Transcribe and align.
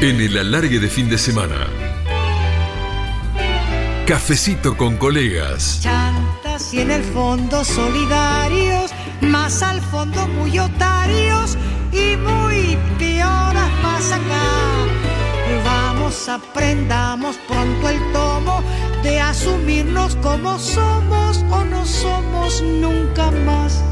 En 0.00 0.20
el 0.20 0.38
alargue 0.38 0.78
de 0.78 0.88
fin 0.88 1.10
de 1.10 1.18
semana. 1.18 1.66
Cafecito 4.06 4.76
con 4.76 4.96
colegas. 4.96 5.80
Chantas 5.82 6.72
y 6.72 6.82
en 6.82 6.92
el 6.92 7.02
fondo 7.02 7.64
solidarios, 7.64 8.92
más 9.22 9.60
al 9.60 9.80
fondo 9.80 10.28
muy 10.28 10.56
otarios 10.56 11.58
y 11.90 12.16
muy 12.16 12.78
pioras 12.96 13.70
más 13.82 14.12
acá. 14.12 14.86
Vamos, 15.64 16.28
aprendamos 16.28 17.36
pronto 17.48 17.88
el 17.88 17.98
tomo 18.12 18.62
de 19.02 19.20
asumirnos 19.20 20.14
como 20.22 20.60
somos 20.60 21.38
o 21.50 21.64
no 21.64 21.84
somos 21.84 22.62
nunca 22.62 23.32
más. 23.32 23.82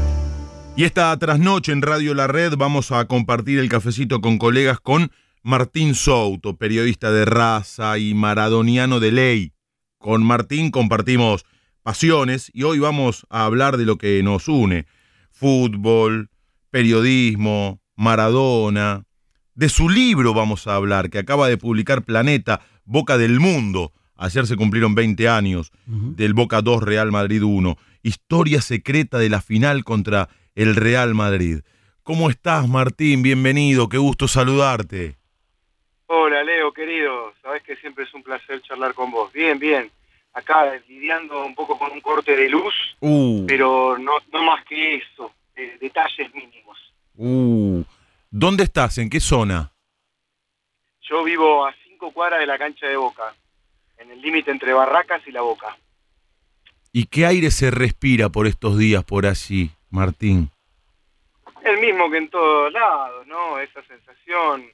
Y 0.77 0.85
esta 0.85 1.17
trasnoche 1.17 1.73
en 1.73 1.81
Radio 1.81 2.13
La 2.13 2.27
Red 2.27 2.53
vamos 2.55 2.93
a 2.93 3.03
compartir 3.05 3.59
el 3.59 3.67
cafecito 3.67 4.21
con 4.21 4.37
colegas 4.37 4.79
con 4.79 5.11
Martín 5.47 5.95
Souto, 5.95 6.57
periodista 6.57 7.09
de 7.09 7.23
raza 7.23 7.97
y 7.97 8.13
maradoniano 8.13 8.99
de 8.99 9.13
ley. 9.13 9.53
Con 9.97 10.21
Martín 10.21 10.71
compartimos 10.71 11.45
pasiones 11.83 12.51
y 12.53 12.63
hoy 12.63 12.79
vamos 12.79 13.25
a 13.29 13.45
hablar 13.45 13.77
de 13.77 13.85
lo 13.85 13.97
que 13.97 14.21
nos 14.23 14.49
une. 14.49 14.87
Fútbol, 15.31 16.29
periodismo, 16.69 17.79
Maradona. 17.95 19.05
De 19.55 19.69
su 19.69 19.87
libro 19.87 20.33
vamos 20.33 20.67
a 20.67 20.75
hablar, 20.75 21.09
que 21.09 21.19
acaba 21.19 21.47
de 21.47 21.57
publicar 21.57 22.03
Planeta, 22.03 22.59
Boca 22.83 23.17
del 23.17 23.39
Mundo. 23.39 23.93
Ayer 24.17 24.47
se 24.47 24.57
cumplieron 24.57 24.95
20 24.95 25.29
años 25.29 25.71
del 25.85 26.33
Boca 26.33 26.61
2 26.61 26.83
Real 26.83 27.13
Madrid 27.13 27.41
1. 27.41 27.77
Historia 28.03 28.59
secreta 28.59 29.17
de 29.17 29.29
la 29.29 29.39
final 29.39 29.85
contra 29.85 30.27
el 30.55 30.75
Real 30.75 31.15
Madrid. 31.15 31.59
¿Cómo 32.03 32.29
estás, 32.29 32.67
Martín? 32.67 33.21
Bienvenido, 33.21 33.87
qué 33.87 33.97
gusto 33.97 34.27
saludarte. 34.27 35.17
Hola, 36.07 36.43
Leo, 36.43 36.71
querido. 36.71 37.33
Sabes 37.41 37.63
que 37.63 37.75
siempre 37.77 38.05
es 38.05 38.13
un 38.13 38.23
placer 38.23 38.61
charlar 38.61 38.93
con 38.93 39.11
vos. 39.11 39.31
Bien, 39.33 39.59
bien. 39.59 39.91
Acá 40.33 40.73
lidiando 40.87 41.45
un 41.45 41.55
poco 41.55 41.77
con 41.77 41.91
un 41.91 42.01
corte 42.01 42.35
de 42.35 42.49
luz, 42.49 42.73
Uh, 42.99 43.45
pero 43.47 43.97
no, 43.97 44.13
no 44.31 44.43
más 44.43 44.63
que 44.65 44.95
eso. 44.95 45.33
eh, 45.55 45.77
detalles 45.81 46.33
mínimos. 46.35 46.77
uh. 47.15 47.83
¿Dónde 48.29 48.63
estás? 48.63 48.97
¿En 48.99 49.09
qué 49.09 49.19
zona? 49.19 49.71
Yo 51.01 51.23
vivo 51.23 51.65
a 51.65 51.73
cinco 51.85 52.11
cuadras 52.11 52.39
de 52.41 52.45
la 52.45 52.57
cancha 52.59 52.85
de 52.87 52.95
Boca, 52.97 53.33
en 53.97 54.11
el 54.11 54.21
límite 54.21 54.51
entre 54.51 54.73
Barracas 54.73 55.21
y 55.27 55.31
La 55.31 55.41
Boca. 55.41 55.75
¿Y 56.91 57.05
qué 57.07 57.25
aire 57.25 57.49
se 57.49 57.71
respira 57.71 58.29
por 58.29 58.45
estos 58.45 58.77
días 58.77 59.03
por 59.03 59.25
allí, 59.25 59.71
Martín? 59.89 60.51
El 61.63 61.79
mismo 61.79 62.09
que 62.11 62.17
en 62.17 62.29
todos 62.29 62.71
lados, 62.71 63.25
¿no? 63.25 63.57
Esa 63.59 63.81
sensación 63.83 64.69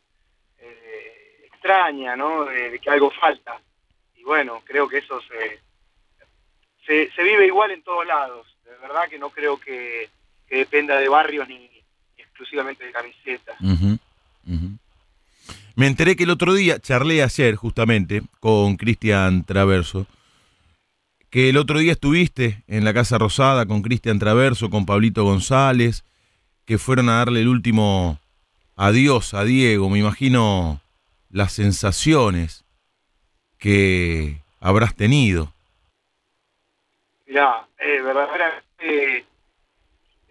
eh, 0.60 1.23
extraña, 1.64 2.16
¿no? 2.16 2.46
De, 2.46 2.78
que 2.80 2.90
algo 2.90 3.10
falta. 3.12 3.60
Y 4.18 4.24
bueno, 4.24 4.62
creo 4.66 4.88
que 4.88 4.98
eso 4.98 5.22
se, 5.22 7.10
se, 7.16 7.24
vive 7.24 7.48
igual 7.48 7.72
en 7.72 7.82
todos 7.84 8.06
lados. 8.06 8.46
De 8.66 8.72
verdad 8.82 9.08
que 9.10 9.18
no 9.18 9.30
creo 9.30 9.58
que, 9.60 10.10
dependa 10.50 10.98
de 10.98 11.10
barrios 11.10 11.48
ni, 11.48 11.70
exclusivamente 12.18 12.86
de 12.86 12.92
camisetas. 12.92 13.58
Me 15.76 15.88
enteré 15.88 16.16
que 16.16 16.24
el 16.26 16.30
otro 16.30 16.54
día, 16.54 16.80
charlé 16.80 17.24
ayer 17.24 17.56
justamente 17.56 18.22
con 18.40 18.76
Cristian 18.76 19.44
Traverso, 19.44 20.06
que 21.32 21.50
el 21.50 21.58
otro 21.58 21.80
día 21.80 21.94
estuviste 21.94 22.62
en 22.68 22.84
la 22.84 22.94
Casa 22.94 23.18
Rosada 23.18 23.66
con 23.66 23.82
Cristian 23.82 24.20
Traverso, 24.20 24.70
con 24.70 24.86
Pablito 24.86 25.24
González, 25.24 26.04
que 26.66 26.78
fueron 26.78 27.10
a 27.10 27.18
darle 27.18 27.42
el 27.42 27.48
último 27.48 28.20
adiós 28.76 29.34
a 29.34 29.44
Diego. 29.44 29.90
Me 29.90 29.98
imagino 29.98 30.83
las 31.34 31.52
sensaciones 31.52 32.64
que 33.58 34.38
habrás 34.60 34.96
tenido. 34.96 35.52
Mirá, 37.26 37.68
eh, 37.80 38.02
verdaderamente, 38.02 39.26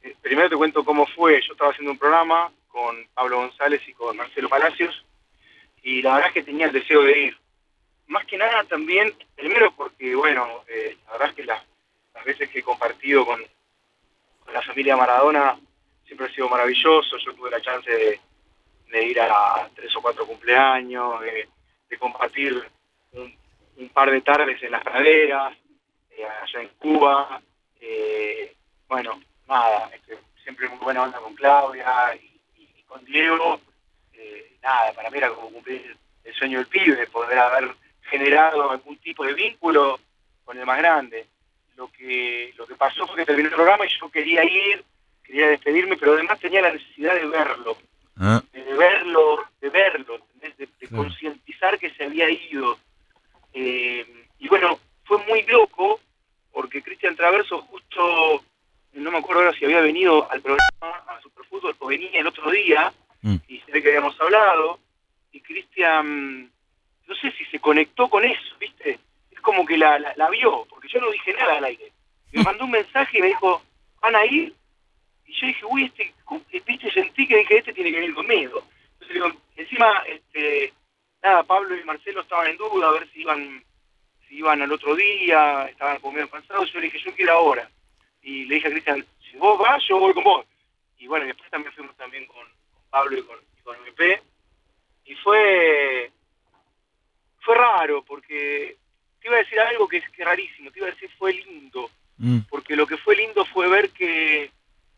eh, 0.02 0.16
primero 0.22 0.48
te 0.48 0.56
cuento 0.56 0.84
cómo 0.84 1.04
fue. 1.06 1.42
Yo 1.42 1.54
estaba 1.54 1.72
haciendo 1.72 1.90
un 1.90 1.98
programa 1.98 2.52
con 2.68 3.04
Pablo 3.14 3.38
González 3.38 3.82
y 3.88 3.92
con 3.92 4.16
Marcelo 4.16 4.48
Palacios, 4.48 5.04
y 5.82 6.02
la 6.02 6.14
verdad 6.14 6.28
es 6.28 6.34
que 6.34 6.42
tenía 6.44 6.66
el 6.66 6.72
deseo 6.72 7.02
de 7.02 7.18
ir. 7.18 7.36
Más 8.06 8.24
que 8.24 8.38
nada 8.38 8.62
también, 8.64 9.12
primero 9.34 9.72
porque, 9.72 10.14
bueno, 10.14 10.62
eh, 10.68 10.96
la 11.06 11.12
verdad 11.12 11.28
es 11.30 11.34
que 11.34 11.44
las, 11.44 11.62
veces 12.24 12.48
que 12.50 12.60
he 12.60 12.62
compartido 12.62 13.26
con, 13.26 13.42
con 14.44 14.54
la 14.54 14.62
familia 14.62 14.96
Maradona 14.96 15.58
siempre 16.06 16.28
ha 16.28 16.32
sido 16.32 16.48
maravilloso. 16.48 17.16
Yo 17.18 17.34
tuve 17.34 17.50
la 17.50 17.60
chance 17.60 17.90
de, 17.90 18.20
de 18.92 19.04
ir 19.06 19.20
a 19.20 19.68
tres 19.74 19.94
o 19.96 20.02
cuatro 20.02 20.26
cumpleaños, 20.26 21.20
de, 21.22 21.48
de 21.88 21.98
compartir 21.98 22.62
un, 23.12 23.34
un 23.78 23.88
par 23.88 24.10
de 24.10 24.20
tardes 24.20 24.62
en 24.62 24.70
las 24.70 24.84
praderas, 24.84 25.54
eh, 26.10 26.24
allá 26.24 26.60
en 26.60 26.68
Cuba. 26.78 27.40
eh, 27.80 28.54
bueno, 28.86 29.20
nada, 29.48 29.90
este, 29.94 30.18
siempre 30.42 30.68
muy 30.68 30.78
buena 30.78 31.02
onda 31.04 31.18
con 31.18 31.34
Claudia 31.34 32.14
y, 32.14 32.38
y 32.78 32.82
con 32.82 33.02
Diego. 33.06 33.60
eh, 34.12 34.56
nada, 34.62 34.92
para 34.92 35.08
mí 35.10 35.16
era 35.18 35.30
como 35.30 35.50
cumplir 35.50 35.96
el 36.24 36.34
sueño 36.34 36.58
del 36.58 36.66
pibe, 36.68 37.06
poder 37.06 37.38
haber 37.38 37.74
generado 38.02 38.70
algún 38.70 38.98
tipo 38.98 39.24
de 39.24 39.32
vínculo 39.32 39.98
con 40.44 40.58
el 40.58 40.66
más 40.66 40.78
grande. 40.78 41.26
Lo 41.76 41.90
que, 41.90 42.52
lo 42.58 42.66
que 42.66 42.74
pasó 42.74 43.06
fue 43.06 43.16
que 43.16 43.24
terminó 43.24 43.48
el 43.48 43.54
programa 43.54 43.86
y 43.86 43.88
yo 43.88 44.10
quería 44.10 44.44
ir, 44.44 44.84
quería 45.24 45.48
despedirme, 45.48 45.96
pero 45.96 46.12
además 46.12 46.38
tenía 46.38 46.60
la 46.60 46.72
necesidad 46.74 47.14
de 47.14 47.26
verlo 47.26 47.78
¿Ah? 48.18 48.42
De 48.72 48.78
verlo, 48.78 49.44
de 49.60 49.70
verlo, 49.70 50.14
¿entendés? 50.34 50.56
de, 50.56 50.66
de 50.80 50.88
Claro. 50.88 51.04
concientizar 51.04 51.78
que 51.78 51.90
se 51.90 52.04
había 52.04 52.28
ido. 52.30 52.78
Eh, 53.52 54.26
y 54.38 54.48
bueno, 54.48 54.78
fue 55.04 55.18
muy 55.26 55.42
loco 55.44 56.00
porque 56.52 56.82
Cristian 56.82 57.16
Traverso 57.16 57.62
justo, 57.62 58.42
no 58.94 59.10
me 59.10 59.18
acuerdo 59.18 59.42
ahora 59.42 59.56
si 59.58 59.64
había 59.64 59.80
venido 59.80 60.30
al 60.30 60.40
programa, 60.42 60.98
a 61.08 61.20
Superfútbol, 61.22 61.74
o 61.78 61.86
venía 61.86 62.20
el 62.20 62.26
otro 62.26 62.50
día, 62.50 62.92
Mm. 63.22 63.36
y 63.46 63.60
se 63.60 63.70
ve 63.72 63.80
que 63.82 63.88
habíamos 63.90 64.20
hablado, 64.20 64.80
y 65.30 65.40
Cristian, 65.40 66.50
no 67.06 67.14
sé 67.14 67.30
si 67.32 67.44
se 67.46 67.60
conectó 67.60 68.08
con 68.10 68.24
eso, 68.24 68.56
¿viste? 68.58 68.98
Es 69.30 69.40
como 69.40 69.64
que 69.64 69.76
la, 69.78 69.98
la, 69.98 70.12
la 70.16 70.28
vio, 70.28 70.66
porque 70.68 70.88
yo 70.88 71.00
no 71.00 71.10
dije 71.10 71.32
nada 71.34 71.58
al 71.58 71.64
aire. 71.64 71.92
Me 72.32 72.42
mandó 72.42 72.64
un 72.64 72.72
mensaje 72.72 73.18
y 73.18 73.20
me 73.20 73.28
dijo, 73.28 73.62
¿van 74.00 74.16
a 74.16 74.24
ir? 74.26 74.52
Y 75.26 75.32
yo 75.40 75.46
dije, 75.46 75.64
uy, 75.66 75.84
este, 75.84 76.12
¿cómo- 76.16 76.21
viste, 76.66 76.90
sentí 76.90 77.26
que 77.26 77.38
dije, 77.38 77.58
este 77.58 77.72
tiene 77.72 77.90
que 77.90 78.00
venir 78.00 78.14
conmigo. 78.14 78.64
Entonces 78.94 79.14
digo, 79.14 79.32
encima, 79.56 80.02
este, 80.06 80.72
nada, 81.22 81.42
Pablo 81.42 81.76
y 81.76 81.84
Marcelo 81.84 82.20
estaban 82.20 82.48
en 82.48 82.56
duda 82.56 82.88
a 82.88 82.92
ver 82.92 83.08
si 83.12 83.20
iban, 83.20 83.64
si 84.28 84.36
iban 84.36 84.62
al 84.62 84.72
otro 84.72 84.94
día, 84.94 85.66
estaban 85.66 85.98
como 86.00 86.14
medio 86.14 86.30
cansados, 86.30 86.72
yo 86.72 86.80
le 86.80 86.86
dije, 86.86 86.98
yo 87.04 87.14
quiero 87.14 87.32
ahora. 87.32 87.70
Y 88.22 88.44
le 88.44 88.56
dije 88.56 88.68
a 88.68 88.70
Cristian, 88.70 89.04
si 89.30 89.36
vos 89.36 89.58
vas, 89.58 89.82
yo 89.88 89.98
voy 89.98 90.14
con 90.14 90.24
vos. 90.24 90.46
Y 90.98 91.06
bueno, 91.06 91.26
después 91.26 91.50
también 91.50 91.74
fuimos 91.74 91.96
también 91.96 92.26
con, 92.26 92.36
con 92.36 92.82
Pablo 92.90 93.18
y 93.18 93.22
con, 93.22 93.38
y 93.38 93.62
con 93.62 93.76
MP. 93.76 94.22
Y 95.06 95.14
fue, 95.16 96.10
fue 97.40 97.54
raro, 97.56 98.04
porque 98.04 98.76
te 99.20 99.28
iba 99.28 99.36
a 99.36 99.40
decir 99.40 99.58
algo 99.58 99.88
que 99.88 99.98
es 99.98 100.08
que 100.10 100.24
rarísimo, 100.24 100.70
te 100.70 100.78
iba 100.78 100.88
a 100.88 100.92
decir 100.92 101.10
fue 101.18 101.32
lindo 101.32 101.90
Mm. 102.22 102.40
porque 102.48 102.76
lo 102.76 102.86
que 102.86 102.96
fue 102.98 103.16
lindo 103.16 103.44
fue 103.46 103.68
ver 103.68 103.90
que, 103.90 104.50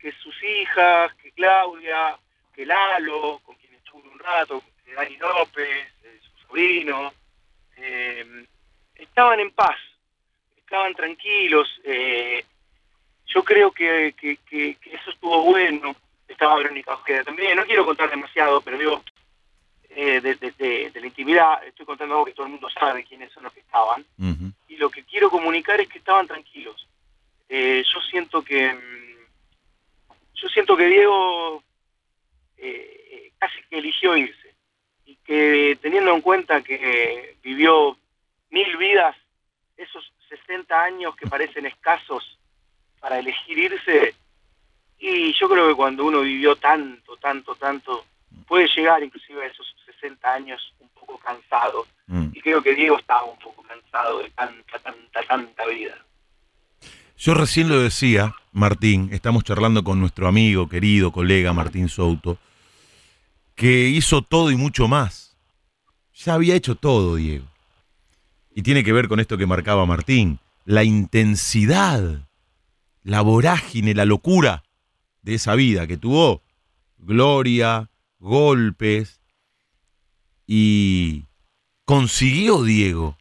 que 0.04 0.12
sus 0.22 0.36
hijas, 0.44 1.14
que 1.14 1.32
Claudia, 1.32 2.14
que 2.54 2.66
Lalo, 2.66 3.40
con 3.42 3.56
quien 3.56 3.72
estuve 3.72 4.06
un 4.06 4.18
rato, 4.18 4.62
Dani 4.94 5.16
López, 5.16 5.66
eh, 6.04 6.20
su 6.22 6.46
sobrino, 6.46 7.10
eh, 7.78 8.44
estaban 8.96 9.40
en 9.40 9.50
paz, 9.52 9.78
estaban 10.58 10.94
tranquilos. 10.94 11.80
eh, 11.84 12.44
yo 13.26 13.42
creo 13.42 13.72
que, 13.72 14.14
que- 14.20 14.36
que- 14.48 14.74
que 14.74 14.94
eso 14.94 15.10
estuvo 15.10 15.42
bueno. 15.44 15.96
Estaba 16.28 16.56
Verónica 16.56 16.92
Ojeda 16.92 17.24
también. 17.24 17.56
No 17.56 17.64
quiero 17.64 17.86
contar 17.86 18.10
demasiado, 18.10 18.60
pero 18.60 18.76
digo, 18.76 19.02
eh, 19.88 20.20
de, 20.20 20.34
de- 20.34 20.50
de- 20.52 20.90
de 20.90 21.00
la 21.00 21.06
intimidad, 21.06 21.64
estoy 21.64 21.86
contando 21.86 22.14
algo 22.14 22.26
que 22.26 22.32
todo 22.34 22.44
el 22.46 22.52
mundo 22.52 22.68
sabe 22.68 23.04
quiénes 23.04 23.32
son 23.32 23.44
los 23.44 23.52
que 23.54 23.60
estaban 23.60 24.04
y 24.68 24.76
lo 24.76 24.90
que 24.90 25.02
quiero 25.04 25.30
comunicar 25.30 25.80
es 25.80 25.88
que 25.88 25.98
estaban 25.98 26.26
tranquilos. 26.26 26.86
Eh, 27.48 27.82
yo 27.92 28.00
siento 28.02 28.42
que 28.42 28.72
mm, 28.74 29.03
yo 30.34 30.48
siento 30.48 30.76
que 30.76 30.86
Diego 30.86 31.62
eh, 32.56 33.06
eh, 33.10 33.32
casi 33.38 33.62
que 33.68 33.78
eligió 33.78 34.16
irse 34.16 34.54
y 35.06 35.16
que 35.16 35.78
teniendo 35.80 36.14
en 36.14 36.20
cuenta 36.20 36.62
que 36.62 37.36
vivió 37.42 37.96
mil 38.50 38.76
vidas, 38.76 39.16
esos 39.76 40.12
60 40.28 40.82
años 40.82 41.16
que 41.16 41.26
parecen 41.26 41.66
escasos 41.66 42.38
para 43.00 43.18
elegir 43.18 43.58
irse, 43.58 44.14
y 44.98 45.32
yo 45.34 45.48
creo 45.48 45.68
que 45.68 45.74
cuando 45.74 46.04
uno 46.04 46.20
vivió 46.22 46.56
tanto, 46.56 47.16
tanto, 47.16 47.54
tanto, 47.56 48.06
puede 48.46 48.68
llegar 48.68 49.02
inclusive 49.02 49.44
a 49.44 49.48
esos 49.48 49.66
60 50.00 50.32
años 50.32 50.72
un 50.78 50.88
poco 50.90 51.18
cansado. 51.18 51.86
Mm. 52.06 52.28
Y 52.32 52.40
creo 52.40 52.62
que 52.62 52.74
Diego 52.74 52.98
estaba 52.98 53.24
un 53.24 53.38
poco 53.38 53.62
cansado 53.62 54.20
de 54.20 54.30
tanta, 54.30 54.78
tanta, 54.78 55.22
tanta 55.22 55.66
vida. 55.66 55.98
Yo 57.16 57.34
recién 57.34 57.68
lo 57.68 57.80
decía, 57.80 58.34
Martín, 58.54 59.08
estamos 59.10 59.42
charlando 59.42 59.82
con 59.82 59.98
nuestro 59.98 60.28
amigo, 60.28 60.68
querido 60.68 61.10
colega 61.10 61.52
Martín 61.52 61.88
Souto, 61.88 62.38
que 63.56 63.88
hizo 63.88 64.22
todo 64.22 64.52
y 64.52 64.56
mucho 64.56 64.86
más. 64.86 65.36
Ya 66.14 66.34
había 66.34 66.54
hecho 66.54 66.76
todo, 66.76 67.16
Diego. 67.16 67.46
Y 68.54 68.62
tiene 68.62 68.84
que 68.84 68.92
ver 68.92 69.08
con 69.08 69.18
esto 69.18 69.36
que 69.36 69.46
marcaba 69.46 69.86
Martín, 69.86 70.38
la 70.64 70.84
intensidad, 70.84 72.28
la 73.02 73.22
vorágine, 73.22 73.92
la 73.92 74.04
locura 74.04 74.62
de 75.22 75.34
esa 75.34 75.56
vida 75.56 75.88
que 75.88 75.96
tuvo 75.96 76.40
gloria, 76.96 77.90
golpes, 78.20 79.20
y 80.46 81.24
consiguió 81.84 82.62
Diego 82.62 83.18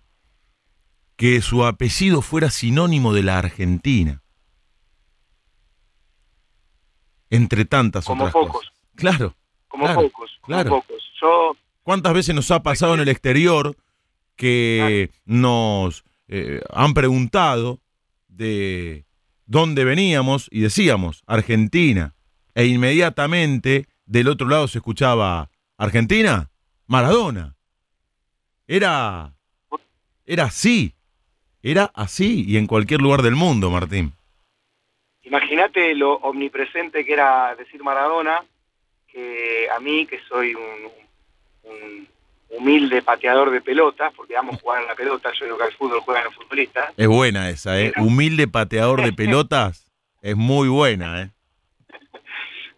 que 1.15 1.41
su 1.41 1.65
apellido 1.65 2.21
fuera 2.21 2.51
sinónimo 2.51 3.13
de 3.13 3.23
la 3.23 3.39
Argentina. 3.39 4.22
Entre 7.35 7.65
tantas 7.65 8.05
Como 8.05 8.23
otras 8.25 8.33
pocos. 8.33 8.51
cosas. 8.61 8.73
Claro. 8.95 9.35
Como 9.67 9.85
Claro, 9.85 10.01
pocos, 10.03 10.31
como 10.41 10.45
claro. 10.55 10.69
pocos. 10.69 11.03
Yo, 11.21 11.55
¿Cuántas 11.83 12.13
veces 12.13 12.35
nos 12.35 12.49
ha 12.51 12.61
pasado 12.63 12.93
en 12.93 12.99
el 13.01 13.09
exterior 13.09 13.75
que 14.35 15.09
nos 15.25 16.03
eh, 16.27 16.61
han 16.71 16.93
preguntado 16.93 17.79
de 18.27 19.05
dónde 19.45 19.83
veníamos 19.83 20.47
y 20.51 20.61
decíamos 20.61 21.23
Argentina? 21.27 22.13
E 22.55 22.65
inmediatamente 22.67 23.87
del 24.05 24.27
otro 24.27 24.47
lado 24.47 24.67
se 24.67 24.77
escuchaba 24.77 25.49
Argentina, 25.77 26.51
Maradona. 26.85 27.55
Era, 28.67 29.33
era 30.25 30.45
así, 30.45 30.93
era 31.63 31.91
así 31.95 32.45
y 32.47 32.57
en 32.57 32.67
cualquier 32.67 33.01
lugar 33.01 33.23
del 33.23 33.35
mundo, 33.35 33.69
Martín. 33.71 34.13
Imagínate 35.23 35.93
lo 35.95 36.13
omnipresente 36.15 37.03
que 37.05 37.13
era 37.13 37.55
decir 37.55 37.83
Maradona, 37.83 38.43
que 39.07 39.67
a 39.69 39.79
mí, 39.79 40.05
que 40.05 40.19
soy 40.27 40.55
un, 40.55 40.89
un 41.63 42.07
humilde 42.49 43.01
pateador 43.01 43.49
de 43.51 43.61
pelotas, 43.61 44.13
porque 44.13 44.35
amo 44.37 44.57
jugar 44.57 44.81
en 44.81 44.87
la 44.87 44.95
pelota, 44.95 45.31
yo 45.33 45.45
digo 45.45 45.57
que 45.57 45.63
al 45.65 45.73
fútbol 45.73 45.99
juegan 46.01 46.25
los 46.25 46.35
futbolistas, 46.35 46.93
Es 46.97 47.07
buena 47.07 47.49
esa, 47.49 47.79
¿eh? 47.79 47.93
Humilde 47.97 48.47
pateador 48.47 49.01
de 49.03 49.13
pelotas, 49.23 49.91
es 50.21 50.35
muy 50.35 50.67
buena, 50.67 51.21
¿eh? 51.23 51.29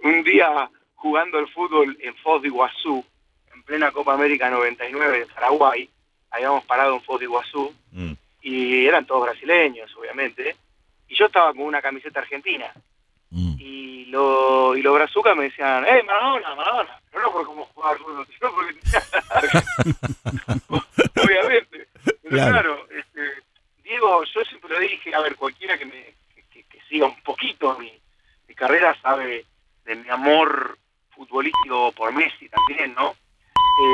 un 0.03 0.23
día 0.23 0.69
jugando 0.95 1.39
el 1.39 1.47
fútbol 1.47 1.97
en 2.01 2.15
Foz 2.17 2.41
de 2.41 2.47
Iguazú, 2.49 3.03
en 3.53 3.63
plena 3.63 3.91
Copa 3.91 4.13
América 4.13 4.49
99 4.49 5.19
de 5.19 5.25
Paraguay, 5.27 5.89
habíamos 6.31 6.63
parado 6.65 6.95
en 6.95 7.01
Foz 7.01 7.19
de 7.19 7.25
Iguazú, 7.25 7.73
Mm. 7.91 8.11
y 8.41 8.85
eran 8.85 9.05
todos 9.05 9.23
brasileños, 9.23 9.89
obviamente, 9.95 10.55
y 11.07 11.15
yo 11.15 11.25
estaba 11.27 11.53
con 11.53 11.61
una 11.63 11.81
camiseta 11.81 12.19
argentina, 12.19 12.71
Mm. 13.31 13.55
y, 13.59 14.05
lo, 14.05 14.77
y 14.77 14.81
los 14.83 14.93
brazucas 14.93 15.35
me 15.35 15.45
decían, 15.45 15.83
¡eh, 15.85 16.01
Maradona, 16.03 16.55
Maradona! 16.55 17.01
Pero 17.11 17.23
no 17.23 17.31
por 17.33 17.45
cómo 17.45 17.65
jugaba 17.73 17.93
al 17.93 17.97
fútbol, 17.99 18.27
sino 18.37 18.51
porque 18.53 18.75
Obviamente. 21.23 21.87
Pero 22.03 22.29
Claro. 22.29 22.51
claro, 22.51 22.87
este, 22.97 23.21
Diego, 23.83 24.23
yo 24.23 24.41
siempre 24.45 24.69
lo 24.69 24.79
dije, 24.79 25.13
a 25.13 25.19
ver, 25.21 25.35
cualquiera 25.35 25.77
que 25.77 25.85
me 25.85 26.13
que, 26.51 26.63
que 26.63 26.79
siga 26.87 27.07
un 27.07 27.21
poquito 27.23 27.77
mi, 27.79 27.91
mi 28.47 28.55
carrera 28.55 28.95
sabe 29.01 29.45
de 29.85 29.95
mi 29.95 30.09
amor 30.09 30.77
futbolístico 31.15 31.91
por 31.93 32.11
Messi 32.13 32.47
también, 32.49 32.93
¿no? 32.93 33.15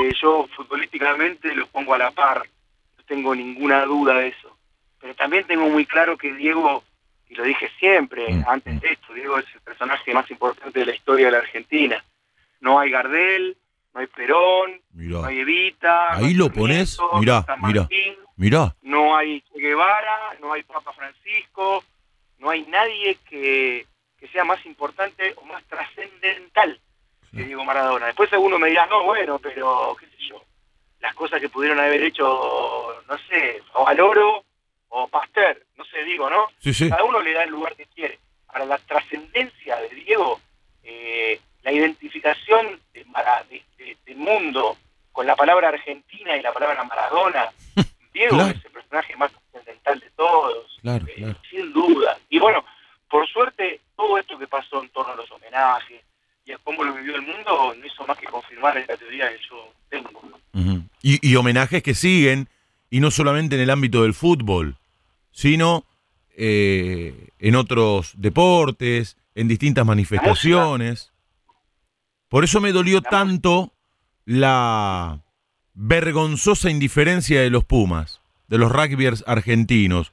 Eh, 0.03 0.13
yo 0.21 0.47
futbolísticamente 0.55 1.53
lo 1.55 1.67
pongo 1.67 1.93
a 1.93 1.97
la 1.97 2.11
par, 2.11 2.47
no 2.97 3.03
tengo 3.05 3.33
ninguna 3.35 3.85
duda 3.85 4.15
de 4.15 4.27
eso. 4.29 4.57
Pero 4.99 5.15
también 5.15 5.45
tengo 5.47 5.67
muy 5.67 5.85
claro 5.85 6.17
que 6.17 6.33
Diego, 6.33 6.83
y 7.31 7.35
lo 7.35 7.43
dije 7.45 7.71
siempre, 7.79 8.27
Mm. 8.29 8.43
antes 8.45 8.81
de 8.81 8.89
esto, 8.91 9.13
Diego 9.13 9.37
es 9.39 9.45
el 9.55 9.61
personaje 9.61 10.13
más 10.13 10.29
importante 10.29 10.77
de 10.79 10.85
la 10.85 10.93
historia 10.95 11.27
de 11.27 11.31
la 11.31 11.37
Argentina. 11.37 12.03
No 12.59 12.77
hay 12.77 12.91
Gardel, 12.91 13.55
no 13.93 14.01
hay 14.01 14.07
Perón, 14.07 14.81
Mirá, 14.93 15.19
no 15.19 15.25
hay 15.25 15.39
Evita. 15.39 16.11
Ahí 16.13 16.19
no 16.21 16.27
hay 16.27 16.33
lo 16.33 16.49
pones, 16.51 16.97
mirá, 17.19 17.43
San 17.43 17.61
mirá. 17.61 17.81
Martín, 17.83 18.15
mirá. 18.35 18.75
No 18.81 19.15
hay 19.15 19.39
Che 19.41 19.59
Guevara, 19.59 20.17
no 20.41 20.51
hay 20.51 20.63
Papa 20.63 20.91
Francisco, 20.91 21.83
no 22.39 22.49
hay 22.49 22.63
nadie 22.63 23.17
que, 23.29 23.85
que 24.19 24.27
sea 24.27 24.43
más 24.43 24.65
importante 24.65 25.33
o 25.37 25.45
más 25.45 25.63
trascendental 25.65 26.79
que 27.33 27.43
Diego 27.45 27.63
Maradona. 27.63 28.07
Después 28.07 28.31
alguno 28.33 28.59
me 28.59 28.67
dirá, 28.67 28.85
no, 28.87 29.03
bueno, 29.03 29.39
pero 29.39 29.95
qué 29.97 30.05
sé 30.07 30.17
yo, 30.27 30.43
las 30.99 31.15
cosas 31.15 31.39
que 31.39 31.47
pudieron 31.47 31.79
haber 31.79 32.03
hecho, 32.03 32.25
no 33.07 33.17
sé, 33.29 33.61
o 33.73 33.85
Valoro 33.85 34.43
o 34.93 35.07
Pasteur, 35.07 35.61
no 35.77 35.83
sé, 35.85 36.03
digo, 36.03 36.29
¿no? 36.29 36.47
Sí, 36.59 36.73
sí. 36.73 36.89
Cada 36.89 37.03
uno 37.03 37.19
le 37.21 37.33
da 37.33 37.43
el 37.43 37.49
lugar 37.49 37.75
que 37.75 37.85
quiere. 37.87 38.19
Para 38.45 38.65
la 38.65 38.77
trascendencia 38.77 39.77
de 39.77 39.89
Diego, 39.89 40.39
eh, 40.83 41.39
la 41.63 41.71
identificación 41.71 42.79
de 42.93 43.05
Mara- 43.05 43.43
de- 43.49 43.63
mundo 44.15 44.77
con 45.13 45.25
la 45.25 45.35
palabra 45.35 45.69
Argentina 45.69 46.37
y 46.37 46.41
la 46.43 46.53
palabra 46.53 46.83
Maradona, 46.83 47.49
Diego 48.13 48.35
Claro. 48.35 48.51
es 48.55 48.63
el 48.65 48.71
personaje 48.71 49.15
más 49.15 49.31
trascendental 49.31 49.99
de 49.99 50.09
todos, 50.11 50.77
Claro, 50.81 51.05
eh, 51.07 51.13
claro. 51.15 51.37
sin 51.49 51.73
duda. 51.73 52.19
Y 52.29 52.37
bueno, 52.37 52.63
por 53.09 53.27
suerte, 53.27 53.79
todo 53.95 54.17
esto 54.19 54.37
que 54.37 54.45
pasó 54.47 54.83
en 54.83 54.89
torno 54.89 55.13
a 55.13 55.15
los 55.15 55.31
homenajes 55.31 56.01
y 56.45 56.51
a 56.51 56.57
cómo 56.59 56.83
lo 56.83 56.93
vivió 56.93 57.15
el 57.15 57.21
mundo 57.23 57.73
no 57.75 57.85
hizo 57.85 58.05
más 58.05 58.17
que 58.19 58.27
confirmar 58.27 58.75
la 58.87 58.95
teoría 58.97 59.29
que 59.31 59.39
yo 59.49 59.73
tengo. 59.89 60.11
Y, 61.01 61.27
y 61.27 61.35
homenajes 61.35 61.81
que 61.81 61.95
siguen, 61.95 62.47
y 62.91 62.99
no 62.99 63.09
solamente 63.09 63.55
en 63.55 63.61
el 63.61 63.69
ámbito 63.71 64.03
del 64.03 64.13
fútbol, 64.13 64.75
sino 65.31 65.85
eh, 66.35 67.29
en 67.39 67.55
otros 67.55 68.13
deportes, 68.17 69.17
en 69.35 69.47
distintas 69.47 69.85
manifestaciones. 69.85 71.11
Por 72.29 72.43
eso 72.43 72.61
me 72.61 72.71
dolió 72.71 73.01
tanto 73.01 73.73
la 74.25 75.21
vergonzosa 75.73 76.69
indiferencia 76.69 77.41
de 77.41 77.49
los 77.49 77.63
Pumas, 77.63 78.21
de 78.47 78.57
los 78.57 78.71
rugbyers 78.71 79.23
argentinos. 79.27 80.11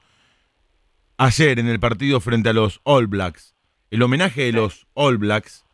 Ayer 1.17 1.59
en 1.59 1.67
el 1.67 1.79
partido 1.79 2.19
frente 2.21 2.49
a 2.49 2.53
los 2.53 2.79
All 2.83 3.07
Blacks, 3.07 3.55
el 3.91 4.01
homenaje 4.01 4.43
de 4.43 4.53
los 4.53 4.87
All 4.93 5.17
Blacks, 5.17 5.65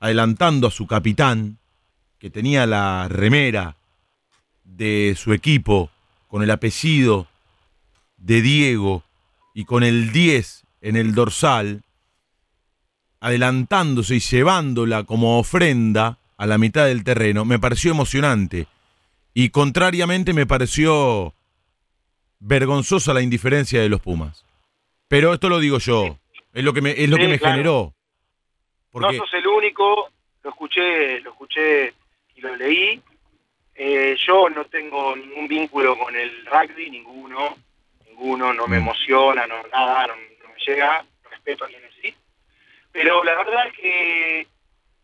adelantando 0.00 0.66
a 0.66 0.70
su 0.70 0.86
capitán, 0.86 1.58
que 2.18 2.30
tenía 2.30 2.66
la 2.66 3.08
remera 3.08 3.76
de 4.64 5.14
su 5.16 5.32
equipo 5.32 5.90
con 6.28 6.42
el 6.42 6.50
apellido 6.50 7.26
de 8.22 8.40
Diego 8.40 9.02
y 9.54 9.64
con 9.64 9.82
el 9.82 10.12
10 10.12 10.64
en 10.80 10.96
el 10.96 11.14
dorsal, 11.14 11.82
adelantándose 13.20 14.16
y 14.16 14.20
llevándola 14.20 15.04
como 15.04 15.38
ofrenda 15.38 16.18
a 16.36 16.46
la 16.46 16.58
mitad 16.58 16.86
del 16.86 17.04
terreno, 17.04 17.44
me 17.44 17.58
pareció 17.58 17.90
emocionante. 17.90 18.66
Y 19.34 19.50
contrariamente 19.50 20.32
me 20.32 20.46
pareció 20.46 21.34
vergonzosa 22.40 23.14
la 23.14 23.22
indiferencia 23.22 23.80
de 23.80 23.88
los 23.88 24.00
Pumas. 24.00 24.44
Pero 25.08 25.32
esto 25.34 25.48
lo 25.48 25.58
digo 25.58 25.78
yo, 25.78 26.18
es 26.52 26.64
lo 26.64 26.72
que 26.72 26.80
me, 26.80 26.90
es 26.90 27.08
lo 27.08 27.16
que 27.16 27.28
me 27.28 27.38
claro. 27.38 27.52
generó. 27.52 27.94
Porque, 28.90 29.18
No 29.18 29.24
sos 29.24 29.34
el 29.34 29.46
único, 29.46 30.10
lo 30.42 30.50
escuché, 30.50 31.20
lo 31.20 31.30
escuché 31.30 31.94
y 32.34 32.40
lo 32.40 32.56
leí. 32.56 33.00
Eh, 33.74 34.16
yo 34.26 34.48
no 34.50 34.64
tengo 34.66 35.16
ningún 35.16 35.48
vínculo 35.48 35.96
con 35.98 36.14
el 36.14 36.44
rugby, 36.46 36.90
ninguno, 36.90 37.56
ninguno, 38.22 38.52
no 38.54 38.66
me 38.68 38.76
emociona, 38.78 39.46
no 39.46 39.62
nada, 39.72 40.06
no, 40.06 40.14
no 40.14 40.48
me 40.54 40.60
llega, 40.64 41.04
respeto 41.30 41.64
a 41.64 41.68
quienes 41.68 41.92
sí. 42.00 42.14
Pero 42.92 43.24
la 43.24 43.34
verdad 43.34 43.66
es 43.68 43.72
que 43.74 44.46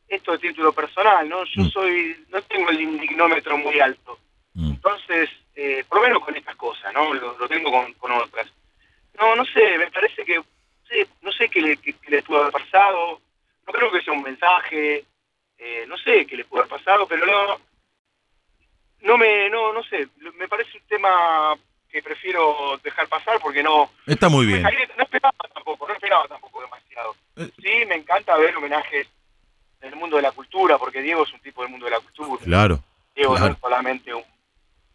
esto 0.08 0.34
es 0.34 0.40
título 0.40 0.72
personal, 0.72 1.28
¿no? 1.28 1.44
Yo 1.44 1.62
Mm. 1.62 1.70
soy, 1.70 2.24
no 2.28 2.40
tengo 2.42 2.70
el 2.70 2.80
indignómetro 2.80 3.58
muy 3.58 3.80
alto. 3.80 4.18
Mm, 4.54 4.70
Entonces, 4.72 5.30
eh, 5.56 5.84
por 5.88 5.98
lo 5.98 6.04
menos 6.04 6.24
con 6.24 6.36
estas 6.36 6.56
cosas, 6.56 6.92
¿no? 6.94 7.12
Lo, 7.12 7.36
lo 7.38 7.48
tengo 7.48 7.70
con, 7.70 7.92
con 7.94 8.12
otras. 8.12 8.46
No, 9.18 9.34
no 9.34 9.44
sé, 9.46 9.76
me 9.78 9.90
parece 9.90 10.24
que, 10.24 10.40
no 11.22 11.32
sé 11.32 11.48
qué 11.48 11.60
le, 11.60 11.76
qué- 11.78 11.94
qué 11.94 12.10
le 12.10 12.22
pudo 12.22 12.40
haber 12.42 12.52
pasado, 12.52 13.20
no 13.66 13.72
creo 13.72 13.90
que 13.90 14.00
sea 14.02 14.12
un 14.14 14.22
mensaje, 14.22 15.04
eh, 15.58 15.84
no 15.88 15.96
sé 15.98 16.24
qué 16.26 16.36
le 16.36 16.44
pudo 16.44 16.60
haber 16.60 16.70
pasado, 16.70 17.06
pero 17.08 17.26
no, 17.26 17.60
no 19.00 19.18
me, 19.18 19.50
no, 19.50 19.72
no 19.72 19.82
sé, 19.84 20.08
me 20.36 20.48
parece 20.48 20.78
un 20.78 20.84
tema 20.86 21.54
que 21.90 22.02
prefiero 22.02 22.78
dejar 22.82 23.08
pasar 23.08 23.38
porque 23.40 23.62
no, 23.62 23.90
está 24.06 24.28
muy 24.28 24.46
bien. 24.46 24.62
no 24.62 25.02
esperaba 25.02 25.34
tampoco, 25.54 25.86
no 25.88 25.94
esperaba 25.94 26.28
tampoco 26.28 26.60
demasiado. 26.60 27.14
Eh. 27.36 27.50
Sí, 27.62 27.86
me 27.86 27.96
encanta 27.96 28.36
ver 28.36 28.56
homenajes 28.56 29.06
del 29.80 29.96
mundo 29.96 30.16
de 30.16 30.22
la 30.22 30.32
cultura, 30.32 30.76
porque 30.78 31.02
Diego 31.02 31.22
es 31.22 31.32
un 31.32 31.40
tipo 31.40 31.62
del 31.62 31.70
mundo 31.70 31.86
de 31.86 31.92
la 31.92 32.00
cultura. 32.00 32.42
Claro. 32.44 32.80
Diego 33.14 33.32
Claro. 33.34 33.48
no 33.48 33.54
es 33.54 33.60
solamente 33.60 34.14
un, 34.14 34.24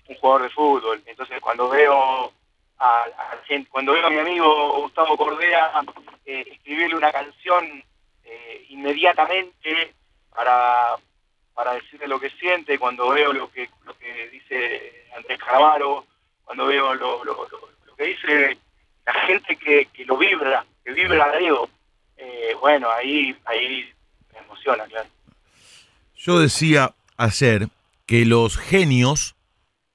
un 0.08 0.16
jugador 0.16 0.44
de 0.44 0.50
fútbol. 0.50 1.02
Entonces, 1.06 1.40
cuando 1.42 1.70
veo 1.70 2.32
a, 2.80 3.04
a 3.04 3.38
gente, 3.48 3.70
cuando 3.70 3.94
veo 3.94 4.06
a 4.06 4.10
mi 4.10 4.20
amigo 4.20 4.82
Gustavo 4.82 5.16
Cordera 5.18 5.72
eh, 6.26 6.46
escribirle 6.52 6.96
una 6.96 7.12
canción 7.12 7.84
eh, 8.26 8.66
inmediatamente 8.70 9.94
para, 10.36 10.96
para 11.54 11.74
decirle 11.74 12.08
lo 12.08 12.20
que 12.20 12.30
siente, 12.32 12.78
cuando 12.80 13.10
veo 13.10 13.32
lo 13.34 13.50
que 13.52 13.70
lo 13.86 13.98
que 13.98 14.28
dice 14.30 15.06
Andrés 15.16 15.40
Carvalho, 15.40 16.06
cuando 16.46 16.66
veo 16.68 16.94
lo, 16.96 17.24
lo- 17.24 17.34
lo- 17.34 17.48
lo 17.88 17.96
que 17.96 18.04
dice 18.06 18.58
la 19.06 19.14
gente 19.26 19.56
que, 19.56 19.88
que 19.94 20.06
lo 20.06 20.18
vibra, 20.18 20.66
que 20.84 20.92
vibra 20.94 21.26
a 21.26 21.38
Diego, 21.38 21.70
eh, 22.18 22.56
bueno, 22.62 22.90
ahí, 22.92 23.36
ahí 23.46 23.90
me 24.34 24.40
emociona, 24.40 24.86
claro. 24.86 25.10
Yo 26.16 26.40
decía 26.40 26.94
ayer 27.18 27.68
que 28.06 28.26
los 28.26 28.58
genios 28.58 29.36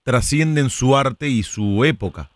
trascienden 0.02 0.70
su 0.70 0.96
arte 0.96 1.28
y 1.28 1.42
su 1.42 1.84
época. 1.84 2.30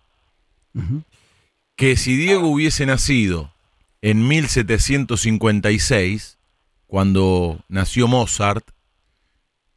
Que 1.76 1.96
si 1.96 2.16
Diego 2.16 2.48
hubiese 2.48 2.86
nacido 2.86 3.52
en 4.00 4.26
1756, 4.28 6.38
cuando 6.86 7.58
nació 7.68 8.08
Mozart, 8.08 8.66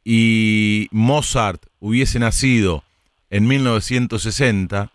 y 0.04 0.88
Mozart 0.92 1.66
hubiese 1.80 2.18
nacido 2.18 2.82
en 3.30 3.46
1960, 3.46 4.92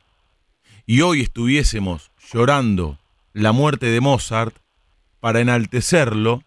y 0.85 1.01
hoy 1.01 1.21
estuviésemos 1.21 2.11
llorando 2.31 2.97
la 3.33 3.51
muerte 3.51 3.87
de 3.87 4.01
Mozart, 4.01 4.55
para 5.21 5.39
enaltecerlo, 5.39 6.43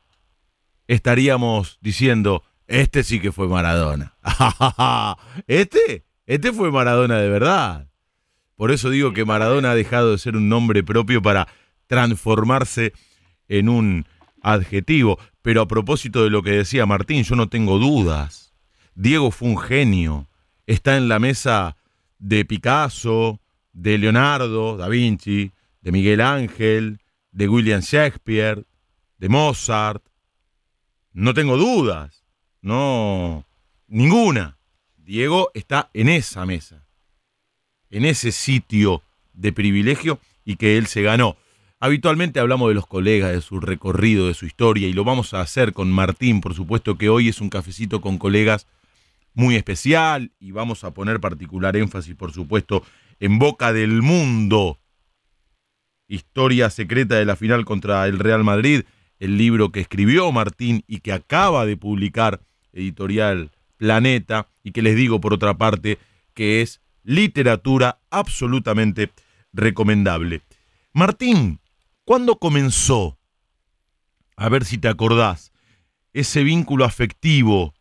estaríamos 0.88 1.78
diciendo, 1.80 2.42
este 2.66 3.04
sí 3.04 3.20
que 3.20 3.32
fue 3.32 3.48
Maradona. 3.48 4.16
este, 5.46 6.04
este 6.26 6.52
fue 6.52 6.70
Maradona 6.70 7.18
de 7.18 7.28
verdad. 7.28 7.88
Por 8.56 8.72
eso 8.72 8.90
digo 8.90 9.12
que 9.12 9.24
Maradona 9.24 9.70
ha 9.70 9.74
dejado 9.74 10.12
de 10.12 10.18
ser 10.18 10.36
un 10.36 10.48
nombre 10.48 10.82
propio 10.82 11.22
para 11.22 11.48
transformarse 11.86 12.92
en 13.48 13.68
un 13.68 14.06
adjetivo. 14.42 15.18
Pero 15.42 15.62
a 15.62 15.68
propósito 15.68 16.24
de 16.24 16.30
lo 16.30 16.42
que 16.42 16.50
decía 16.50 16.84
Martín, 16.86 17.24
yo 17.24 17.36
no 17.36 17.48
tengo 17.48 17.78
dudas. 17.78 18.54
Diego 18.94 19.30
fue 19.30 19.48
un 19.48 19.58
genio. 19.58 20.26
Está 20.66 20.97
en 20.97 21.09
la 21.09 21.18
mesa 21.18 21.76
de 22.18 22.44
Picasso, 22.44 23.40
de 23.73 23.99
Leonardo 23.99 24.76
da 24.76 24.88
Vinci, 24.88 25.52
de 25.83 25.92
Miguel 25.92 26.21
Ángel, 26.21 27.00
de 27.33 27.49
William 27.49 27.80
Shakespeare, 27.80 28.64
de 29.18 29.28
Mozart. 29.28 30.02
No 31.12 31.35
tengo 31.35 31.56
dudas, 31.56 32.25
no, 32.62 33.47
ninguna. 33.88 34.56
Diego 34.97 35.50
está 35.52 35.90
en 35.92 36.09
esa 36.09 36.47
mesa, 36.47 36.87
en 37.90 38.06
ese 38.06 38.33
sitio 38.33 39.02
de 39.35 39.52
privilegio 39.52 40.18
y 40.47 40.56
que 40.56 40.78
él 40.78 40.87
se 40.87 41.02
ganó. 41.02 41.37
Habitualmente 41.78 42.40
hablamos 42.40 42.68
de 42.68 42.75
los 42.75 42.87
colegas, 42.87 43.33
de 43.33 43.42
su 43.42 43.61
recorrido, 43.61 44.28
de 44.28 44.35
su 44.35 44.47
historia, 44.47 44.88
y 44.88 44.94
lo 44.94 45.04
vamos 45.04 45.35
a 45.35 45.42
hacer 45.42 45.75
con 45.75 45.92
Martín, 45.92 46.40
por 46.40 46.54
supuesto 46.54 46.97
que 46.97 47.11
hoy 47.11 47.28
es 47.28 47.42
un 47.42 47.50
cafecito 47.50 48.00
con 48.00 48.16
colegas 48.16 48.66
muy 49.34 49.56
especial 49.56 50.32
y 50.38 50.52
vamos 50.52 50.84
a 50.84 50.94
poner 50.94 51.20
particular 51.20 51.76
énfasis, 51.76 52.14
por 52.14 52.32
supuesto, 52.32 52.84
en 53.20 53.38
boca 53.38 53.72
del 53.72 54.02
mundo 54.02 54.78
Historia 56.06 56.68
secreta 56.68 57.16
de 57.16 57.24
la 57.24 57.34
final 57.34 57.64
contra 57.64 58.06
el 58.06 58.18
Real 58.18 58.44
Madrid, 58.44 58.82
el 59.18 59.38
libro 59.38 59.72
que 59.72 59.80
escribió 59.80 60.30
Martín 60.32 60.84
y 60.86 61.00
que 61.00 61.12
acaba 61.12 61.64
de 61.64 61.76
publicar 61.76 62.42
editorial 62.72 63.52
Planeta 63.78 64.48
y 64.62 64.72
que 64.72 64.82
les 64.82 64.96
digo 64.96 65.20
por 65.20 65.32
otra 65.32 65.56
parte 65.56 65.98
que 66.34 66.60
es 66.60 66.82
literatura 67.02 68.00
absolutamente 68.10 69.10
recomendable. 69.52 70.42
Martín, 70.92 71.60
¿cuándo 72.04 72.38
comenzó? 72.38 73.18
A 74.36 74.48
ver 74.48 74.64
si 74.64 74.78
te 74.78 74.88
acordás, 74.88 75.52
ese 76.12 76.44
vínculo 76.44 76.84
afectivo 76.84 77.74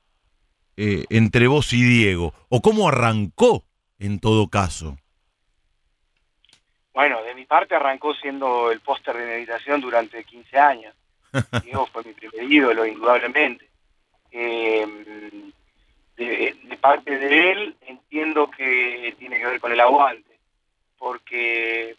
eh, 0.77 1.05
entre 1.09 1.47
vos 1.47 1.71
y 1.73 1.83
Diego, 1.83 2.33
o 2.49 2.61
cómo 2.61 2.87
arrancó 2.87 3.63
en 3.99 4.19
todo 4.19 4.49
caso. 4.49 4.97
Bueno, 6.93 7.23
de 7.23 7.33
mi 7.33 7.45
parte 7.45 7.75
arrancó 7.75 8.13
siendo 8.13 8.71
el 8.71 8.79
póster 8.79 9.17
de 9.17 9.25
meditación 9.25 9.81
durante 9.81 10.23
15 10.23 10.57
años. 10.57 10.95
Diego 11.63 11.87
fue 11.87 12.03
mi 12.03 12.13
primer 12.13 12.51
ídolo, 12.51 12.85
indudablemente. 12.85 13.67
Eh, 14.31 14.85
de, 16.17 16.77
parte 16.81 17.17
de 17.17 17.51
él 17.51 17.75
entiendo 17.81 18.49
que 18.51 19.15
tiene 19.17 19.37
que 19.37 19.45
ver 19.45 19.59
con 19.59 19.71
el 19.71 19.79
aguante, 19.79 20.37
porque 20.97 21.95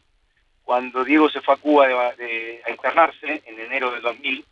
cuando 0.62 1.04
Diego 1.04 1.30
se 1.30 1.40
fue 1.40 1.54
a 1.54 1.56
Cuba 1.58 1.86
a 1.86 2.70
internarse 2.70 3.42
en 3.46 3.60
enero 3.60 3.90
del 3.90 4.02
2000, 4.02 4.44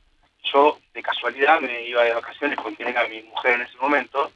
yo 0.42 0.78
de 0.92 1.02
casualidad 1.02 1.60
me 1.60 1.82
iba 1.82 2.02
de 2.04 2.14
vacaciones 2.14 2.58
con 2.58 2.74
quien 2.74 2.88
era 2.88 3.06
mi 3.08 3.22
mujer 3.22 3.54
en 3.54 3.62
ese 3.62 3.76
momento 3.78 4.32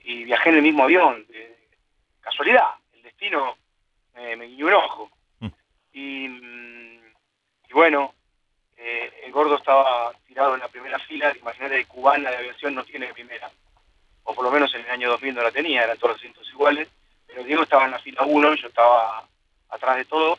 y 0.00 0.24
viajé 0.24 0.50
en 0.50 0.56
el 0.56 0.62
mismo 0.62 0.84
avión, 0.84 1.26
de 1.28 1.56
casualidad, 2.20 2.70
el 2.94 3.02
destino 3.02 3.56
me 4.14 4.46
guiñó 4.46 4.66
un 4.66 4.72
ojo. 4.74 5.10
Y, 5.92 6.26
y 6.26 7.72
bueno, 7.72 8.14
eh, 8.76 9.10
el 9.24 9.32
gordo 9.32 9.56
estaba 9.56 10.12
tirado 10.26 10.54
en 10.54 10.60
la 10.60 10.68
primera 10.68 10.98
fila, 10.98 11.34
imagínate 11.40 11.86
cubana 11.86 12.30
de 12.30 12.36
aviación 12.36 12.74
no 12.74 12.84
tiene 12.84 13.12
primera, 13.12 13.50
o 14.24 14.34
por 14.34 14.44
lo 14.44 14.50
menos 14.50 14.74
en 14.74 14.82
el 14.82 14.90
año 14.90 15.08
2000 15.10 15.34
no 15.34 15.42
la 15.42 15.50
tenía, 15.50 15.84
eran 15.84 15.96
todos 15.96 16.10
los 16.10 16.18
asientos 16.18 16.48
iguales, 16.50 16.88
pero 17.26 17.42
Diego 17.42 17.62
estaba 17.62 17.86
en 17.86 17.92
la 17.92 17.98
fila 17.98 18.22
1 18.24 18.54
y 18.54 18.60
yo 18.60 18.68
estaba 18.68 19.26
atrás 19.70 19.96
de 19.96 20.04
todo. 20.04 20.38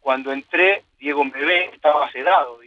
Cuando 0.00 0.32
entré, 0.32 0.84
Diego 0.98 1.24
me 1.24 1.44
ve, 1.44 1.70
estaba 1.72 2.10
sedado 2.12 2.58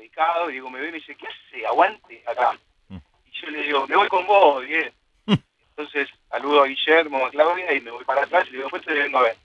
medicado, 0.00 0.48
y 0.48 0.52
Diego 0.52 0.70
me 0.70 0.80
ve 0.80 0.88
y 0.88 0.92
me 0.92 0.98
dice, 0.98 1.14
¿qué 1.14 1.26
hace? 1.26 1.66
Aguante 1.66 2.22
acá. 2.26 2.58
Y 2.88 3.40
yo 3.40 3.50
le 3.50 3.62
digo, 3.62 3.86
me 3.86 3.96
voy 3.96 4.08
con 4.08 4.26
vos, 4.26 4.64
Diego. 4.64 4.90
Mm. 5.26 5.34
Entonces 5.70 6.08
saludo 6.28 6.62
a 6.62 6.66
Guillermo, 6.66 7.26
a 7.26 7.30
Claudia 7.30 7.72
y 7.74 7.80
me 7.80 7.90
voy 7.90 8.04
para 8.04 8.22
atrás 8.22 8.46
y 8.48 8.52
le 8.52 8.58
digo, 8.58 8.64
después 8.64 8.84
te 8.84 8.94
vengo 8.94 9.18
a 9.18 9.22
ver. 9.22 9.36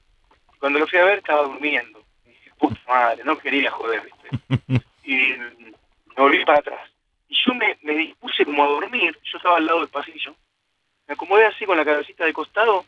Cuando 0.60 0.80
lo 0.80 0.88
fui 0.88 1.00
a 1.00 1.06
ver 1.06 1.18
estaba 1.20 1.44
durmiendo. 1.44 2.04
Y 2.26 2.30
dije, 2.30 2.52
puta 2.58 2.80
madre, 2.88 3.24
no 3.24 3.38
quería 3.38 3.70
joder, 3.72 4.02
¿viste? 4.02 4.86
y 5.04 5.34
me 5.38 5.74
volví 6.16 6.46
para 6.46 6.60
atrás. 6.60 6.90
Y 7.28 7.36
yo 7.46 7.54
me, 7.54 7.78
me 7.82 7.94
dispuse 7.94 8.46
como 8.46 8.64
a 8.64 8.68
dormir, 8.68 9.18
yo 9.24 9.38
estaba 9.38 9.58
al 9.58 9.66
lado 9.66 9.80
del 9.80 9.90
pasillo, 9.90 10.36
me 11.08 11.14
acomodé 11.14 11.46
así 11.46 11.66
con 11.66 11.78
la 11.78 11.86
cabecita 11.86 12.26
de 12.26 12.34
costado, 12.34 12.86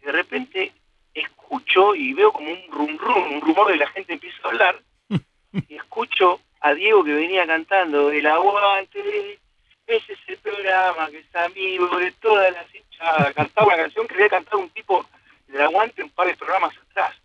y 0.00 0.06
de 0.06 0.12
repente 0.12 0.72
escucho 1.12 1.94
y 1.94 2.14
veo 2.14 2.32
como 2.32 2.50
un 2.50 2.62
rum 2.70 2.96
rum, 2.98 3.32
un 3.34 3.40
rumor 3.40 3.68
de 3.68 3.76
la 3.76 3.88
gente 3.88 4.14
empieza 4.14 4.38
a 4.44 4.48
hablar, 4.48 4.80
y 5.68 5.74
escucho 5.74 6.40
a 6.60 6.74
Diego 6.74 7.04
que 7.04 7.14
venía 7.14 7.46
cantando 7.46 8.10
el 8.10 8.26
aguante, 8.26 9.38
ese 9.86 10.12
es 10.12 10.18
el 10.28 10.38
programa 10.38 11.10
que 11.10 11.18
está 11.18 11.44
amigo 11.44 11.98
de 11.98 12.12
todas 12.12 12.52
las 12.52 12.74
hinchadas, 12.74 13.34
cantaba 13.34 13.66
una 13.68 13.76
canción 13.76 14.06
que 14.06 14.14
había 14.14 14.28
cantado 14.28 14.58
un 14.58 14.70
tipo 14.70 15.04
del 15.48 15.62
aguante 15.62 16.02
un 16.02 16.10
par 16.10 16.26
de 16.28 16.36
programas 16.36 16.76
atrás. 16.90 17.16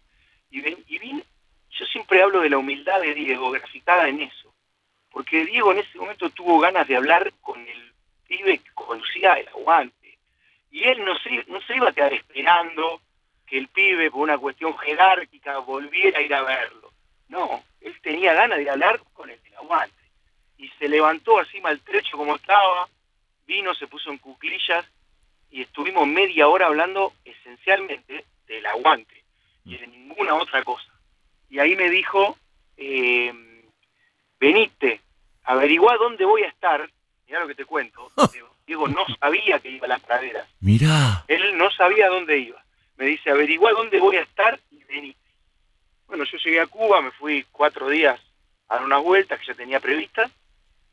Y, 0.50 0.62
ven, 0.62 0.84
y 0.88 0.98
vine, 0.98 1.24
yo 1.70 1.86
siempre 1.86 2.22
hablo 2.22 2.42
de 2.42 2.50
la 2.50 2.58
humildad 2.58 3.02
de 3.02 3.14
Diego, 3.14 3.52
graficada 3.52 4.08
en 4.08 4.22
eso. 4.22 4.54
Porque 5.12 5.46
Diego 5.46 5.72
en 5.72 5.80
ese 5.80 5.98
momento 5.98 6.30
tuvo 6.30 6.60
ganas 6.60 6.88
de 6.88 6.96
hablar 6.96 7.32
con 7.42 7.60
el 7.60 7.94
pibe 8.28 8.60
que 8.60 8.72
conocía 8.74 9.34
el 9.34 9.48
aguante. 9.50 10.18
Y 10.72 10.84
él 10.84 11.04
no 11.06 11.18
se, 11.20 11.44
no 11.48 11.62
se 11.62 11.76
iba 11.76 11.90
a 11.90 11.94
quedar 11.94 12.14
esperando 12.14 13.02
que 13.46 13.58
el 13.58 13.68
pibe, 13.68 14.10
por 14.10 14.22
una 14.22 14.38
cuestión 14.38 14.78
jerárquica, 14.78 15.60
volviera 15.60 16.20
a 16.20 16.22
ir 16.22 16.34
a 16.34 16.42
verlo. 16.42 16.85
No, 17.28 17.64
él 17.82 17.96
tenía 18.02 18.34
ganas 18.34 18.60
de 18.60 18.70
hablar 18.70 19.02
con 19.14 19.30
el 19.30 19.42
del 19.44 19.56
aguante. 19.56 19.96
Y 20.58 20.70
se 20.80 20.88
levantó 20.88 21.40
así 21.40 21.60
maltrecho 21.62 22.18
como 22.18 22.36
estaba, 22.36 22.88
vino, 23.46 23.74
se 23.74 23.88
puso 23.88 24.10
en 24.10 24.18
cuclillas 24.18 24.86
y 25.52 25.62
estuvimos 25.62 26.08
media 26.08 26.48
hora 26.48 26.68
hablando 26.68 27.14
esencialmente 27.24 28.26
del 28.48 28.66
aguante 28.66 29.24
y 29.66 29.78
de 29.78 29.88
ninguna 29.88 30.36
otra 30.36 30.64
cosa. 30.64 30.92
Y 31.50 31.60
ahí 31.60 31.76
me 31.76 31.90
dijo, 31.90 32.38
eh, 32.78 33.34
venite, 34.40 35.02
averigua 35.44 35.98
dónde 35.98 36.26
voy 36.26 36.44
a 36.44 36.48
estar. 36.48 36.90
Mira 37.26 37.40
lo 37.40 37.48
que 37.48 37.56
te 37.56 37.66
cuento. 37.66 38.12
Diego 38.68 38.88
no 38.88 39.06
sabía 39.20 39.60
que 39.60 39.70
iba 39.70 39.86
a 39.86 39.90
las 39.90 40.02
praderas. 40.02 40.48
Mira. 40.60 41.24
Él 41.28 41.58
no 41.58 41.70
sabía 41.72 42.10
dónde 42.10 42.38
iba. 42.38 42.64
Me 42.98 43.06
dice, 43.06 43.30
averigua 43.30 43.72
dónde 43.72 44.00
voy 44.00 44.18
a 44.18 44.22
estar 44.22 44.60
y 44.72 44.84
venite. 44.84 45.20
Bueno, 46.08 46.24
yo 46.24 46.38
llegué 46.38 46.60
a 46.60 46.68
Cuba, 46.68 47.02
me 47.02 47.12
fui 47.12 47.46
cuatro 47.52 47.90
días 47.90 48.20
a 48.68 48.76
dar 48.76 48.86
unas 48.86 49.04
vueltas 49.04 49.40
que 49.40 49.48
ya 49.48 49.54
tenía 49.54 49.80
previstas. 49.80 50.32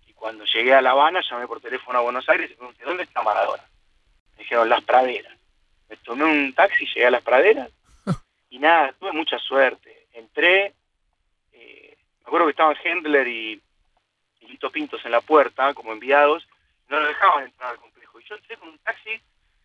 Y 0.07 0.12
cuando 0.12 0.45
llegué 0.45 0.75
a 0.75 0.83
La 0.83 0.90
Habana, 0.90 1.21
llamé 1.28 1.47
por 1.47 1.61
teléfono 1.61 1.99
a 1.99 2.02
Buenos 2.02 2.28
Aires 2.28 2.50
y 2.50 2.54
pregunté, 2.54 2.85
¿dónde 2.85 3.04
está 3.04 3.23
Maradona? 3.23 3.64
dijeron 4.38 4.69
las 4.69 4.83
praderas. 4.83 5.37
Me 5.88 5.97
tomé 5.99 6.25
un 6.25 6.52
taxi, 6.52 6.87
llegué 6.87 7.07
a 7.07 7.11
las 7.11 7.23
praderas 7.23 7.71
y 8.52 8.59
nada, 8.59 8.92
tuve 8.99 9.12
mucha 9.12 9.38
suerte. 9.38 10.09
Entré, 10.12 10.75
eh, 11.52 11.97
me 12.21 12.26
acuerdo 12.26 12.47
que 12.47 12.50
estaban 12.50 12.76
Hendler 12.85 13.26
y, 13.26 13.62
Lito 14.42 14.71
Pintos 14.71 15.02
en 15.07 15.12
la 15.12 15.23
puerta 15.23 15.73
como 15.73 15.92
enviados, 15.92 16.47
no 16.88 17.00
lo 17.00 17.07
dejaban 17.07 17.45
entrar 17.45 17.71
al 17.71 17.78
complejo. 17.78 18.21
Y 18.21 18.25
yo 18.25 18.35
entré 18.35 18.59
con 18.59 18.69
un 18.69 18.78
taxi 18.81 19.19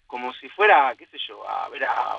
como 0.06 0.34
si 0.36 0.48
fuera, 0.48 0.96
qué 0.96 1.06
sé 1.08 1.18
yo, 1.27 1.48
a 1.50 1.68
ver 1.68 1.84
a, 1.84 2.18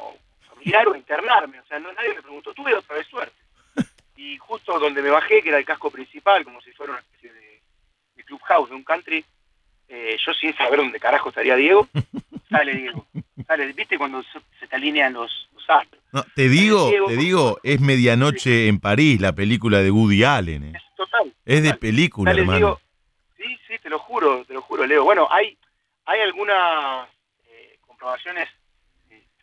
mirar 0.64 0.88
o 0.88 0.96
internarme. 0.96 1.60
O 1.60 1.66
sea, 1.66 1.78
no, 1.78 1.92
nadie 1.92 2.14
me 2.14 2.22
preguntó, 2.22 2.52
tuve 2.54 2.74
otra 2.74 2.96
vez 2.96 3.06
suerte. 3.06 3.36
Y 4.16 4.36
justo 4.38 4.78
donde 4.78 5.00
me 5.00 5.10
bajé, 5.10 5.42
que 5.42 5.48
era 5.50 5.58
el 5.58 5.64
casco 5.64 5.90
principal, 5.90 6.44
como 6.44 6.60
si 6.60 6.72
fuera 6.72 6.92
una 6.92 7.00
especie 7.00 7.32
de, 7.32 7.62
de 8.16 8.24
clubhouse, 8.24 8.68
de 8.68 8.74
un 8.74 8.82
country, 8.82 9.24
eh, 9.88 10.18
yo 10.24 10.34
sin 10.34 10.54
saber 10.54 10.78
dónde 10.78 11.00
carajo 11.00 11.30
estaría 11.30 11.56
Diego, 11.56 11.88
sale 12.50 12.74
Diego. 12.74 13.06
Sale, 13.46 13.72
¿viste 13.72 13.96
cuando 13.96 14.22
se 14.60 14.66
te 14.66 14.76
alinean 14.76 15.14
los, 15.14 15.48
astros? 15.66 16.02
No, 16.12 16.22
te 16.34 16.48
digo, 16.48 16.90
te 17.06 17.16
digo, 17.16 17.58
es 17.62 17.80
Medianoche 17.80 18.68
en 18.68 18.80
París, 18.80 19.20
la 19.20 19.32
película 19.32 19.78
de 19.78 19.90
Woody 19.90 20.24
Allen. 20.24 20.64
¿eh? 20.64 20.72
Es 20.74 20.82
total. 20.94 21.32
Es 21.44 21.62
de 21.62 21.74
película, 21.74 22.32
hermano. 22.32 22.78
sí, 23.36 23.58
sí, 23.66 23.78
te 23.82 23.88
lo 23.88 23.98
juro, 23.98 24.44
te 24.44 24.52
lo 24.52 24.60
juro, 24.60 24.86
Leo. 24.86 25.04
Bueno, 25.04 25.28
hay, 25.30 25.56
hay 26.04 26.20
algunas 26.20 27.08
eh, 27.46 27.78
comprobaciones 27.86 28.48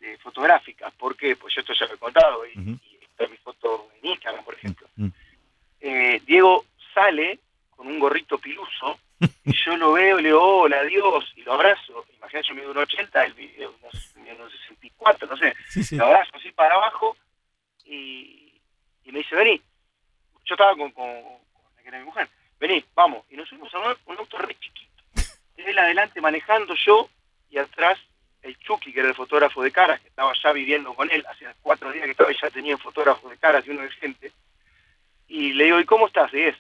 este, 0.06 0.18
fotográficas. 0.20 0.94
¿Por 0.94 1.16
qué? 1.16 1.36
Pues 1.36 1.54
yo 1.56 1.62
esto 1.62 1.74
ya 1.74 1.86
lo 1.88 1.96
he 1.96 1.98
contado 1.98 2.46
y, 2.46 2.52
Ujú. 2.60 2.70
y 2.92 3.04
está 3.04 3.28
mi 3.28 3.38
foto 3.38 3.90
en 4.02 4.12
Instagram, 4.12 4.44
por 4.44 4.54
ejemplo. 4.56 4.88
Mm. 4.96 5.08
Eh, 5.82 6.22
Diego 6.26 6.66
sale 6.94 7.40
con 7.72 7.88
un 7.88 8.00
gorrito 8.00 8.38
piluso 8.38 9.00
y 9.44 9.54
yo 9.54 9.78
lo 9.78 9.94
veo 9.94 10.20
y 10.20 10.24
le 10.24 10.30
digo, 10.30 10.62
hola, 10.62 10.80
adiós, 10.80 11.32
y 11.36 11.42
lo 11.44 11.54
abrazo. 11.54 12.06
Imagínate, 12.18 12.48
yo 12.50 12.56
mido 12.56 12.72
un 12.72 12.78
80, 12.78 13.26
el 13.26 13.34
video 13.34 13.76
unos, 13.82 14.16
unos 14.16 14.52
64, 14.52 15.28
no 15.28 15.38
sé. 15.38 15.54
Sí, 15.70 15.84
sí. 15.84 15.96
Lo 15.96 16.06
abrazo 16.06 16.32
así 16.36 16.52
para 16.52 16.76
abajo 16.76 17.18
y, 17.86 18.54
y 19.04 19.12
me 19.12 19.20
dice, 19.20 19.36
vení. 19.36 19.62
Yo 20.46 20.54
estaba 20.54 20.76
con, 20.76 20.92
con, 20.92 21.06
con 21.24 21.64
la 21.76 21.82
que 21.82 21.88
era 21.88 21.98
mi 22.00 22.06
mujer. 22.06 22.30
Vení, 22.60 22.86
vamos. 22.94 23.26
Y 23.32 23.36
nos 23.36 23.50
subimos 23.50 23.74
a 23.74 23.80
un, 23.80 23.96
un 24.06 24.18
auto 24.18 24.38
re 24.38 24.56
chiquito. 24.60 25.04
Él 25.58 25.80
adelante 25.80 26.22
manejando 26.22 26.76
yo 26.76 27.10
y 27.50 27.58
atrás 27.58 27.98
el 28.46 28.58
Chucky, 28.60 28.94
que 28.94 29.00
era 29.00 29.10
el 29.10 29.16
fotógrafo 29.16 29.62
de 29.64 29.72
caras, 29.72 30.00
que 30.00 30.08
estaba 30.08 30.32
ya 30.42 30.52
viviendo 30.54 30.94
con 30.94 31.10
él. 31.12 31.26
Hacía 31.28 31.56
cuatro 31.62 31.92
días 31.92 32.06
que 32.06 32.12
estaba 32.12 32.32
y 32.32 32.38
ya 32.40 32.50
tenía 32.50 32.76
un 32.76 32.82
fotógrafo 32.82 33.30
de 33.30 33.38
caras 33.38 33.66
y 33.66 33.72
uno 33.72 33.82
de 33.82 33.92
gente. 33.92 34.32
Y 35.28 35.54
le 35.54 35.66
digo, 35.66 35.80
¿y 35.80 35.86
cómo 35.86 36.08
estás? 36.08 36.34
Y 36.34 36.42
es. 36.42 36.56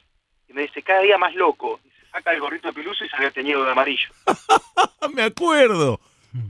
Y 0.49 0.53
me 0.53 0.63
dice, 0.63 0.81
cada 0.81 1.01
día 1.01 1.17
más 1.17 1.35
loco. 1.35 1.79
Y 1.85 1.89
se 1.89 2.09
saca 2.11 2.33
el 2.33 2.39
gorrito 2.39 2.67
de 2.67 2.73
piluso 2.73 3.05
y 3.05 3.09
se 3.09 3.15
había 3.15 3.31
teñido 3.31 3.63
de 3.63 3.71
amarillo. 3.71 4.09
Me 5.13 5.21
acuerdo, 5.21 5.99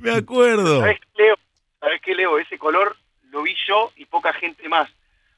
me 0.01 0.11
acuerdo. 0.11 0.79
¿Sabes 0.79 0.99
qué, 0.99 1.23
Leo? 1.23 1.35
¿Sabes 1.79 2.01
qué, 2.01 2.15
Leo? 2.15 2.39
Ese 2.39 2.57
color 2.57 2.95
lo 3.29 3.43
vi 3.43 3.53
yo 3.67 3.91
y 3.97 4.05
poca 4.05 4.33
gente 4.33 4.67
más. 4.69 4.89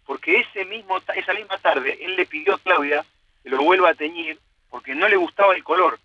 Porque 0.06 0.39
ese 0.39 0.63
mismo, 0.66 1.00
esa 1.16 1.34
misma 1.34 1.58
tarde 1.58 1.98
él 2.00 2.16
le 2.16 2.25
pidió 2.25 2.54
a 2.54 2.60
Claudia 2.60 3.04
que 3.44 3.50
lo 3.50 3.62
vuelva 3.63 3.89
a 3.89 3.96
teñir 3.96 4.39
porque 4.70 4.94
no 4.94 5.08
le 5.08 5.18
gustaba 5.18 5.56
el 5.56 5.63
color. 5.63 6.00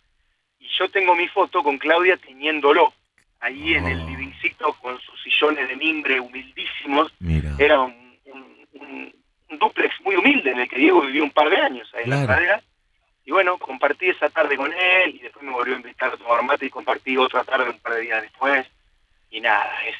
Y 0.59 0.67
yo 0.79 0.89
tengo 0.91 1.15
mi 1.15 1.29
foto 1.29 1.63
con 1.63 1.79
Claudia 1.79 2.17
teñiéndolo. 2.17 2.93
Ahí 3.43 3.75
en 3.75 3.87
el 3.87 4.01
Oh. 4.01 4.07
livingcito 4.09 4.73
con 4.81 4.99
sus 5.01 5.21
sillones 5.23 5.69
de 5.69 5.77
mimbre 5.77 6.19
humildísimos. 6.21 7.13
Mira. 7.19 7.55
Era 7.59 7.81
un, 7.81 7.93
un- 8.27 8.57
un- 8.81 9.15
un 9.51 9.59
duplex 9.59 9.95
muy 10.05 10.15
humilde 10.17 10.51
en 10.53 10.61
el 10.61 10.69
que 10.69 10.79
Diego 10.79 11.03
vivió 11.03 11.25
un 11.25 11.31
par 11.31 11.51
de 11.51 11.57
años 11.59 11.87
ahí 11.95 12.05
en 12.05 12.11
la 12.11 12.25
pradera. 12.25 12.63
Y 13.25 13.31
bueno, 13.33 13.59
compartí 13.59 14.07
esa 14.09 14.29
tarde 14.31 14.57
con 14.57 14.73
él 14.73 15.15
y 15.17 15.19
después 15.19 15.45
me 15.45 15.53
volvió 15.53 15.75
a 15.75 15.79
invitar 15.79 16.13
a 16.13 16.17
tomar 16.17 16.43
mate 16.45 16.67
y 16.67 16.71
compartí 16.71 17.17
otra 17.17 17.45
tarde 17.45 17.69
un 17.71 17.79
par 17.79 17.95
de 17.95 18.01
días 18.03 18.23
después. 18.23 18.67
Y 19.31 19.41
nada, 19.41 19.71
es, 19.89 19.97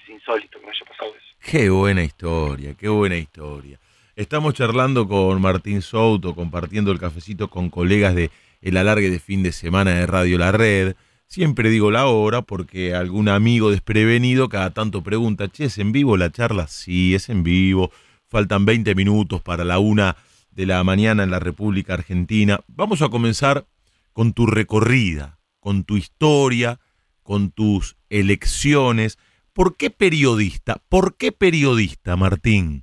es 0.00 0.08
insólito 0.08 0.58
que 0.58 0.66
me 0.66 0.72
haya 0.72 0.84
pasado 0.86 1.10
eso. 1.16 1.26
Qué 1.50 1.70
buena 1.70 2.02
historia, 2.02 2.74
qué 2.74 2.88
buena 2.88 3.16
historia. 3.16 3.78
Estamos 4.16 4.54
charlando 4.54 5.06
con 5.08 5.40
Martín 5.40 5.80
Souto, 5.82 6.34
compartiendo 6.34 6.90
el 6.92 6.98
cafecito 7.00 7.48
con 7.48 7.70
colegas 7.70 8.14
de 8.14 8.30
el 8.62 8.76
alargue 8.76 9.08
de 9.10 9.18
fin 9.20 9.42
de 9.42 9.52
semana 9.52 9.92
de 9.92 10.06
Radio 10.06 10.36
La 10.38 10.52
Red. 10.52 10.94
Siempre 11.30 11.70
digo 11.70 11.92
la 11.92 12.06
hora 12.06 12.42
porque 12.42 12.92
algún 12.92 13.28
amigo 13.28 13.70
desprevenido 13.70 14.48
cada 14.48 14.70
tanto 14.70 15.04
pregunta, 15.04 15.46
che, 15.46 15.66
¿es 15.66 15.78
en 15.78 15.92
vivo 15.92 16.16
la 16.16 16.32
charla? 16.32 16.66
Sí, 16.66 17.14
es 17.14 17.28
en 17.28 17.44
vivo. 17.44 17.92
Faltan 18.26 18.64
20 18.64 18.96
minutos 18.96 19.40
para 19.40 19.62
la 19.62 19.78
una 19.78 20.16
de 20.50 20.66
la 20.66 20.82
mañana 20.82 21.22
en 21.22 21.30
la 21.30 21.38
República 21.38 21.94
Argentina. 21.94 22.58
Vamos 22.66 23.00
a 23.00 23.10
comenzar 23.10 23.64
con 24.12 24.32
tu 24.32 24.46
recorrida, 24.46 25.38
con 25.60 25.84
tu 25.84 25.96
historia, 25.96 26.80
con 27.22 27.52
tus 27.52 27.96
elecciones. 28.08 29.16
¿Por 29.52 29.76
qué 29.76 29.90
periodista? 29.90 30.82
¿Por 30.88 31.16
qué 31.16 31.30
periodista, 31.30 32.16
Martín? 32.16 32.82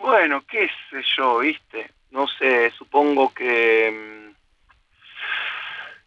Bueno, 0.00 0.42
qué 0.50 0.68
sé 0.90 1.00
yo, 1.16 1.38
viste. 1.38 1.92
No 2.10 2.26
sé, 2.26 2.72
supongo 2.76 3.32
que... 3.32 4.33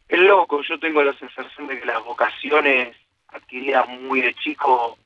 mm, 0.09 0.13
Es 0.13 0.19
loco, 0.19 0.61
yo 0.63 0.79
tengo 0.79 1.03
la 1.03 1.13
sensación 1.17 1.67
de 1.67 1.79
que 1.79 1.85
las 1.85 2.03
vocaciones 2.03 2.95
adquiridas 3.29 3.87
muy 3.87 4.21
de 4.21 4.33
chico 4.35 4.97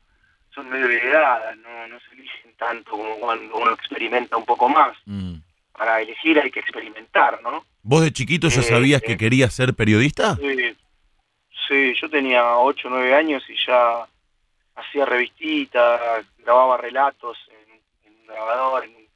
son 0.53 0.69
medio 0.69 0.85
heredadas, 0.89 1.57
no, 1.57 1.87
no 1.87 1.99
se 2.01 2.13
eligen 2.15 2.53
tanto 2.57 2.91
como 2.91 3.15
cuando 3.15 3.55
uno 3.55 3.71
experimenta 3.71 4.37
un 4.37 4.45
poco 4.45 4.67
más. 4.69 4.95
Para 5.71 6.01
elegir 6.01 6.39
hay 6.39 6.51
que 6.51 6.59
experimentar, 6.59 7.41
¿no? 7.41 7.65
¿Vos 7.81 8.03
de 8.03 8.11
chiquito 8.11 8.49
ya 8.49 8.59
Eh, 8.61 8.63
sabías 8.63 9.01
que 9.01 9.13
eh. 9.13 9.17
querías 9.17 9.53
ser 9.53 9.73
periodista? 9.73 10.35
Sí, 10.35 10.75
sí, 11.67 11.93
yo 11.99 12.09
tenía 12.09 12.57
8 12.57 12.87
o 12.87 12.91
9 12.91 13.15
años 13.15 13.43
y 13.49 13.55
ya 13.65 14.05
hacía 14.75 15.05
revistitas, 15.05 16.25
grababa 16.39 16.77
relatos 16.77 17.37
en, 17.49 18.11
en 18.11 18.19
un 18.19 18.27
grabador, 18.27 18.83
en 18.83 18.95
un, 18.95 19.07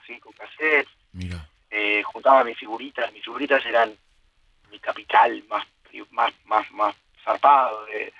así 0.00 0.18
con 0.20 0.32
cassette, 0.32 0.88
Mira. 1.12 1.46
eh, 1.70 2.02
juntaba 2.04 2.44
mis 2.44 2.56
figuritas, 2.56 3.12
mis 3.12 3.22
figuritas 3.24 3.64
eran 3.66 3.92
mi 4.70 4.78
capital 4.80 5.42
más 5.48 5.66
más 6.10 6.32
más 6.44 6.70
más 6.72 6.94
zarpado 7.24 7.84
de- 7.86 8.12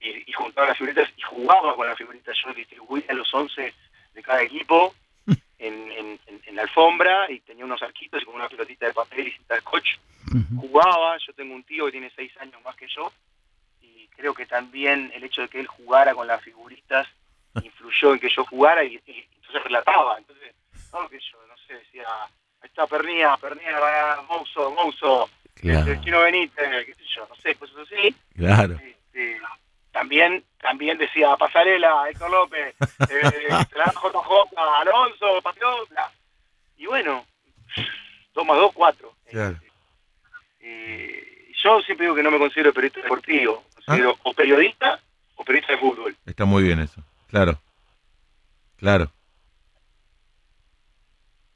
y, 0.00 0.30
y 0.30 0.32
juntaba 0.32 0.68
las 0.68 0.76
figuritas 0.78 1.10
y 1.16 1.20
jugaba 1.22 1.74
con 1.74 1.86
las 1.86 1.98
figuritas, 1.98 2.36
yo 2.44 2.54
distribuía 2.54 3.12
los 3.12 3.32
11 3.34 3.74
de 4.14 4.22
cada 4.22 4.42
equipo 4.42 4.94
en, 5.58 5.90
en, 5.92 6.20
en- 6.26 6.42
en 6.46 6.56
la 6.56 6.62
alfombra 6.62 7.30
y 7.30 7.40
tenía 7.40 7.64
unos 7.64 7.82
arquitos 7.82 8.22
y 8.22 8.24
con 8.24 8.36
una 8.36 8.48
pelotita 8.48 8.86
de 8.86 8.94
papel 8.94 9.26
y 9.28 9.32
cinta 9.32 9.54
de 9.54 9.60
scotch. 9.60 9.96
Jugaba, 10.60 11.16
yo 11.18 11.32
tengo 11.32 11.54
un 11.54 11.64
tío 11.64 11.86
que 11.86 11.92
tiene 11.92 12.12
seis 12.14 12.30
años 12.38 12.62
más 12.62 12.76
que 12.76 12.86
yo, 12.88 13.12
y 13.80 14.06
creo 14.08 14.34
que 14.34 14.46
también 14.46 15.10
el 15.14 15.24
hecho 15.24 15.42
de 15.42 15.48
que 15.48 15.58
él 15.60 15.66
jugara 15.66 16.14
con 16.14 16.26
las 16.26 16.42
figuritas 16.42 17.06
influyó 17.62 18.12
en 18.14 18.20
que 18.20 18.28
yo 18.28 18.44
jugara 18.44 18.84
y, 18.84 19.00
y 19.06 19.26
entonces 19.36 19.64
relataba, 19.64 20.18
entonces, 20.18 20.54
no, 20.92 21.08
que 21.08 21.18
yo, 21.18 21.38
no 21.46 21.56
sé, 21.66 21.74
decía, 21.74 22.04
ahí 22.60 22.68
está 22.68 22.86
Pernía, 22.86 23.36
Pernía, 23.38 24.18
Mouso, 24.28 24.70
Mouso, 24.72 25.28
Claro, 25.60 25.92
el 25.92 26.00
chino 26.00 26.20
Benítez, 26.20 26.86
qué 26.86 26.94
sé 26.94 27.02
yo, 27.14 27.26
no 27.28 27.34
sé, 27.36 27.54
cosas 27.56 27.76
así, 27.80 28.14
claro. 28.36 28.74
este, 28.74 29.40
también 29.92 30.44
también 30.60 30.98
decía 30.98 31.36
Pasarela, 31.36 32.08
Héctor 32.08 32.30
López, 32.30 32.74
eh, 33.10 33.48
JJ, 33.50 34.58
Alonso, 34.80 35.42
Patriota, 35.42 36.12
y 36.76 36.86
bueno, 36.86 37.26
dos 38.34 38.46
más 38.46 38.56
dos, 38.56 38.72
cuatro. 38.72 39.14
Claro. 39.28 39.58
Eh, 40.60 41.52
yo 41.62 41.80
siempre 41.82 42.06
digo 42.06 42.14
que 42.14 42.22
no 42.22 42.30
me 42.30 42.38
considero 42.38 42.72
periodista 42.72 43.02
deportivo, 43.02 43.64
me 43.76 43.84
considero 43.84 44.18
o 44.22 44.32
periodista 44.32 45.00
o 45.36 45.44
periodista 45.44 45.72
de 45.72 45.78
fútbol. 45.78 46.16
Está 46.26 46.44
muy 46.44 46.62
bien 46.62 46.80
eso. 46.80 47.02
Claro. 47.28 47.60
Claro. 48.76 49.10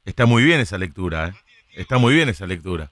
Está 0.04 0.26
muy 0.26 0.42
bien 0.42 0.60
esa 0.60 0.78
lectura, 0.78 1.28
¿eh? 1.28 1.32
Está 1.74 1.98
muy 1.98 2.14
bien 2.14 2.28
esa 2.28 2.46
lectura. 2.46 2.90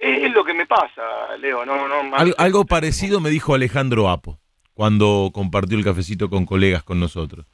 Es, 0.00 0.32
lo 0.32 0.44
que 0.44 0.54
me 0.54 0.66
pasa, 0.66 1.36
Leo, 1.38 1.64
no, 1.66 1.86
no, 1.86 2.02
más- 2.04 2.20
Al- 2.22 2.34
algo 2.38 2.64
parecido 2.64 3.20
me 3.20 3.28
dijo 3.30 3.54
Alejandro 3.54 4.08
Apo 4.08 4.40
cuando 4.72 5.30
compartió 5.34 5.76
el 5.76 5.84
cafecito 5.84 6.30
con 6.30 6.46
colegas 6.46 6.82
con 6.82 6.98
nosotros. 7.00 7.46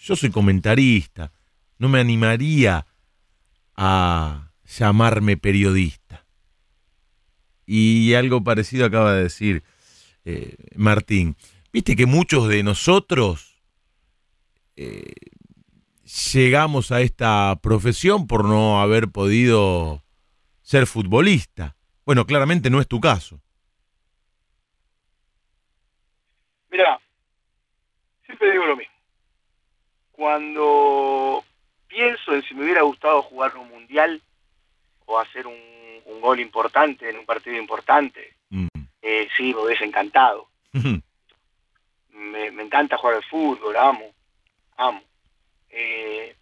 Yo 0.00 0.14
soy 0.14 0.30
comentarista, 0.30 1.32
no 1.78 1.88
me 1.88 1.98
animaría 1.98 2.86
a 3.76 4.52
llamarme 4.78 5.36
periodista. 5.36 6.24
Y 7.66 8.14
algo 8.14 8.44
parecido 8.44 8.86
acaba 8.86 9.14
de 9.14 9.24
decir 9.24 9.64
eh, 10.24 10.54
Martín. 10.76 11.34
Viste 11.72 11.96
que 11.96 12.06
muchos 12.06 12.46
de 12.46 12.62
nosotros 12.62 13.56
eh, 14.76 15.12
llegamos 16.32 16.92
a 16.92 17.00
esta 17.00 17.58
profesión 17.60 18.28
por 18.28 18.44
no 18.44 18.80
haber 18.80 19.08
podido 19.08 20.03
ser 20.64 20.86
futbolista. 20.86 21.76
Bueno, 22.04 22.26
claramente 22.26 22.70
no 22.70 22.80
es 22.80 22.88
tu 22.88 23.00
caso. 23.00 23.40
Mira, 26.70 26.98
siempre 28.26 28.50
digo 28.50 28.64
lo 28.66 28.76
mismo. 28.76 28.94
Cuando 30.12 31.44
pienso 31.86 32.34
en 32.34 32.42
si 32.42 32.54
me 32.54 32.64
hubiera 32.64 32.82
gustado 32.82 33.22
jugar 33.22 33.56
un 33.56 33.68
mundial 33.68 34.20
o 35.06 35.18
hacer 35.18 35.46
un, 35.46 35.54
un 36.06 36.20
gol 36.20 36.40
importante 36.40 37.08
en 37.08 37.18
un 37.18 37.26
partido 37.26 37.56
importante, 37.56 38.34
Mm. 38.50 38.66
eh, 39.02 39.28
sí, 39.36 39.52
me 39.54 39.62
hubiese 39.62 39.84
encantado. 39.84 40.48
Me, 42.10 42.50
me 42.52 42.62
encanta 42.62 42.96
jugar 42.96 43.16
al 43.16 43.24
fútbol, 43.24 43.76
amo, 43.76 44.12
amo. 44.76 45.02
Eh, 45.70 46.36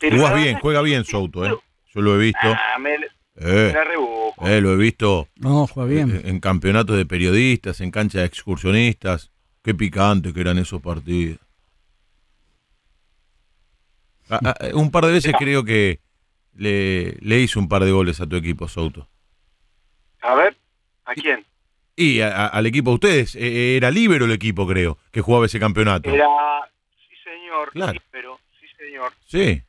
la 0.00 0.34
bien, 0.34 0.58
juega 0.58 0.82
bien 0.82 1.04
Souto, 1.04 1.44
¿eh? 1.46 1.56
Yo 1.94 2.00
lo 2.00 2.14
he 2.16 2.18
visto. 2.18 2.40
ah, 2.42 2.78
me 2.78 2.98
Eh, 3.42 3.70
la 3.74 3.84
rebusco. 3.84 4.46
eh, 4.46 4.60
lo 4.60 4.74
he 4.74 4.76
visto 4.76 5.26
No, 5.36 5.66
juega 5.66 5.88
bien. 5.90 6.10
en, 6.10 6.28
en 6.28 6.40
campeonatos 6.40 6.96
de 6.96 7.06
periodistas, 7.06 7.80
en 7.80 7.90
canchas 7.90 8.20
de 8.20 8.26
excursionistas. 8.26 9.30
Qué 9.62 9.74
picante 9.74 10.32
que 10.32 10.40
eran 10.40 10.58
esos 10.58 10.80
partidos. 10.80 11.38
Ah, 14.28 14.40
ah, 14.44 14.54
un 14.74 14.90
par 14.90 15.06
de 15.06 15.12
veces 15.12 15.34
creo 15.38 15.64
que 15.64 16.00
le, 16.54 17.16
le 17.20 17.40
hizo 17.40 17.58
un 17.58 17.68
par 17.68 17.84
de 17.84 17.90
goles 17.90 18.20
a 18.20 18.26
tu 18.26 18.36
equipo, 18.36 18.68
Souto. 18.68 19.08
A 20.22 20.34
ver, 20.34 20.56
¿a 21.04 21.14
quién? 21.14 21.44
Y 21.96 22.20
a- 22.20 22.44
a- 22.44 22.46
al 22.48 22.66
equipo 22.66 22.90
de 22.90 22.94
ustedes, 22.94 23.34
eh, 23.34 23.76
era 23.76 23.90
libero 23.90 24.26
el 24.26 24.32
equipo, 24.32 24.66
creo, 24.66 24.98
que 25.10 25.20
jugaba 25.20 25.46
ese 25.46 25.58
campeonato. 25.58 26.10
Era, 26.10 26.26
sí 27.08 27.14
señor, 27.24 27.70
Claro. 27.72 28.00
sí, 28.00 28.06
pero, 28.10 28.38
sí 28.60 28.66
señor. 28.78 29.12
Sí. 29.26 29.62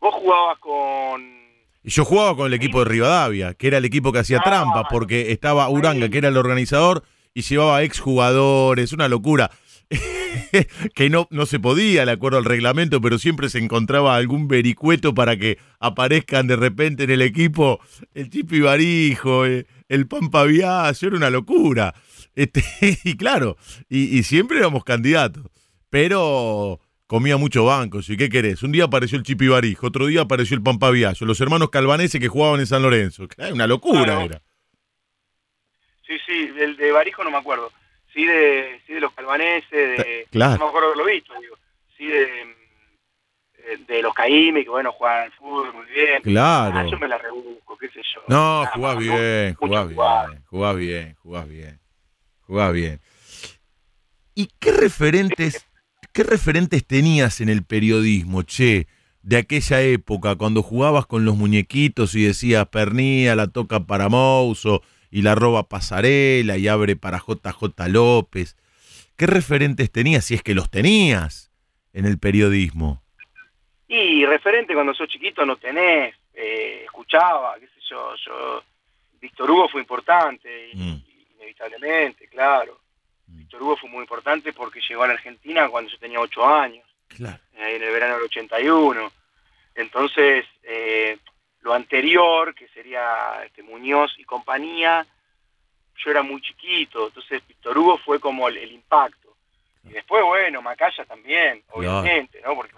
Vos 0.00 0.14
jugabas 0.14 0.58
con... 0.58 1.39
Y 1.82 1.90
yo 1.90 2.04
jugaba 2.04 2.36
con 2.36 2.46
el 2.46 2.54
equipo 2.54 2.80
de 2.80 2.90
Rivadavia, 2.90 3.54
que 3.54 3.68
era 3.68 3.78
el 3.78 3.84
equipo 3.84 4.12
que 4.12 4.18
hacía 4.18 4.38
Ah, 4.38 4.44
trampa, 4.44 4.88
porque 4.90 5.32
estaba 5.32 5.68
Uranga, 5.68 6.08
que 6.08 6.18
era 6.18 6.28
el 6.28 6.36
organizador, 6.36 7.04
y 7.32 7.42
llevaba 7.42 7.82
exjugadores, 7.82 8.92
una 8.92 9.08
locura. 9.08 9.50
que 10.94 11.10
no, 11.10 11.26
no 11.30 11.46
se 11.46 11.58
podía, 11.58 12.04
de 12.04 12.12
acuerdo 12.12 12.38
al 12.38 12.44
reglamento, 12.44 13.00
pero 13.00 13.18
siempre 13.18 13.48
se 13.48 13.58
encontraba 13.58 14.14
algún 14.14 14.46
vericueto 14.46 15.14
para 15.14 15.36
que 15.36 15.58
aparezcan 15.80 16.46
de 16.46 16.56
repente 16.56 17.04
en 17.04 17.10
el 17.10 17.22
equipo 17.22 17.80
el 18.14 18.30
Chipi 18.30 18.60
Barijo, 18.60 19.46
eh, 19.46 19.66
el 19.88 20.06
Pampa 20.06 20.44
Viaggio, 20.44 21.08
era 21.08 21.16
una 21.16 21.30
locura. 21.30 21.94
Este, 22.36 22.62
y 23.04 23.16
claro, 23.16 23.56
y, 23.88 24.16
y 24.16 24.22
siempre 24.22 24.58
éramos 24.58 24.84
candidatos, 24.84 25.44
pero 25.90 26.80
comía 27.10 27.36
mucho 27.36 27.64
bancos. 27.64 28.08
¿Y 28.08 28.16
qué 28.16 28.28
querés? 28.28 28.62
Un 28.62 28.70
día 28.70 28.84
apareció 28.84 29.18
el 29.18 29.24
Chipi 29.24 29.48
Barijo, 29.48 29.88
otro 29.88 30.06
día 30.06 30.20
apareció 30.20 30.56
el 30.56 30.62
Pampa 30.62 30.90
Viaggio, 30.92 31.26
los 31.26 31.40
hermanos 31.40 31.68
calvaneses 31.68 32.20
que 32.20 32.28
jugaban 32.28 32.60
en 32.60 32.68
San 32.68 32.82
Lorenzo. 32.82 33.26
Una 33.52 33.66
locura 33.66 34.22
era. 34.22 34.40
Sí, 36.06 36.16
sí, 36.24 36.46
del 36.50 36.76
de 36.76 36.92
Barijo 36.92 37.24
no 37.24 37.32
me 37.32 37.38
acuerdo. 37.38 37.72
Sí 38.14 38.24
de, 38.24 38.80
sí 38.86 38.92
de 38.92 39.00
los 39.00 39.12
calvaneses, 39.12 39.68
de, 39.72 40.28
Claro. 40.30 40.52
no 40.58 40.66
me 40.66 40.68
acuerdo 40.68 40.86
haberlo 40.92 41.06
visto, 41.06 41.34
digo. 41.40 41.56
Sí 41.98 42.06
de, 42.06 42.26
mm, 42.44 43.86
de 43.88 44.02
los 44.02 44.14
Caíme, 44.14 44.62
que 44.62 44.70
bueno, 44.70 44.92
juegan 44.92 45.24
al 45.24 45.32
fútbol 45.32 45.74
muy 45.74 45.86
bien. 45.86 46.22
Claro. 46.22 46.78
Ah, 46.78 46.86
yo 46.88 46.96
me 46.96 47.08
la 47.08 47.18
rebusco, 47.18 47.76
qué 47.76 47.88
sé 47.88 48.02
yo. 48.14 48.20
No, 48.28 48.62
Nada 48.62 48.72
jugás 48.72 48.98
bien, 48.98 49.54
jugás 49.54 49.88
bien, 49.88 50.44
jugás 50.46 50.76
bien, 50.76 51.16
jugás 51.20 51.48
bien, 51.48 51.80
jugás 52.42 52.72
bien. 52.72 53.00
¿Y 54.36 54.48
qué 54.60 54.70
referentes, 54.70 55.66
qué 56.12 56.22
referentes 56.22 56.84
tenías 56.86 57.40
en 57.40 57.48
el 57.48 57.62
periodismo, 57.64 58.42
che, 58.42 58.86
de 59.22 59.36
aquella 59.36 59.82
época, 59.82 60.36
cuando 60.36 60.62
jugabas 60.62 61.06
con 61.06 61.24
los 61.24 61.36
muñequitos 61.36 62.14
y 62.14 62.24
decías 62.24 62.66
Pernía, 62.68 63.36
la 63.36 63.48
toca 63.48 63.80
para 63.80 64.08
Mouso 64.08 64.82
y 65.10 65.22
la 65.22 65.34
roba 65.34 65.68
Pasarela 65.68 66.56
y 66.56 66.68
abre 66.68 66.96
para 66.96 67.18
JJ 67.18 67.88
López? 67.88 68.56
¿Qué 69.16 69.26
referentes 69.26 69.90
tenías, 69.92 70.24
si 70.24 70.34
es 70.34 70.42
que 70.42 70.54
los 70.54 70.70
tenías, 70.70 71.50
en 71.92 72.06
el 72.06 72.18
periodismo? 72.18 73.02
Y 73.88 74.24
referente 74.24 74.72
cuando 74.72 74.94
sos 74.94 75.08
chiquito 75.08 75.44
no 75.44 75.56
tenés, 75.56 76.14
eh, 76.32 76.82
escuchaba, 76.84 77.56
qué 77.58 77.66
sé 77.66 77.80
yo, 77.90 78.14
yo, 78.24 78.62
Víctor 79.20 79.50
Hugo 79.50 79.68
fue 79.68 79.80
importante, 79.82 80.70
Mm. 80.72 80.94
inevitablemente, 81.36 82.26
claro. 82.28 82.79
Víctor 83.36 83.62
Hugo 83.62 83.76
fue 83.76 83.90
muy 83.90 84.02
importante 84.02 84.52
porque 84.52 84.80
llegó 84.88 85.02
a 85.02 85.08
la 85.08 85.14
Argentina 85.14 85.68
cuando 85.68 85.90
yo 85.90 85.98
tenía 85.98 86.20
ocho 86.20 86.46
años. 86.46 86.84
Claro. 87.08 87.38
eh, 87.54 87.76
en 87.76 87.82
el 87.82 87.92
verano 87.92 88.14
del 88.14 88.24
81. 88.24 89.12
Entonces, 89.74 90.46
eh, 90.62 91.18
lo 91.62 91.74
anterior, 91.74 92.54
que 92.54 92.68
sería 92.68 93.42
este, 93.44 93.62
Muñoz 93.62 94.12
y 94.18 94.24
compañía, 94.24 95.06
yo 95.96 96.10
era 96.10 96.22
muy 96.22 96.40
chiquito, 96.40 97.08
entonces 97.08 97.46
Víctor 97.46 97.76
Hugo 97.76 97.98
fue 97.98 98.20
como 98.20 98.48
el, 98.48 98.56
el 98.58 98.72
impacto. 98.72 99.36
Y 99.84 99.90
después, 99.90 100.22
bueno, 100.24 100.62
Macaya 100.62 101.04
también, 101.04 101.62
obviamente, 101.70 102.40
¿no? 102.44 102.54
Porque. 102.54 102.74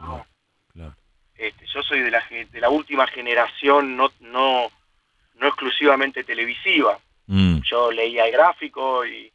Claro. 0.72 0.96
este, 1.34 1.66
yo 1.66 1.82
soy 1.82 2.00
de 2.00 2.10
la, 2.10 2.24
de 2.30 2.60
la 2.60 2.70
última 2.70 3.06
generación, 3.06 3.96
no, 3.96 4.10
no, 4.20 4.70
no 5.34 5.46
exclusivamente 5.46 6.24
televisiva 6.24 6.98
Mm, 7.26 7.60
yo 7.62 7.90
leía 7.90 8.26
el 8.26 8.32
gráfico 8.32 9.06
y, 9.06 9.31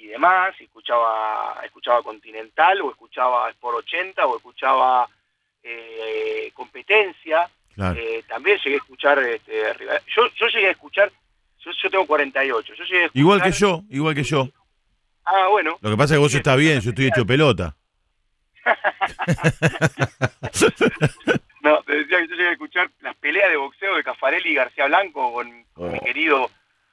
y, 0.00 0.06
demás, 0.08 0.54
escuchaba, 0.60 1.60
escuchaba 1.64 2.02
Continental, 2.02 2.80
o 2.82 2.90
escuchaba 2.90 3.48
Sport 3.50 3.78
80, 3.78 4.26
o 4.26 4.36
escuchaba 4.36 5.08
eh, 5.62 6.50
Competencia. 6.54 7.48
claro. 7.74 7.98
Eh, 7.98 8.22
también 8.28 8.58
llegué 8.64 8.76
a 8.76 8.78
escuchar, 8.78 9.18
este, 9.20 9.62
yo, 10.16 10.22
yo 10.36 10.46
llegué 10.48 10.68
a 10.68 10.72
escuchar, 10.72 11.10
yo, 11.60 11.70
yo 11.82 11.90
tengo 11.90 12.06
48, 12.06 12.74
yo 12.74 12.84
llegué 12.84 13.02
a 13.02 13.06
escuchar, 13.06 13.20
Igual 13.20 13.42
que 13.42 13.52
yo, 13.52 13.82
igual 13.90 14.14
que 14.14 14.22
yo. 14.24 14.48
Ah, 15.24 15.48
bueno, 15.48 15.78
Lo 15.80 15.90
que 15.90 15.96
pasa 15.96 16.14
es 16.14 16.18
que 16.18 16.22
vos 16.22 16.34
estás 16.34 16.56
bien, 16.56 16.80
yo 16.80 16.90
estoy 16.90 17.06
hecho 17.06 17.26
pelota. 17.26 17.76
no, 21.62 21.82
te 21.82 21.94
decía 21.96 22.18
que 22.20 22.28
yo 22.28 22.34
llegué 22.34 22.48
a 22.48 22.52
escuchar 22.52 22.90
las 23.00 23.16
peleas 23.16 23.50
de 23.50 23.56
boxeo 23.56 23.96
de 23.96 24.04
Cafarelli 24.04 24.50
y 24.50 24.54
García 24.54 24.86
Blanco 24.86 25.32
con, 25.32 25.64
con 25.72 25.92
mi 25.92 25.98
Oh. 25.98 26.04
querido 26.04 26.50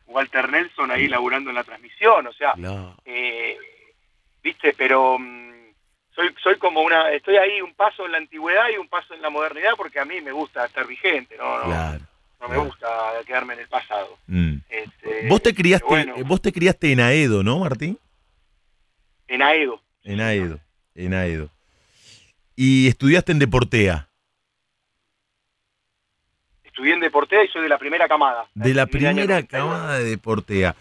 Walter 0.07 0.49
Nelson 0.49 0.89
ahí 0.91 1.07
laburando 1.07 1.49
en 1.49 1.55
la 1.55 1.63
transmisión, 1.63 2.25
o 2.27 2.33
sea, 2.33 2.53
Claro. 2.53 2.95
eh, 3.05 3.57
viste, 4.41 4.73
pero 4.77 5.17
mm, 5.19 5.51
soy 6.15 6.33
soy 6.41 6.57
como 6.57 6.81
una, 6.81 7.11
estoy 7.11 7.37
ahí 7.37 7.61
un 7.61 7.73
paso 7.73 8.05
en 8.05 8.13
la 8.13 8.17
antigüedad 8.17 8.69
y 8.73 8.77
un 8.77 8.87
paso 8.87 9.13
en 9.13 9.21
la 9.21 9.29
modernidad 9.29 9.71
porque 9.77 9.99
a 9.99 10.05
mí 10.05 10.19
me 10.21 10.31
gusta 10.31 10.65
estar 10.65 10.87
vigente, 10.87 11.35
no, 11.37 11.59
no, 11.59 11.65
Claro. 11.65 11.99
no 12.39 12.47
me 12.47 12.53
claro. 12.55 12.63
gusta 12.65 12.87
quedarme 13.25 13.53
en 13.55 13.59
el 13.59 13.67
pasado. 13.67 14.17
Mm. 14.27 14.55
Este, 14.69 15.27
Vos 15.27 15.41
te 15.43 15.53
criaste, 15.53 15.85
bueno, 15.87 16.15
vos 16.25 16.41
te 16.41 16.51
criaste 16.51 16.91
en 16.91 16.99
Aedo, 17.01 17.43
¿no, 17.43 17.59
Martín? 17.59 17.99
en 19.27 19.41
Aedo, 19.41 19.81
En 20.03 20.21
Aedo, 20.21 20.59
en 20.95 21.13
Aedo. 21.13 21.49
Y 22.55 22.87
estudiaste 22.87 23.31
en 23.33 23.39
Deportea. 23.39 24.06
Estudié 26.77 26.93
en 26.93 26.99
Deportea 26.99 27.43
y 27.43 27.47
soy 27.47 27.63
de 27.63 27.69
la 27.69 27.79
primera 27.79 28.07
camada. 28.07 28.47
De 28.53 28.73
la 28.75 28.85
primera 28.85 29.13
92. 29.13 29.49
camada 29.49 29.97
de 29.97 30.03
Deportea. 30.03 30.75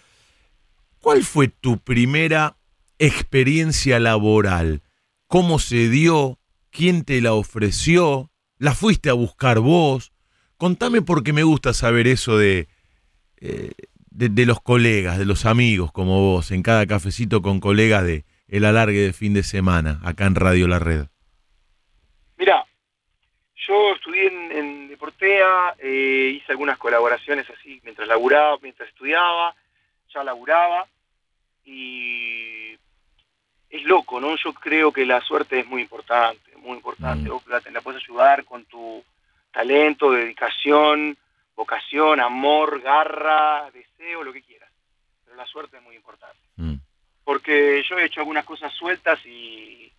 ¿Cuál 1.00 1.22
fue 1.22 1.48
tu 1.48 1.78
primera 1.78 2.56
experiencia 2.98 3.98
laboral? 3.98 4.82
¿Cómo 5.26 5.59
se 5.59 5.88
dio? 5.88 6.38
¿Quién 6.70 7.02
te 7.02 7.22
la 7.22 7.32
ofreció? 7.32 8.30
¿La 8.59 8.74
fuiste 8.74 9.09
a 9.09 9.14
buscar 9.14 9.61
vos? 9.61 10.12
Contame 10.59 11.00
porque 11.00 11.32
me 11.32 11.44
gusta 11.44 11.72
saber 11.72 12.06
eso 12.06 12.37
de, 12.37 12.68
eh, 13.38 13.72
de, 14.11 14.28
de 14.28 14.44
los 14.44 14.61
colegas, 14.61 15.18
de 15.18 15.24
los 15.24 15.46
amigos 15.46 15.92
como 15.92 16.20
vos, 16.20 16.50
en 16.50 16.62
cada 16.62 16.87
cafecito 16.87 17.40
con 17.40 17.59
colegas 17.59 18.04
de 18.04 18.26
el 18.48 18.66
alargue 18.66 19.00
de 19.00 19.12
fin 19.14 19.32
de 19.32 19.42
semana, 19.42 20.00
acá 20.04 20.26
en 20.26 20.35
Radio 20.35 20.68
La 20.68 20.78
Red. 20.78 21.06
Mira, 22.37 22.66
yo 23.66 23.94
estudié 23.94 24.26
en, 24.29 24.52
en 24.52 24.88
Deportea, 24.88 25.74
eh, 25.79 26.33
hice 26.37 26.52
algunas 26.52 26.79
colaboraciones 26.79 27.48
así 27.50 27.81
mientras 27.85 28.07
laburaba, 28.09 28.59
mientras 28.62 28.88
estudiaba, 28.88 29.55
ya 30.12 30.22
laburaba 30.24 30.87
y 31.64 32.72
es 33.70 33.83
loco, 33.85 34.20
¿no? 34.20 34.37
Yo 34.37 34.55
creo 34.55 34.92
que 34.92 35.05
la 35.05 35.20
suerte 35.20 35.61
es 35.61 35.66
muy 35.66 35.83
importante, 35.83 36.57
muy 36.57 36.76
importante. 36.76 37.29
Mm. 37.29 37.33
Vos 37.33 37.46
la, 37.46 37.61
la 37.70 37.81
puedes 37.81 38.02
ayudar 38.02 38.44
con 38.44 38.64
tu 38.66 39.05
talento, 39.52 40.12
dedicación, 40.12 41.16
vocación, 41.57 42.20
amor, 42.20 42.81
garra, 42.81 43.70
deseo, 43.72 44.22
lo 44.22 44.33
que 44.33 44.42
quieras. 44.42 44.70
Pero 45.24 45.37
la 45.37 45.46
suerte 45.46 45.76
es 45.79 45.83
muy 45.83 45.96
importante 45.96 46.37
Mm. 46.59 46.76
porque 47.22 47.83
yo 47.87 47.98
he 47.98 48.07
hecho 48.07 48.20
algunas 48.20 48.44
cosas 48.46 48.72
sueltas 48.72 49.18
y 49.26 49.92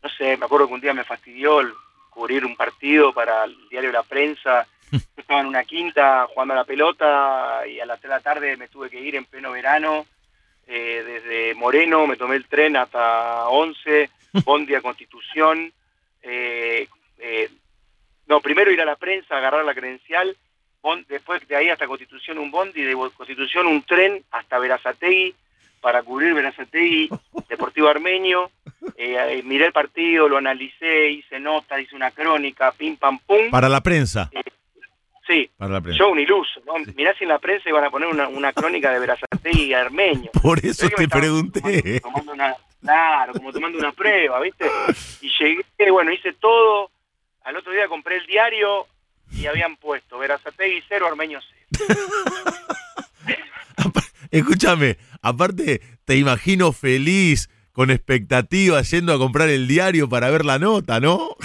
no 0.00 0.08
sé, 0.10 0.36
me 0.36 0.44
acuerdo 0.44 0.68
que 0.68 0.74
un 0.74 0.80
día 0.80 0.94
me 0.94 1.02
fastidió 1.02 1.60
el 1.60 1.72
cubrir 2.14 2.44
un 2.46 2.56
partido 2.56 3.12
para 3.12 3.44
el 3.44 3.68
diario 3.68 3.92
La 3.92 4.02
Prensa. 4.04 4.66
Yo 4.92 4.98
estaba 5.16 5.40
en 5.40 5.46
una 5.46 5.64
quinta 5.64 6.26
jugando 6.32 6.54
a 6.54 6.58
la 6.58 6.64
pelota 6.64 7.62
y 7.66 7.80
a 7.80 7.86
las 7.86 8.00
3 8.00 8.08
de 8.08 8.16
la 8.16 8.20
tarde 8.20 8.56
me 8.56 8.68
tuve 8.68 8.88
que 8.88 9.00
ir 9.00 9.16
en 9.16 9.24
pleno 9.24 9.52
verano. 9.52 10.06
eh, 10.66 11.02
desde 11.04 11.54
Moreno 11.54 12.06
me 12.06 12.16
tomé 12.16 12.36
el 12.36 12.46
tren 12.46 12.76
hasta 12.76 13.48
11, 13.48 14.10
Bondi 14.44 14.74
a 14.74 14.80
Constitución. 14.80 15.72
eh, 16.22 16.88
eh, 17.18 17.50
no, 18.26 18.40
primero 18.40 18.70
ir 18.70 18.80
a 18.80 18.86
la 18.86 18.96
prensa, 18.96 19.36
agarrar 19.36 19.64
la 19.64 19.74
credencial, 19.74 20.34
después 21.08 21.46
de 21.48 21.56
ahí 21.56 21.68
hasta 21.68 21.86
Constitución 21.86 22.38
un 22.38 22.50
bondi, 22.50 22.82
de 22.82 22.94
Constitución 23.16 23.66
un 23.66 23.82
tren 23.82 24.22
hasta 24.30 24.58
Verazategui 24.58 25.34
para 25.80 26.02
cubrir 26.02 26.34
Verazategui, 26.34 27.10
Deportivo 27.48 27.88
Armenio. 27.88 28.50
Eh, 28.96 29.16
eh, 29.18 29.42
miré 29.44 29.66
el 29.66 29.72
partido, 29.72 30.28
lo 30.28 30.36
analicé, 30.36 31.10
hice 31.10 31.40
nota, 31.40 31.80
hice 31.80 31.96
una 31.96 32.10
crónica, 32.10 32.72
pim 32.72 32.96
pam 32.96 33.18
pum. 33.20 33.50
Para 33.50 33.68
la 33.68 33.82
prensa. 33.82 34.30
Sí, 35.26 35.50
Para 35.56 35.72
la 35.74 35.80
prensa. 35.80 35.98
yo 35.98 36.10
un 36.10 36.20
iluso. 36.20 36.60
¿no? 36.66 36.74
Mirá 36.94 37.14
si 37.16 37.24
en 37.24 37.30
la 37.30 37.38
prensa 37.38 37.68
iban 37.68 37.84
a 37.84 37.90
poner 37.90 38.08
una, 38.08 38.28
una 38.28 38.52
crónica 38.52 38.90
de 38.90 38.98
Verazategui 38.98 39.64
y 39.64 39.74
Armenio. 39.74 40.30
Por 40.42 40.64
eso 40.64 40.88
te 40.90 41.08
pregunté. 41.08 41.60
Tomando, 41.60 42.00
tomando 42.00 42.32
una, 42.32 42.54
claro, 42.82 43.32
como 43.32 43.52
tomando 43.52 43.78
una 43.78 43.92
prueba, 43.92 44.40
¿viste? 44.40 44.66
Y 45.22 45.30
llegué, 45.38 45.90
bueno, 45.90 46.12
hice 46.12 46.34
todo. 46.34 46.90
Al 47.44 47.56
otro 47.56 47.72
día 47.72 47.88
compré 47.88 48.16
el 48.18 48.26
diario 48.26 48.86
y 49.32 49.46
habían 49.46 49.76
puesto 49.76 50.18
Verazategui 50.18 50.82
cero, 50.88 51.06
Armenio 51.06 51.40
cero. 51.40 51.86
Escúchame, 54.30 54.96
aparte 55.22 55.80
te 56.04 56.16
imagino 56.16 56.72
feliz, 56.72 57.48
con 57.74 57.90
expectativa, 57.90 58.80
yendo 58.82 59.12
a 59.12 59.18
comprar 59.18 59.48
el 59.50 59.66
diario 59.66 60.08
para 60.08 60.30
ver 60.30 60.44
la 60.46 60.58
nota, 60.58 61.00
¿no? 61.00 61.36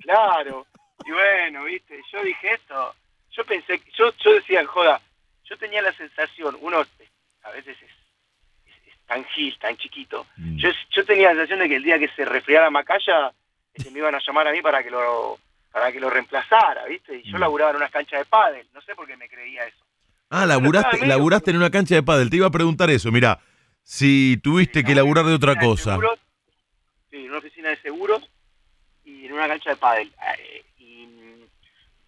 Claro. 0.00 0.66
Y 1.06 1.10
bueno, 1.12 1.64
¿viste? 1.64 2.00
Yo 2.12 2.22
dije 2.22 2.52
esto. 2.54 2.94
Yo 3.30 3.44
pensé, 3.44 3.78
que- 3.78 3.90
yo, 3.96 4.12
yo 4.18 4.32
decía, 4.34 4.66
joda, 4.66 5.00
yo 5.44 5.56
tenía 5.56 5.80
la 5.80 5.92
sensación, 5.92 6.56
uno 6.60 6.78
a 6.80 7.50
veces 7.50 7.76
es, 7.76 7.82
es- 8.66 8.88
es 8.92 8.98
tan 9.06 9.24
gil, 9.26 9.56
tan 9.60 9.76
chiquito. 9.76 10.26
Mm. 10.36 10.56
Yo, 10.56 10.70
yo 10.90 11.04
tenía 11.04 11.28
la 11.28 11.34
sensación 11.34 11.60
de 11.60 11.68
que 11.68 11.76
el 11.76 11.82
día 11.84 11.98
que 11.98 12.08
se 12.08 12.24
resfriara 12.24 12.68
Macaya, 12.70 13.32
este, 13.74 13.90
me 13.92 14.00
iban 14.00 14.14
a 14.14 14.20
llamar 14.26 14.48
a 14.48 14.52
mí 14.52 14.60
para 14.60 14.82
que 14.82 14.90
lo 14.90 15.38
para 15.70 15.92
que 15.92 16.00
lo 16.00 16.08
reemplazara, 16.10 16.86
¿viste? 16.86 17.18
Y 17.18 17.30
yo 17.30 17.36
Mm. 17.36 17.40
laburaba 17.40 17.70
en 17.70 17.76
unas 17.76 17.90
canchas 17.90 18.18
de 18.20 18.24
pádel, 18.24 18.66
no 18.74 18.80
sé 18.80 18.94
por 18.96 19.06
qué 19.06 19.16
me 19.16 19.28
creía 19.28 19.64
eso. 19.66 19.76
Ah, 20.30 20.46
laburaste, 20.46 21.06
laburaste 21.06 21.50
en 21.52 21.58
una 21.58 21.70
cancha 21.70 21.94
de 21.94 22.02
pádel. 22.02 22.28
Te 22.30 22.36
iba 22.36 22.46
a 22.46 22.50
preguntar 22.50 22.90
eso, 22.90 23.12
mira, 23.12 23.38
si 23.90 24.36
tuviste 24.42 24.84
que 24.84 24.94
laburar 24.94 25.24
de 25.24 25.32
otra 25.34 25.54
de 25.54 25.60
cosa. 25.64 25.92
seguros, 25.92 26.18
sí, 27.10 27.16
en 27.24 27.30
una 27.30 27.38
oficina 27.38 27.70
de 27.70 27.76
seguros 27.78 28.28
y 29.02 29.24
en 29.24 29.32
una 29.32 29.48
cancha 29.48 29.70
de 29.70 29.76
pádel. 29.76 30.12
Eh, 30.38 30.62
Y, 30.78 31.08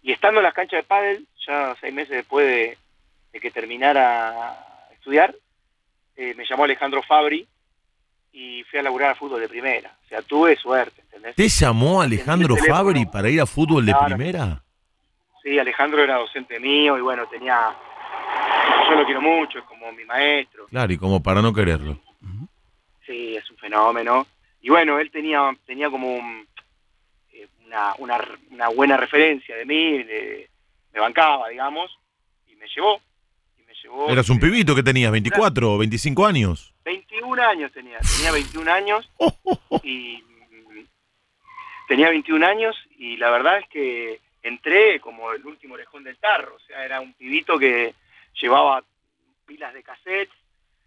y 0.03 0.11
estando 0.11 0.39
en 0.39 0.43
las 0.43 0.53
canchas 0.53 0.77
de 0.79 0.83
pádel, 0.83 1.27
ya 1.47 1.75
seis 1.81 1.91
meses 1.91 2.11
después 2.17 2.45
de, 2.45 2.77
de 3.33 3.39
que 3.39 3.49
terminara 3.49 4.87
estudiar, 4.93 5.35
eh, 6.17 6.35
me 6.35 6.45
llamó 6.45 6.65
Alejandro 6.65 7.01
Fabri 7.01 7.47
y 8.31 8.63
fui 8.65 8.77
a 8.79 8.83
laburar 8.83 9.11
a 9.11 9.15
fútbol 9.15 9.41
de 9.41 9.49
primera. 9.49 9.97
O 10.05 10.07
sea, 10.07 10.21
tuve 10.21 10.55
suerte, 10.57 11.01
¿entendés? 11.01 11.35
¿Te 11.35 11.49
llamó 11.49 11.99
Alejandro. 12.03 12.55
Fabri 12.57 13.05
para 13.07 13.27
ir 13.29 13.41
a 13.41 13.47
fútbol 13.47 13.85
de 13.87 13.91
Claro. 13.93 14.05
primera? 14.15 14.63
Sí, 15.41 15.57
Alejandro 15.57 16.03
era 16.03 16.17
docente 16.17 16.59
mío 16.59 16.95
y 16.95 17.01
bueno, 17.01 17.25
tenía... 17.27 17.75
Yo 18.89 18.95
lo 18.95 19.05
quiero 19.05 19.21
mucho, 19.21 19.59
es 19.59 19.65
como 19.65 19.91
mi 19.91 20.03
maestro. 20.05 20.65
Claro, 20.67 20.91
y 20.93 20.97
como 20.97 21.21
para 21.23 21.41
no 21.41 21.53
quererlo. 21.53 21.99
Sí, 23.05 23.35
es 23.35 23.49
un 23.49 23.57
fenómeno. 23.57 24.27
Y 24.61 24.69
bueno, 24.69 24.99
él 24.99 25.09
tenía 25.11 25.55
tenía 25.65 25.89
como 25.89 26.13
un- 26.15 26.47
eh, 27.33 27.47
una, 27.65 27.93
una, 27.97 28.23
una 28.51 28.67
buena 28.69 28.95
referencia 28.97 29.55
de 29.55 29.65
mí, 29.65 30.03
de- 30.03 30.49
me 30.93 30.99
bancaba, 30.99 31.49
digamos, 31.49 31.97
y 32.47 32.55
me 32.55 32.67
llevó. 32.67 33.01
Y 33.57 33.63
me 33.63 33.73
llevó 33.81 34.09
Eras 34.09 34.29
un 34.29 34.37
eh, 34.37 34.41
pibito 34.41 34.75
que 34.75 34.83
tenías, 34.83 35.11
24 35.11 35.73
o 35.73 35.77
25 35.77 36.25
años. 36.25 36.73
21 36.85 37.41
años 37.43 37.71
tenía, 37.71 37.99
tenía 37.99 38.31
21 38.31 38.67
años 38.71 39.09
y 39.83 40.21
mm, 40.23 40.85
tenía 41.87 42.09
21 42.09 42.45
años 42.45 42.75
y 42.97 43.17
la 43.17 43.29
verdad 43.31 43.59
es 43.59 43.67
que 43.69 44.19
entré 44.43 44.99
como 44.99 45.31
el 45.33 45.45
último 45.45 45.73
orejón 45.75 46.03
del 46.03 46.17
tarro, 46.17 46.55
o 46.55 46.59
sea, 46.61 46.83
era 46.85 46.99
un 47.01 47.13
pibito 47.13 47.57
que 47.59 47.93
llevaba 48.39 48.83
pilas 49.45 49.73
de 49.73 49.83
cassettes 49.83 50.33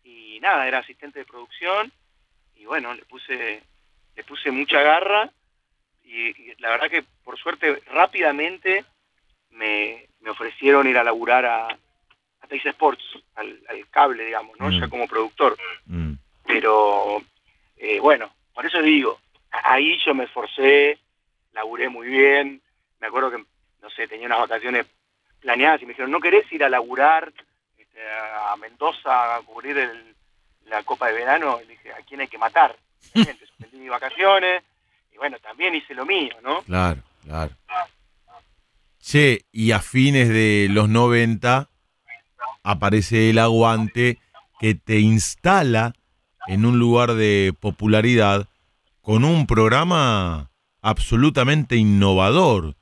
y 0.04 0.38
nada, 0.40 0.66
era 0.66 0.78
asistente 0.78 1.18
de 1.20 1.24
producción 1.24 1.92
y 2.56 2.64
bueno, 2.66 2.94
le 2.94 3.04
puse 3.04 3.62
le 4.16 4.24
puse 4.24 4.50
mucha 4.50 4.80
garra 4.80 5.30
y, 6.04 6.28
y 6.28 6.54
la 6.58 6.70
verdad 6.70 6.88
que 6.90 7.04
por 7.24 7.38
suerte 7.38 7.82
rápidamente 7.92 8.84
me, 9.50 10.06
me 10.20 10.30
ofrecieron 10.30 10.86
ir 10.86 10.98
a 10.98 11.04
laburar 11.04 11.44
a, 11.46 11.66
a 11.68 12.46
Teis 12.48 12.64
Sports, 12.66 13.02
al, 13.34 13.60
al 13.68 13.88
cable, 13.90 14.24
digamos, 14.24 14.58
¿no? 14.60 14.68
Mm. 14.68 14.80
Ya 14.80 14.88
como 14.88 15.08
productor 15.08 15.56
Mm. 15.86 16.14
pero 16.46 17.22
eh, 17.76 18.00
bueno, 18.00 18.30
por 18.54 18.64
eso 18.64 18.80
digo, 18.80 19.20
ahí 19.50 19.98
yo 20.04 20.14
me 20.14 20.24
esforcé, 20.24 20.98
laburé 21.52 21.88
muy 21.88 22.06
bien, 22.08 22.62
me 23.00 23.06
acuerdo 23.08 23.30
que, 23.30 23.44
no 23.82 23.90
sé, 23.90 24.06
tenía 24.08 24.26
unas 24.26 24.40
vacaciones 24.40 24.86
planeadas 25.44 25.80
y 25.82 25.84
me 25.84 25.90
dijeron, 25.92 26.10
¿no 26.10 26.18
querés 26.20 26.50
ir 26.52 26.64
a 26.64 26.68
laburar 26.70 27.32
este, 27.78 28.00
a 28.50 28.56
Mendoza 28.56 29.36
a 29.36 29.42
cubrir 29.42 29.76
el- 29.78 30.16
la 30.66 30.82
Copa 30.82 31.08
de 31.08 31.12
Verano? 31.12 31.60
Y 31.62 31.68
dije, 31.68 31.92
¿a 31.92 32.02
quién 32.08 32.20
hay 32.22 32.28
que 32.28 32.38
matar? 32.38 32.74
Obviamente, 33.14 33.46
suspendí 33.46 33.76
mis 33.78 33.90
vacaciones 33.90 34.62
y 35.12 35.18
bueno, 35.18 35.36
también 35.40 35.74
hice 35.74 35.94
lo 35.94 36.06
mío, 36.06 36.34
¿no? 36.42 36.62
Claro, 36.62 37.02
claro. 37.24 37.52
Che, 39.00 39.44
y 39.52 39.72
a 39.72 39.80
fines 39.80 40.28
de 40.30 40.68
los 40.70 40.88
90 40.88 41.68
aparece 42.62 43.28
el 43.30 43.38
aguante 43.38 44.18
que 44.58 44.74
te 44.74 44.98
instala 45.00 45.92
en 46.46 46.64
un 46.64 46.78
lugar 46.78 47.12
de 47.14 47.52
popularidad 47.60 48.48
con 49.02 49.24
un 49.24 49.46
programa 49.46 50.50
absolutamente 50.80 51.76
innovador 51.76 52.76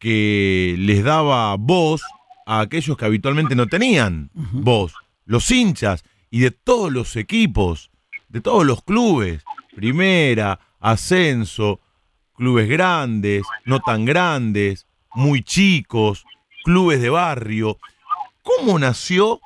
que 0.00 0.74
les 0.78 1.04
daba 1.04 1.54
voz 1.56 2.02
a 2.46 2.60
aquellos 2.60 2.96
que 2.96 3.04
habitualmente 3.04 3.54
no 3.54 3.68
tenían 3.68 4.30
voz, 4.34 4.94
los 5.26 5.48
hinchas 5.50 6.02
y 6.30 6.40
de 6.40 6.50
todos 6.50 6.90
los 6.90 7.14
equipos, 7.14 7.90
de 8.28 8.40
todos 8.40 8.66
los 8.66 8.82
clubes, 8.82 9.44
primera, 9.76 10.58
ascenso, 10.80 11.80
clubes 12.34 12.68
grandes, 12.68 13.44
no 13.66 13.80
tan 13.80 14.04
grandes, 14.06 14.86
muy 15.14 15.42
chicos, 15.42 16.24
clubes 16.64 17.02
de 17.02 17.10
barrio. 17.10 17.78
¿Cómo 18.42 18.78
nació 18.78 19.40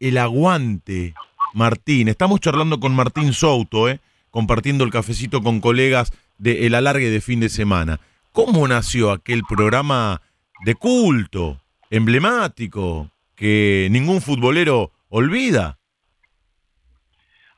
el 0.00 0.16
aguante, 0.16 1.14
Martín? 1.52 2.08
Estamos 2.08 2.40
charlando 2.40 2.80
con 2.80 2.96
Martín 2.96 3.34
Souto, 3.34 3.90
¿eh? 3.90 4.00
compartiendo 4.30 4.84
el 4.84 4.90
cafecito 4.90 5.42
con 5.42 5.60
colegas 5.60 6.12
de 6.38 6.66
El 6.66 6.74
Alargue 6.74 7.10
de 7.10 7.20
fin 7.20 7.40
de 7.40 7.50
semana. 7.50 8.00
¿Cómo 8.32 8.66
nació 8.66 9.10
aquel 9.10 9.42
programa 9.46 10.22
de 10.64 10.74
culto, 10.74 11.60
emblemático, 11.90 13.10
que 13.36 13.88
ningún 13.90 14.22
futbolero 14.22 14.90
olvida? 15.10 15.78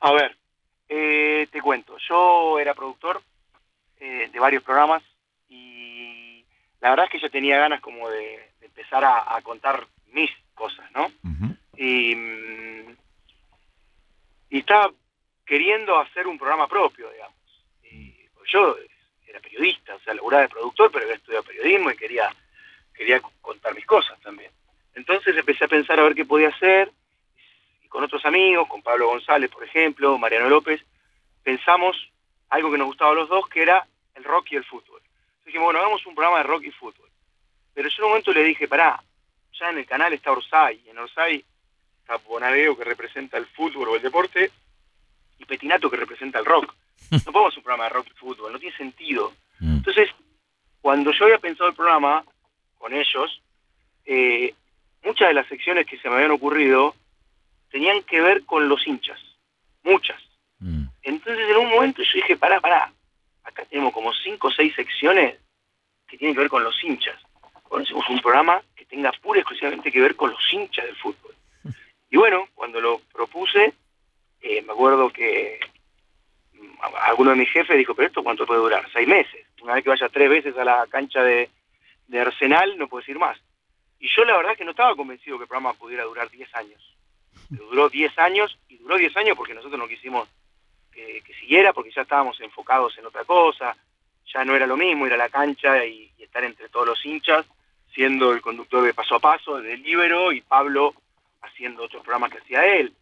A 0.01 0.11
ver, 0.11 0.37
eh, 0.89 1.47
te 1.49 1.61
cuento, 1.61 1.95
yo 2.09 2.59
era 2.59 2.73
productor 2.73 3.21
eh, 4.01 4.29
de 4.29 4.39
varios 4.39 4.63
programas 4.63 5.01
y 5.47 6.43
la 6.81 6.89
verdad 6.89 7.05
es 7.05 7.11
que 7.11 7.19
yo 7.21 7.31
tenía 7.31 7.57
ganas 7.57 7.79
como 7.79 8.09
de, 8.09 8.51
de 8.59 8.65
empezar 8.65 9.05
a, 9.05 9.33
a 9.33 9.41
contar 9.43 9.87
mis 10.11 10.29
cosas, 10.53 10.91
¿no? 10.91 11.09
Y, 11.77 12.15
mm, 12.15 12.95
y 14.49 14.59
estaba 14.59 14.91
queriendo 15.45 15.97
hacer 15.97 16.27
un 16.27 16.37
programa 16.37 16.67
propio, 16.67 17.09
digamos. 17.11 17.37
Y 17.89 18.11
pues 18.33 18.51
yo 18.51 18.75
periodista, 19.39 19.95
o 19.95 19.99
sea, 19.99 20.13
laburaba 20.13 20.43
de 20.43 20.49
productor, 20.49 20.91
pero 20.91 21.05
había 21.05 21.15
estudiado 21.15 21.43
periodismo 21.43 21.91
y 21.91 21.95
quería, 21.95 22.33
quería 22.93 23.21
contar 23.41 23.73
mis 23.75 23.85
cosas 23.85 24.19
también. 24.21 24.51
Entonces 24.93 25.35
empecé 25.35 25.65
a 25.65 25.67
pensar 25.67 25.99
a 25.99 26.03
ver 26.03 26.15
qué 26.15 26.25
podía 26.25 26.49
hacer 26.49 26.91
y 27.83 27.87
con 27.87 28.03
otros 28.03 28.25
amigos, 28.25 28.67
con 28.67 28.81
Pablo 28.81 29.07
González, 29.07 29.51
por 29.51 29.63
ejemplo, 29.63 30.17
Mariano 30.17 30.49
López, 30.49 30.81
pensamos 31.43 31.95
algo 32.49 32.71
que 32.71 32.77
nos 32.77 32.87
gustaba 32.87 33.11
a 33.11 33.15
los 33.15 33.29
dos, 33.29 33.47
que 33.49 33.61
era 33.61 33.85
el 34.15 34.23
rock 34.23 34.47
y 34.51 34.55
el 34.55 34.63
fútbol. 34.63 35.01
Entonces 35.01 35.45
dijimos, 35.45 35.65
bueno, 35.65 35.79
hagamos 35.79 36.05
un 36.05 36.15
programa 36.15 36.37
de 36.37 36.43
rock 36.43 36.63
y 36.63 36.71
fútbol. 36.71 37.09
Pero 37.73 37.89
yo 37.89 37.95
en 37.97 38.03
un 38.03 38.09
momento 38.09 38.33
le 38.33 38.43
dije, 38.43 38.67
pará, 38.67 39.03
ya 39.59 39.69
en 39.69 39.77
el 39.77 39.85
canal 39.85 40.13
está 40.13 40.31
Orsay, 40.31 40.81
y 40.85 40.89
en 40.89 40.97
Orsay 40.97 41.43
está 41.99 42.17
Bonadeo 42.17 42.77
que 42.77 42.83
representa 42.83 43.37
el 43.37 43.45
fútbol 43.47 43.89
o 43.89 43.95
el 43.95 44.01
deporte, 44.01 44.51
y 45.37 45.45
Petinato 45.45 45.89
que 45.89 45.97
representa 45.97 46.39
el 46.39 46.45
rock. 46.45 46.73
No 47.11 47.31
podemos 47.31 47.53
hacer 47.53 47.59
un 47.59 47.63
programa 47.63 47.83
de 47.85 47.89
rock 47.91 48.07
y 48.11 48.17
fútbol, 48.17 48.51
no 48.51 48.59
tiene 48.59 48.75
sentido. 48.77 49.33
Mm. 49.59 49.77
Entonces, 49.77 50.09
cuando 50.81 51.11
yo 51.11 51.25
había 51.25 51.39
pensado 51.39 51.69
el 51.69 51.75
programa 51.75 52.23
con 52.77 52.93
ellos, 52.93 53.41
eh, 54.05 54.53
muchas 55.03 55.29
de 55.29 55.33
las 55.33 55.47
secciones 55.47 55.85
que 55.85 55.97
se 55.97 56.09
me 56.09 56.15
habían 56.15 56.31
ocurrido 56.31 56.95
tenían 57.71 58.03
que 58.03 58.21
ver 58.21 58.45
con 58.45 58.67
los 58.69 58.85
hinchas, 58.85 59.19
muchas. 59.83 60.21
Mm. 60.59 60.85
Entonces 61.03 61.49
en 61.49 61.57
un 61.57 61.69
momento 61.69 62.03
yo 62.03 62.11
dije, 62.13 62.37
pará, 62.37 62.59
pará, 62.59 62.91
acá 63.43 63.65
tenemos 63.65 63.93
como 63.93 64.13
cinco 64.13 64.47
o 64.47 64.51
seis 64.51 64.73
secciones 64.75 65.35
que 66.07 66.17
tienen 66.17 66.35
que 66.35 66.41
ver 66.41 66.49
con 66.49 66.63
los 66.63 66.83
hinchas. 66.83 67.19
Bueno, 67.69 67.83
hacemos 67.83 68.07
un 68.09 68.19
programa 68.19 68.61
que 68.75 68.85
tenga 68.85 69.11
pura 69.13 69.39
y 69.39 69.41
exclusivamente 69.41 69.91
que 69.91 70.01
ver 70.01 70.15
con 70.15 70.31
los 70.31 70.53
hinchas 70.53 70.85
del 70.85 70.95
fútbol. 70.95 71.35
Y 72.11 72.17
bueno, 72.17 72.47
cuando 72.53 72.79
lo 72.79 72.99
propuse, 73.11 73.73
eh, 74.39 74.61
me 74.61 74.71
acuerdo 74.71 75.09
que 75.09 75.59
alguno 77.01 77.31
de 77.31 77.37
mis 77.37 77.49
jefes 77.49 77.77
dijo, 77.77 77.95
pero 77.95 78.07
esto 78.07 78.23
cuánto 78.23 78.45
puede 78.45 78.61
durar, 78.61 78.87
seis 78.91 79.07
meses. 79.07 79.45
Una 79.61 79.73
vez 79.73 79.83
que 79.83 79.89
vaya 79.89 80.09
tres 80.09 80.29
veces 80.29 80.57
a 80.57 80.63
la 80.63 80.85
cancha 80.87 81.23
de, 81.23 81.49
Arsenal, 82.13 82.77
no 82.77 82.87
puedes 82.87 83.09
ir 83.09 83.17
más. 83.17 83.37
Y 83.99 84.07
yo 84.09 84.23
la 84.25 84.37
verdad 84.37 84.55
que 84.55 84.65
no 84.65 84.71
estaba 84.71 84.95
convencido 84.95 85.37
que 85.37 85.43
el 85.43 85.47
programa 85.47 85.73
pudiera 85.73 86.03
durar 86.03 86.29
10 86.29 86.53
años. 86.55 86.95
Pero 87.49 87.65
duró 87.65 87.89
10 87.89 88.17
años, 88.19 88.57
y 88.67 88.77
duró 88.77 88.97
10 88.97 89.17
años 89.17 89.37
porque 89.37 89.53
nosotros 89.53 89.79
no 89.79 89.87
quisimos 89.87 90.29
que, 90.91 91.21
siguiera, 91.39 91.73
porque 91.73 91.91
ya 91.91 92.03
estábamos 92.03 92.39
enfocados 92.41 92.97
en 92.97 93.05
otra 93.05 93.23
cosa, 93.25 93.75
ya 94.33 94.45
no 94.45 94.55
era 94.55 94.67
lo 94.67 94.77
mismo 94.77 95.07
ir 95.07 95.13
a 95.13 95.17
la 95.17 95.29
cancha 95.29 95.83
y, 95.85 96.11
y 96.17 96.23
estar 96.23 96.43
entre 96.43 96.69
todos 96.69 96.87
los 96.87 97.05
hinchas, 97.05 97.45
siendo 97.93 98.33
el 98.33 98.41
conductor 98.41 98.83
de 98.83 98.93
paso 98.93 99.15
a 99.15 99.19
paso, 99.19 99.59
de 99.61 99.77
Libero, 99.77 100.31
y 100.31 100.41
Pablo 100.41 100.93
haciendo 101.41 101.83
otros 101.83 102.03
programas 102.03 102.31
que 102.31 102.39
hacía 102.39 102.65
él. 102.65 102.93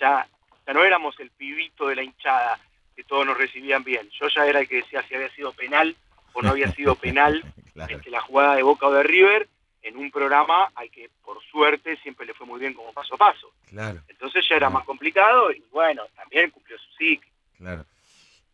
Ya, 0.00 0.26
ya 0.66 0.72
no 0.72 0.84
éramos 0.84 1.18
el 1.20 1.30
pibito 1.30 1.88
de 1.88 1.96
la 1.96 2.02
hinchada, 2.02 2.58
que 2.94 3.04
todos 3.04 3.26
nos 3.26 3.36
recibían 3.38 3.82
bien. 3.84 4.08
Yo 4.20 4.28
ya 4.28 4.46
era 4.46 4.60
el 4.60 4.68
que 4.68 4.76
decía 4.76 5.02
si 5.08 5.14
había 5.14 5.30
sido 5.34 5.52
penal 5.52 5.96
o 6.32 6.42
no 6.42 6.50
había 6.50 6.70
sido 6.72 6.94
penal 6.96 7.42
Claro. 7.74 7.96
este, 7.96 8.08
la 8.10 8.20
jugada 8.20 8.54
de 8.54 8.62
Boca 8.62 8.86
o 8.86 8.92
de 8.92 9.02
River 9.02 9.48
en 9.82 9.96
un 9.96 10.10
programa 10.12 10.70
al 10.76 10.88
que 10.90 11.10
por 11.24 11.42
suerte 11.50 11.96
siempre 12.02 12.24
le 12.24 12.32
fue 12.34 12.46
muy 12.46 12.60
bien 12.60 12.72
como 12.72 12.92
paso 12.92 13.16
a 13.16 13.18
paso. 13.18 13.48
Claro, 13.66 14.00
Entonces 14.08 14.44
ya 14.48 14.54
era 14.56 14.70
más 14.70 14.84
complicado 14.84 15.50
y 15.52 15.62
bueno, 15.72 16.02
también 16.14 16.50
cumplió 16.50 16.76
su 16.78 16.96
ciclo. 16.96 17.28
claro. 17.58 17.84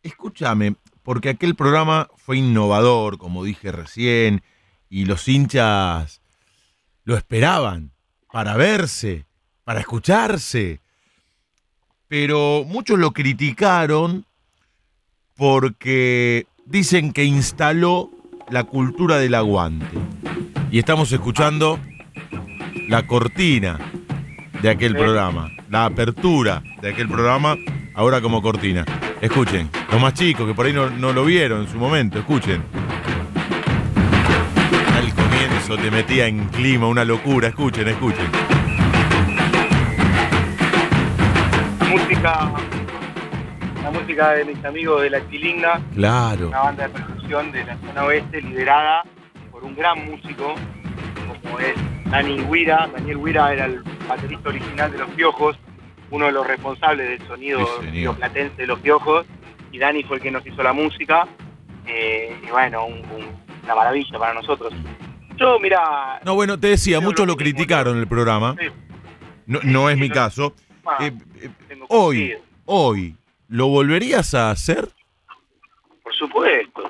Escúchame, 0.03 0.73
porque 1.03 1.29
aquel 1.29 1.53
programa 1.55 2.09
fue 2.17 2.37
innovador, 2.37 3.19
como 3.19 3.43
dije 3.43 3.71
recién, 3.71 4.41
y 4.89 5.05
los 5.05 5.27
hinchas 5.27 6.23
lo 7.03 7.15
esperaban 7.15 7.91
para 8.31 8.57
verse, 8.57 9.27
para 9.63 9.79
escucharse. 9.81 10.81
Pero 12.07 12.63
muchos 12.65 12.97
lo 12.97 13.11
criticaron 13.11 14.25
porque 15.35 16.45
dicen 16.65 17.13
que 17.13 17.23
instaló 17.23 18.09
la 18.49 18.63
cultura 18.63 19.17
del 19.17 19.35
aguante. 19.35 19.97
Y 20.71 20.79
estamos 20.79 21.11
escuchando 21.11 21.79
la 22.87 23.07
cortina 23.07 23.79
de 24.61 24.69
aquel 24.69 24.95
programa. 24.95 25.51
La 25.69 25.85
apertura 25.85 26.61
de 26.81 26.89
aquel 26.89 27.07
programa, 27.07 27.55
ahora 27.93 28.21
como 28.21 28.41
cortina. 28.41 28.85
Escuchen, 29.21 29.69
los 29.91 30.01
más 30.01 30.13
chicos 30.13 30.47
que 30.47 30.53
por 30.53 30.65
ahí 30.65 30.73
no, 30.73 30.89
no 30.89 31.13
lo 31.13 31.23
vieron 31.25 31.61
en 31.61 31.67
su 31.69 31.77
momento, 31.77 32.19
escuchen. 32.19 32.61
Al 34.95 35.13
comienzo 35.13 35.77
te 35.77 35.91
metía 35.91 36.27
en 36.27 36.47
clima, 36.49 36.87
una 36.87 37.05
locura, 37.05 37.47
escuchen, 37.47 37.87
escuchen. 37.87 38.27
Música, 41.89 42.51
la 43.91 43.99
música 43.99 44.31
de 44.33 44.45
mis 44.45 44.63
amigos 44.65 45.01
de 45.01 45.09
La 45.09 45.29
Chilinga, 45.29 45.81
Claro. 45.95 46.47
una 46.47 46.59
banda 46.61 46.83
de 46.87 46.89
percusión 46.89 47.51
de 47.51 47.65
la 47.65 47.77
zona 47.77 48.03
oeste 48.05 48.41
liderada 48.41 49.03
por 49.51 49.63
un 49.63 49.75
gran 49.75 50.05
músico 50.09 50.55
como 51.43 51.59
es 51.59 51.73
Dani 52.09 52.41
Huira. 52.41 52.89
Daniel 52.93 53.17
Huira 53.17 53.53
era 53.53 53.65
el 53.65 53.81
baterista 54.07 54.49
original 54.49 54.91
de 54.91 54.97
Los 54.99 55.09
Piojos, 55.11 55.57
uno 56.09 56.25
de 56.25 56.31
los 56.31 56.45
responsables 56.47 57.19
del 57.19 57.27
sonido 57.27 57.65
Sí, 57.91 58.05
platense 58.17 58.55
de 58.61 58.67
Los 58.67 58.79
Piojos, 58.79 59.25
y 59.71 59.77
Dani 59.79 60.03
fue 60.03 60.17
el 60.17 60.23
que 60.23 60.31
nos 60.31 60.45
hizo 60.45 60.61
la 60.63 60.73
música. 60.73 61.27
eh, 61.87 62.39
y 62.47 62.51
bueno, 62.51 62.85
un- 62.85 62.99
un- 62.99 63.35
una 63.63 63.75
maravilla 63.75 64.17
para 64.19 64.35
nosotros. 64.35 64.71
Yo, 65.35 65.59
mira, 65.59 66.21
No, 66.23 66.35
bueno, 66.35 66.57
te 66.59 66.67
decía, 66.67 67.01
muchos 67.01 67.25
lo 67.25 67.35
criticaron 67.35 67.95
en 67.95 68.01
el 68.01 68.07
programa. 68.07 68.55
Sí. 68.59 68.67
No, 69.47 69.59
no 69.63 69.89
es 69.89 69.97
mi 69.97 70.07
caso. 70.09 70.53
ah, 70.85 70.97
Eh, 71.03 71.11
eh, 71.41 71.49
hoy, 71.89 72.33
hoy, 72.65 73.15
¿lo 73.51 73.67
volverías 73.67 74.33
a 74.33 74.49
hacer? 74.49 74.87
Por 76.01 76.15
supuesto. 76.15 76.89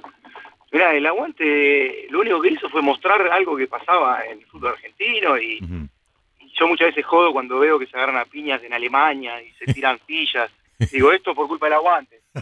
Mira, 0.71 0.93
el 0.93 1.05
aguante 1.05 2.07
lo 2.11 2.21
único 2.21 2.39
que 2.41 2.49
hizo 2.51 2.69
fue 2.69 2.81
mostrar 2.81 3.27
algo 3.29 3.57
que 3.57 3.67
pasaba 3.67 4.23
en 4.25 4.39
el 4.39 4.45
fútbol 4.45 4.71
argentino 4.73 5.37
y, 5.37 5.57
Ujú. 5.61 5.87
y 6.39 6.51
yo 6.57 6.67
muchas 6.67 6.87
veces 6.89 7.05
jodo 7.05 7.33
cuando 7.33 7.59
veo 7.59 7.77
que 7.77 7.87
se 7.87 7.97
agarran 7.97 8.17
a 8.17 8.25
piñas 8.25 8.63
en 8.63 8.73
Alemania 8.73 9.41
y 9.41 9.51
se 9.53 9.73
tiran 9.73 9.99
sillas. 10.07 10.49
Digo, 10.91 11.11
esto 11.11 11.35
por 11.35 11.47
culpa 11.47 11.65
del 11.65 11.73
aguante. 11.73 12.21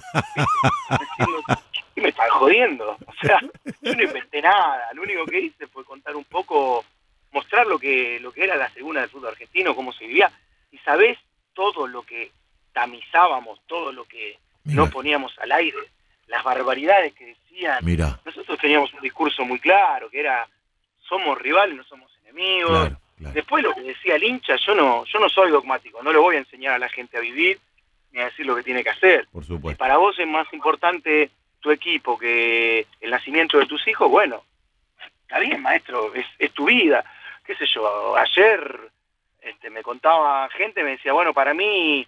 ¿Qué 1.96 2.02
me 2.02 2.10
están 2.10 2.30
jodiendo? 2.30 2.98
O 3.06 3.14
sea, 3.26 3.40
yo 3.82 3.96
no 3.96 4.04
inventé 4.04 4.42
nada. 4.42 4.90
Lo 4.94 5.02
único 5.04 5.26
que 5.26 5.40
hice 5.40 5.68
fue 5.68 5.84
contar 5.84 6.16
un 6.16 6.24
poco, 6.26 6.86
mostrar 7.32 7.68
lo 7.68 7.78
que, 7.80 8.20
lo 8.22 8.32
que 8.32 8.44
era 8.44 8.56
la 8.56 8.70
segunda 8.72 9.02
del 9.02 9.10
fútbol 9.10 9.30
argentino, 9.30 9.76
cómo 9.76 9.92
se 9.92 10.06
vivía. 10.06 10.32
Y 10.72 10.78
sabés 10.80 11.18
todo 11.54 11.88
lo 11.88 12.04
que 12.04 12.32
tamizábamos, 12.74 13.60
todo 13.68 13.92
lo 13.92 14.06
que 14.06 14.38
Mira. 14.64 14.84
no 14.84 14.90
poníamos 14.90 15.38
al 15.40 15.52
aire, 15.52 15.78
las 16.28 16.44
barbaridades 16.44 17.14
que 17.14 17.26
decían. 17.28 17.80
Mira, 17.84 18.20
Nosotros 18.26 18.58
teníamos 18.60 18.94
un 18.94 19.02
discurso 19.02 19.44
muy 19.46 19.60
claro, 19.60 20.10
que 20.10 20.20
era, 20.20 20.48
somos 21.08 21.38
rivales, 21.38 21.76
no 21.76 21.84
somos 21.84 22.12
enemigos. 22.24 22.70
claro, 22.72 23.00
claro. 23.18 23.34
Después 23.34 23.64
lo 23.64 23.74
que 23.76 23.82
decía 23.82 24.16
el 24.16 24.24
hincha, 24.24 24.56
yo 24.58 24.76
no, 24.76 25.06
yo 25.06 25.20
no 25.20 25.30
soy 25.30 25.52
dogmático, 25.52 26.02
no 26.04 26.12
le 26.14 26.20
voy 26.20 26.36
a 26.36 26.40
enseñar 26.40 26.74
a 26.74 26.80
la 26.80 26.90
gente 26.90 27.18
a 27.18 27.22
vivir 27.22 27.60
ni 28.12 28.22
a 28.22 28.26
decir 28.26 28.46
lo 28.46 28.56
que 28.56 28.64
tiene 28.64 28.84
que 28.84 28.90
hacer. 28.90 29.28
Por 29.32 29.44
Si 29.44 29.50
supuesto. 29.50 29.78
para 29.78 29.98
vos 29.98 30.18
es 30.18 30.28
más 30.28 30.52
importante 30.54 31.30
tu 31.60 31.72
equipo 31.72 32.18
que 32.18 32.88
el 33.02 33.12
nacimiento 33.12 33.58
de 33.60 33.66
tus 33.66 33.86
hijos, 33.88 34.10
bueno, 34.10 34.44
está 35.24 35.40
bien, 35.40 35.62
maestro, 35.62 36.14
es, 36.16 36.26
es 36.40 36.52
tu 36.54 36.66
vida. 36.66 37.04
Qué 37.46 37.56
sé 37.56 37.66
yo, 37.68 38.16
ayer 38.16 38.80
este, 39.42 39.70
me 39.70 39.84
contaba 39.84 40.48
gente, 40.50 40.84
me 40.84 40.92
decía, 40.92 41.12
bueno, 41.14 41.34
para 41.34 41.54
mí, 41.54 42.08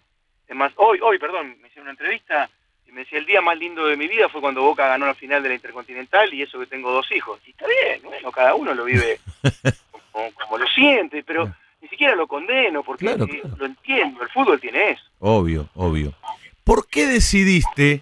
es 0.52 0.58
más, 0.58 0.74
hoy, 0.76 1.00
hoy, 1.02 1.18
perdón, 1.18 1.56
me 1.62 1.70
hicieron 1.70 1.84
una 1.84 1.92
entrevista 1.92 2.50
y 2.86 2.92
me 2.92 3.02
decía, 3.02 3.20
el 3.20 3.26
día 3.26 3.40
más 3.40 3.58
lindo 3.58 3.86
de 3.86 3.96
mi 3.96 4.10
vida 4.10 4.28
fue 4.28 4.42
cuando 4.42 4.62
Boca 4.62 4.86
ganó 4.86 5.06
la 5.06 5.16
final 5.16 5.42
de 5.42 5.48
la 5.48 5.56
Intercontinental 5.56 6.34
y 6.34 6.42
eso 6.42 6.60
que 6.60 6.66
tengo 6.66 6.92
dos 6.92 7.10
hijos. 7.14 7.40
Y 7.48 7.52
está 7.52 7.66
bien, 7.68 8.02
bueno, 8.04 8.34
cada 8.34 8.54
uno 8.54 8.74
lo 8.74 8.84
vive 8.84 9.22
como, 10.12 10.30
como 10.34 10.58
lo 10.58 10.68
siente, 10.68 11.24
pero 11.24 11.50
ni 11.80 11.88
siquiera 11.88 12.16
lo 12.16 12.28
condeno 12.28 12.84
porque 12.84 13.06
Claro, 13.06 13.24
eh, 13.24 13.40
claro. 13.40 13.56
lo 13.60 13.66
entiendo, 13.66 14.24
el 14.24 14.30
fútbol 14.30 14.60
tiene 14.60 14.92
eso. 14.92 15.04
Obvio, 15.20 15.70
obvio. 15.74 16.14
¿Por 16.66 16.86
qué 16.86 17.06
decidiste 17.08 18.02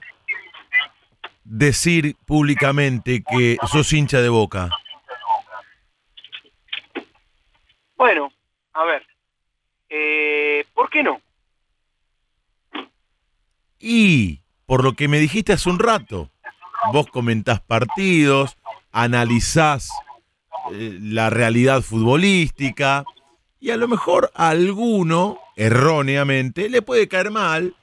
decir 1.43 2.15
públicamente 2.25 3.21
que 3.23 3.57
sos 3.71 3.93
hincha 3.93 4.21
de 4.21 4.29
boca? 4.29 4.69
Bueno, 7.95 8.33
a 8.73 8.85
ver, 8.85 9.05
eh, 9.87 10.65
¿por 10.73 10.89
qué 10.89 11.03
no? 11.03 11.21
Y 13.79 14.41
por 14.65 14.83
lo 14.83 14.93
que 14.93 15.07
me 15.07 15.19
dijiste 15.19 15.53
hace 15.53 15.69
un 15.69 15.79
rato, 15.79 16.29
vos 16.91 17.07
comentás 17.07 17.61
partidos, 17.61 18.57
analizás 18.91 19.89
eh, 20.71 20.97
la 21.01 21.29
realidad 21.29 21.81
futbolística 21.81 23.05
y 23.59 23.71
a 23.71 23.77
lo 23.77 23.87
mejor 23.87 24.31
a 24.35 24.49
alguno, 24.49 25.39
erróneamente, 25.55 26.69
le 26.69 26.81
puede 26.81 27.07
caer 27.07 27.31
mal 27.31 27.75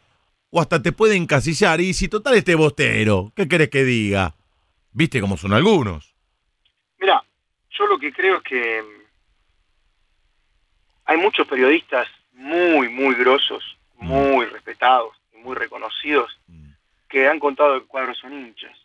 o 0.50 0.60
hasta 0.60 0.82
te 0.82 0.92
puede 0.92 1.16
encasillar 1.16 1.80
y 1.80 1.94
si 1.94 2.08
total 2.08 2.34
este 2.34 2.54
bostero, 2.54 3.32
¿qué 3.34 3.48
querés 3.48 3.70
que 3.70 3.84
diga? 3.84 4.34
¿Viste 4.92 5.20
cómo 5.20 5.36
son 5.36 5.52
algunos? 5.52 6.14
Mira, 6.98 7.22
yo 7.70 7.86
lo 7.86 7.98
que 7.98 8.12
creo 8.12 8.36
es 8.36 8.42
que 8.42 8.84
hay 11.04 11.16
muchos 11.18 11.46
periodistas 11.46 12.06
muy, 12.32 12.88
muy 12.88 13.14
grosos, 13.14 13.62
muy 13.98 14.46
respetados 14.46 15.16
muy 15.46 15.54
reconocidos 15.54 16.36
que 17.08 17.28
han 17.28 17.38
contado 17.38 17.80
que 17.80 17.86
cuadros 17.86 18.18
son 18.18 18.32
hinchas. 18.32 18.76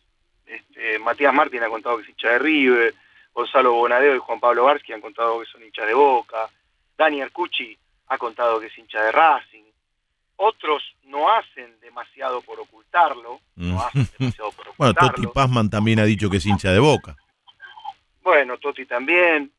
Este, 0.45 0.99
Matías 0.99 1.33
Martín 1.33 1.63
ha 1.63 1.69
contado 1.69 1.97
que 1.97 2.03
es 2.03 2.09
hincha 2.09 2.29
de 2.29 2.39
River, 2.39 2.93
Gonzalo 3.33 3.73
Bonadeo 3.73 4.15
y 4.15 4.19
Juan 4.19 4.39
Pablo 4.39 4.65
Barsky 4.65 4.93
han 4.93 5.01
contado 5.01 5.39
que 5.39 5.47
son 5.47 5.63
hinchas 5.63 5.87
de 5.87 5.93
Boca, 5.95 6.47
Dani 6.97 7.21
Arcucci 7.21 7.75
ha 8.07 8.17
contado 8.17 8.59
que 8.59 8.67
es 8.67 8.77
hincha 8.77 9.01
de 9.01 9.11
Racing. 9.11 9.63
Otros 10.35 10.83
no 11.05 11.31
hacen 11.31 11.79
demasiado 11.79 12.41
por 12.41 12.59
ocultarlo, 12.59 13.39
no 13.55 13.81
hacen 13.81 14.07
demasiado 14.19 14.51
por 14.51 14.65
Bueno, 14.77 14.91
ocultarlo. 14.91 15.09
Toti 15.15 15.27
Pazman 15.27 15.69
también 15.69 15.99
ha 15.99 16.05
dicho 16.05 16.29
que 16.29 16.37
es 16.37 16.45
hincha 16.45 16.71
de 16.71 16.79
boca. 16.79 17.15
Bueno, 18.21 18.57
Toti 18.57 18.85
también. 18.85 19.51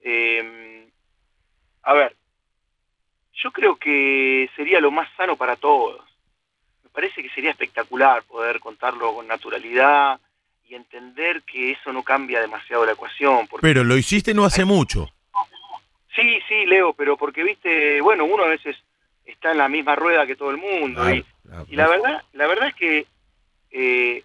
Eh, 0.00 0.88
a 1.82 1.92
ver, 1.92 2.16
yo 3.42 3.50
creo 3.52 3.76
que 3.76 4.48
sería 4.56 4.80
lo 4.80 4.90
más 4.90 5.08
sano 5.16 5.36
para 5.36 5.56
todos. 5.56 6.00
Parece 6.96 7.22
que 7.22 7.28
sería 7.28 7.50
espectacular 7.50 8.22
poder 8.22 8.58
contarlo 8.58 9.14
con 9.14 9.26
naturalidad 9.26 10.18
y 10.66 10.74
entender 10.74 11.42
que 11.42 11.72
eso 11.72 11.92
no 11.92 12.02
cambia 12.02 12.40
demasiado 12.40 12.86
la 12.86 12.92
ecuación. 12.92 13.46
Porque, 13.48 13.60
Pero 13.60 13.84
lo 13.84 13.98
hiciste 13.98 14.32
no 14.32 14.46
hace 14.46 14.64
mucho. 14.64 15.06
sí, 16.14 16.38
sí, 16.48 16.64
Leo, 16.64 16.94
pero 16.94 17.18
porque, 17.18 17.42
viste, 17.44 18.00
bueno, 18.00 18.24
uno 18.24 18.44
a 18.44 18.48
veces 18.48 18.78
está 19.26 19.52
en 19.52 19.58
la 19.58 19.68
misma 19.68 19.94
rueda 19.94 20.26
que 20.26 20.36
todo 20.36 20.50
el 20.50 20.56
mundo. 20.56 21.02
y, 21.14 21.22
Claro, 21.44 21.66
y 21.68 21.76
la 21.76 21.86
verdad, 21.86 22.24
la 22.32 22.46
verdad 22.46 22.68
es 22.68 22.74
que 22.74 23.06
eh, 23.72 24.24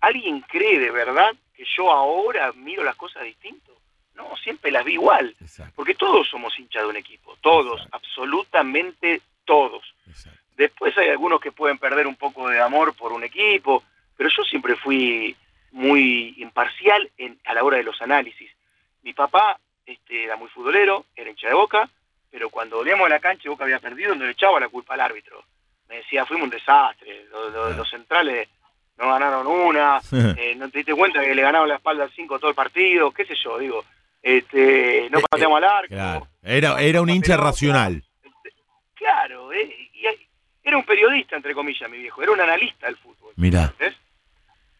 alguien 0.00 0.40
cree 0.48 0.78
de 0.78 0.90
verdad 0.90 1.32
que 1.54 1.64
yo 1.76 1.92
ahora 1.92 2.50
miro 2.54 2.82
las 2.82 2.96
cosas 2.96 3.24
distinto. 3.24 3.76
No, 4.14 4.34
siempre 4.42 4.70
las 4.70 4.86
vi 4.86 4.94
igual. 4.94 5.36
Exacto, 5.38 5.74
Porque 5.76 5.94
todos 5.94 6.26
somos 6.30 6.58
hinchas 6.58 6.82
de 6.82 6.88
un 6.88 6.96
equipo, 6.96 7.36
todos, 7.42 7.74
Exacto. 7.82 7.96
absolutamente 7.98 9.20
todos. 9.44 9.82
exacto. 10.08 10.41
Después 10.56 10.96
hay 10.98 11.08
algunos 11.08 11.40
que 11.40 11.52
pueden 11.52 11.78
perder 11.78 12.06
un 12.06 12.16
poco 12.16 12.48
de 12.48 12.60
amor 12.60 12.94
por 12.94 13.12
un 13.12 13.24
equipo, 13.24 13.82
pero 14.16 14.28
yo 14.28 14.42
siempre 14.44 14.76
fui 14.76 15.34
muy 15.72 16.34
imparcial 16.38 17.10
en, 17.16 17.38
a 17.44 17.54
la 17.54 17.64
hora 17.64 17.78
de 17.78 17.82
los 17.82 18.00
análisis. 18.02 18.50
Mi 19.02 19.12
papá 19.14 19.58
este, 19.86 20.24
era 20.24 20.36
muy 20.36 20.48
futbolero, 20.48 21.06
era 21.16 21.30
hincha 21.30 21.48
de 21.48 21.54
Boca, 21.54 21.88
pero 22.30 22.50
cuando 22.50 22.76
volvíamos 22.76 23.06
a 23.06 23.10
la 23.10 23.20
cancha 23.20 23.42
y 23.44 23.48
Boca 23.48 23.64
había 23.64 23.78
perdido, 23.80 24.14
no 24.14 24.24
le 24.24 24.32
echaba 24.32 24.60
la 24.60 24.68
culpa 24.68 24.94
al 24.94 25.00
árbitro. 25.00 25.42
Me 25.88 25.96
decía, 25.96 26.24
fuimos 26.26 26.44
un 26.44 26.50
desastre, 26.50 27.24
los, 27.30 27.52
los- 27.52 27.76
los 27.76 27.90
centrales 27.90 28.48
no 28.98 29.08
ganaron 29.08 29.46
una, 29.46 30.00
eh, 30.36 30.54
no 30.56 30.68
te 30.70 30.78
diste 30.78 30.94
cuenta 30.94 31.20
que 31.22 31.34
le 31.34 31.42
ganaron 31.42 31.68
la 31.68 31.76
espalda 31.76 32.04
al 32.04 32.12
5 32.12 32.38
todo 32.38 32.50
el 32.50 32.54
partido, 32.56 33.10
qué 33.10 33.24
sé 33.24 33.34
yo, 33.42 33.58
digo, 33.58 33.84
este, 34.22 35.08
no 35.10 35.18
Eh, 35.18 35.22
pateamos 35.28 35.56
al 35.56 35.64
arco. 35.64 35.88
Claro. 35.88 36.28
Era, 36.42 36.80
era 36.80 37.00
un 37.02 37.10
hincha 37.10 37.36
racional. 37.36 38.02
Claro, 38.94 39.52
eh, 39.52 39.90
era 40.64 40.76
un 40.76 40.84
periodista, 40.84 41.36
entre 41.36 41.54
comillas, 41.54 41.90
mi 41.90 41.98
viejo, 41.98 42.22
era 42.22 42.32
un 42.32 42.40
analista 42.40 42.86
del 42.86 42.96
fútbol. 42.96 43.32
Mirá. 43.36 43.64
¿entendés? 43.64 43.96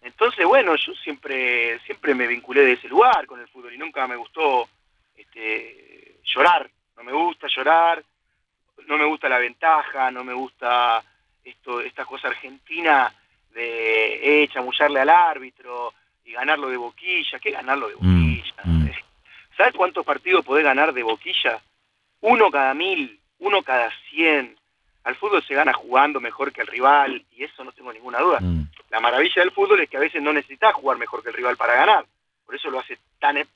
Entonces, 0.03 0.45
bueno, 0.47 0.75
yo 0.77 0.93
siempre 0.95 1.79
siempre 1.81 2.15
me 2.15 2.27
vinculé 2.27 2.63
de 2.65 2.73
ese 2.73 2.89
lugar 2.89 3.25
con 3.27 3.41
el 3.41 3.49
fútbol 3.49 3.73
y 3.75 3.79
nunca 3.79 4.07
me 4.07 4.17
gustó 4.17 4.69
este, 5.17 6.17
llorar. 6.25 6.69
No 6.97 7.05
me 7.05 7.13
gusta 7.13 7.47
llorar, 7.49 8.03
no 8.87 8.97
me 8.99 9.05
gusta 9.05 9.29
la 9.29 9.39
ventaja, 9.39 10.11
no 10.11 10.25
me 10.25 10.33
gusta 10.33 11.03
esto 11.45 11.81
esta 11.81 12.05
cosa 12.05 12.29
argentina 12.29 13.13
de 13.55 14.43
eh, 14.45 14.49
chamullarle 14.49 15.01
al 15.01 15.11
árbitro 15.11 15.93
y 16.25 16.33
ganarlo 16.33 16.69
de 16.69 16.77
boquilla. 16.77 17.39
¿Qué 17.39 17.51
ganarlo 17.51 17.89
de 17.89 17.95
Mm, 18.01 18.37
boquilla? 18.37 18.55
mm. 18.65 18.89
¿Sabes 19.57 19.75
cuántos 19.75 20.05
partidos 20.05 20.45
podés 20.45 20.65
ganar 20.65 20.93
de 20.93 21.03
boquilla? 21.03 21.61
Uno 22.21 22.51
cada 22.51 22.73
mil, 22.75 23.21
uno 23.39 23.63
cada 23.63 23.91
cien. 24.11 24.57
Al 25.05 25.17
fútbol 25.17 25.43
se 25.47 25.55
gana 25.55 25.73
jugando 25.73 26.21
mejor 26.21 26.53
que 26.53 26.61
el 26.61 26.67
rival 26.69 27.25
y 27.37 27.43
eso 27.45 27.65
no 27.65 27.73
tengo 27.73 27.93
ninguna 27.93 28.21
duda. 28.21 28.39
Mm. 28.41 28.69
La 28.91 29.01
maravilla 29.01 29.43
del 29.43 29.51
fútbol 29.51 29.81
es 29.81 29.91
que 29.91 29.97
a 29.97 30.01
veces 30.01 30.23
no 30.23 30.33
necesitas 30.33 30.75
jugar 30.75 30.97
mejor 30.99 31.23
que 31.23 31.31
el 31.31 31.35
rival 31.37 31.57
para 31.57 31.75
ganar. 31.75 32.07
Por 32.47 32.55
eso 32.55 32.71
lo 32.71 32.79
hace 32.81 32.99
tan, 33.19 33.37
e- 33.39 33.47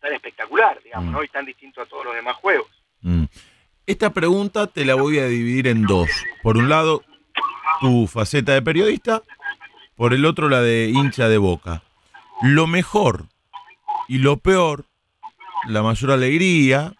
tan 0.00 0.12
espectacular, 0.12 0.80
digamos, 0.84 1.10
Mm. 1.10 1.12
¿no? 1.12 1.24
Y 1.24 1.28
tan 1.28 1.44
distinto 1.46 1.80
a 1.82 1.86
todos 1.86 2.04
los 2.04 2.14
demás 2.14 2.36
juegos. 2.36 2.68
Mm. 3.00 3.24
Esta 3.86 4.10
pregunta 4.10 4.66
te 4.68 4.84
la 4.84 4.94
voy 4.94 5.18
a 5.18 5.26
dividir 5.26 5.66
en 5.68 5.82
dos. 5.82 6.08
Por 6.42 6.56
un 6.56 6.68
lado, 6.68 7.02
tu 7.80 8.06
faceta 8.06 8.52
de 8.52 8.62
periodista, 8.62 9.22
por 9.96 10.14
el 10.14 10.24
otro 10.24 10.48
la 10.48 10.60
de 10.62 10.88
hincha 10.88 11.28
de 11.28 11.38
boca. 11.38 11.82
Lo 12.42 12.66
mejor 12.66 13.24
y 14.08 14.18
lo 14.18 14.36
peor, 14.38 14.84
la 15.66 15.82
mayor 15.82 16.12
alegría 16.12 16.94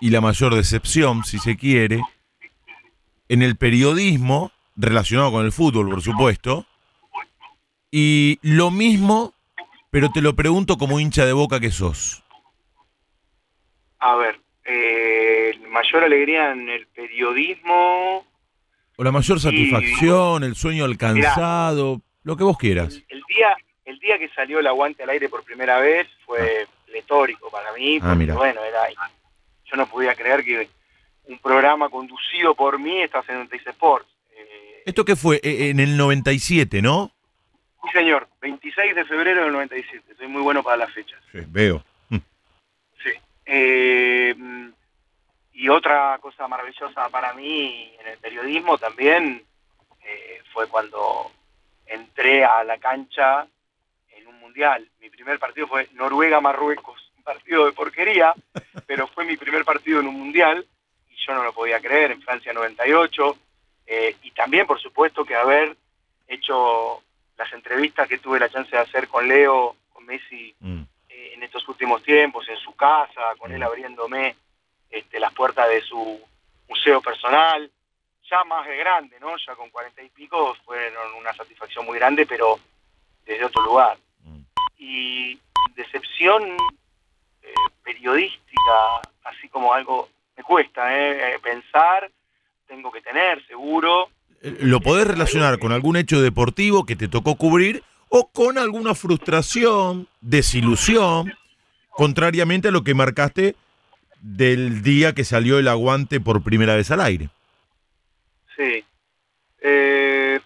y 0.00 0.10
la 0.10 0.20
mayor 0.20 0.54
decepción, 0.54 1.24
si 1.24 1.38
se 1.38 1.56
quiere, 1.56 2.00
en 3.30 3.42
el 3.42 3.56
periodismo, 3.56 4.50
relacionado 4.76 5.30
con 5.30 5.44
el 5.46 5.52
fútbol, 5.52 5.88
por 5.88 6.02
supuesto, 6.02 6.66
y 7.92 8.38
lo 8.42 8.72
mismo, 8.72 9.32
pero 9.90 10.10
te 10.10 10.20
lo 10.20 10.34
pregunto 10.34 10.76
como 10.78 10.98
hincha 10.98 11.24
de 11.24 11.32
boca 11.32 11.60
que 11.60 11.70
sos. 11.70 12.24
A 14.00 14.16
ver, 14.16 14.40
eh, 14.64 15.52
mayor 15.68 16.02
alegría 16.02 16.50
en 16.50 16.68
el 16.68 16.88
periodismo. 16.88 18.26
O 18.96 19.04
la 19.04 19.12
mayor 19.12 19.38
satisfacción, 19.38 20.42
el 20.42 20.56
sueño 20.56 20.84
alcanzado, 20.84 22.00
lo 22.24 22.36
que 22.36 22.42
vos 22.44 22.58
quieras. 22.58 23.00
El 23.08 23.22
día, 23.28 23.56
el 23.84 23.98
día 24.00 24.18
que 24.18 24.28
salió 24.30 24.58
el 24.58 24.66
aguante 24.66 25.04
al 25.04 25.10
aire 25.10 25.28
por 25.28 25.44
primera 25.44 25.78
vez 25.78 26.08
fue 26.26 26.66
pletórico 26.86 27.48
para 27.48 27.72
mí, 27.74 27.98
Ah, 27.98 28.00
porque 28.00 28.16
mira. 28.16 28.34
bueno, 28.34 28.60
era, 28.64 28.88
yo 28.90 29.76
no 29.76 29.86
podía 29.86 30.16
creer 30.16 30.44
que 30.44 30.68
un 31.30 31.38
programa 31.38 31.88
conducido 31.88 32.54
por 32.54 32.78
mí 32.78 33.02
en 33.02 33.48
Teis 33.48 33.66
Sports. 33.66 34.08
Eh, 34.32 34.82
¿Esto 34.84 35.04
qué 35.04 35.14
fue? 35.16 35.36
Eh, 35.42 35.70
En 35.70 35.78
el 35.80 35.96
97, 35.96 36.82
¿no? 36.82 37.12
sí, 37.82 37.88
señor, 37.92 38.28
26 38.40 38.94
de 38.94 39.04
febrero 39.04 39.44
del 39.44 39.52
97, 39.52 40.14
soy 40.18 40.26
muy 40.28 40.42
bueno 40.42 40.62
para 40.62 40.76
las 40.76 40.92
fechas. 40.92 41.20
Sí, 41.32 41.38
veo. 41.48 41.82
Sí. 42.10 43.10
Eh, 43.46 44.34
y 45.52 45.68
otra 45.68 46.18
cosa 46.20 46.48
maravillosa 46.48 47.08
para 47.08 47.32
mí 47.34 47.92
en 48.00 48.08
el 48.08 48.18
periodismo 48.18 48.76
también 48.76 49.42
eh, 50.02 50.42
fue 50.52 50.66
cuando 50.68 51.30
entré 51.86 52.44
a 52.44 52.64
la 52.64 52.78
cancha 52.78 53.46
en 54.16 54.26
un 54.26 54.38
mundial. 54.40 54.86
Mi 55.00 55.10
primer 55.10 55.38
partido 55.38 55.66
fue 55.68 55.88
Noruega-Marruecos, 55.92 57.12
un 57.16 57.22
partido 57.22 57.66
de 57.66 57.72
porquería, 57.72 58.34
pero 58.86 59.06
fue 59.06 59.24
mi 59.24 59.36
primer 59.36 59.64
partido 59.64 60.00
en 60.00 60.08
un 60.08 60.18
mundial 60.18 60.66
yo 61.26 61.34
no 61.34 61.42
lo 61.44 61.52
podía 61.52 61.80
creer, 61.80 62.12
en 62.12 62.22
Francia 62.22 62.52
98. 62.52 63.36
eh, 63.86 64.16
y 64.22 64.30
también, 64.30 64.66
por 64.66 64.80
supuesto, 64.80 65.24
que 65.24 65.34
haber 65.34 65.76
hecho 66.28 67.02
las 67.36 67.52
entrevistas 67.52 68.06
que 68.08 68.18
tuve 68.18 68.38
la 68.38 68.48
chance 68.48 68.70
de 68.70 68.78
hacer 68.82 69.08
con 69.08 69.26
Leo, 69.26 69.74
con 69.92 70.06
Messi 70.06 70.54
Mm. 70.60 70.82
eh, 71.08 71.32
en 71.34 71.42
estos 71.42 71.66
últimos 71.68 72.02
tiempos, 72.02 72.48
en 72.48 72.56
su 72.58 72.74
casa, 72.76 73.34
con 73.38 73.50
él 73.52 73.62
abriéndome 73.62 74.36
este, 74.90 75.18
las 75.18 75.32
puertas 75.32 75.68
de 75.68 75.80
su 75.82 76.20
museo 76.68 77.00
personal, 77.00 77.68
ya 78.30 78.44
más 78.44 78.64
de 78.66 78.76
grande, 78.76 79.18
¿no? 79.18 79.36
Ya 79.38 79.56
con 79.56 79.70
cuarenta 79.70 80.02
y 80.02 80.08
pico 80.10 80.54
fueron 80.64 81.14
una 81.14 81.32
satisfacción 81.34 81.84
muy 81.84 81.98
grande, 81.98 82.26
pero 82.26 82.60
desde 83.24 83.44
otro 83.44 83.62
lugar. 83.62 83.98
Mm. 84.22 84.40
Y 84.78 85.40
decepción 85.74 86.56
eh, 87.42 87.54
periodística, 87.82 89.00
así 89.24 89.48
como 89.48 89.72
algo 89.74 90.08
me 90.40 90.44
cuesta 90.44 90.96
¿eh? 90.96 91.34
Eh, 91.34 91.38
pensar, 91.42 92.10
tengo 92.66 92.90
que 92.90 93.02
tener 93.02 93.46
seguro. 93.46 94.08
¿Lo 94.40 94.80
podés 94.80 95.06
relacionar 95.06 95.58
con 95.58 95.70
algún 95.70 95.96
hecho 95.96 96.22
deportivo 96.22 96.86
que 96.86 96.96
te 96.96 97.08
tocó 97.08 97.36
cubrir 97.36 97.82
o 98.08 98.30
con 98.32 98.56
alguna 98.56 98.94
frustración, 98.94 100.08
desilusión, 100.22 101.34
contrariamente 101.90 102.68
a 102.68 102.70
lo 102.70 102.82
que 102.82 102.94
marcaste 102.94 103.54
del 104.22 104.82
día 104.82 105.14
que 105.14 105.24
salió 105.24 105.58
el 105.58 105.68
aguante 105.68 106.20
por 106.20 106.42
primera 106.42 106.74
vez 106.74 106.90
al 106.90 107.02
aire? 107.02 107.28
Sí. 108.56 108.82
Eh, 109.60 110.40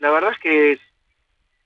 la 0.00 0.10
verdad 0.10 0.32
es 0.32 0.38
que 0.38 0.78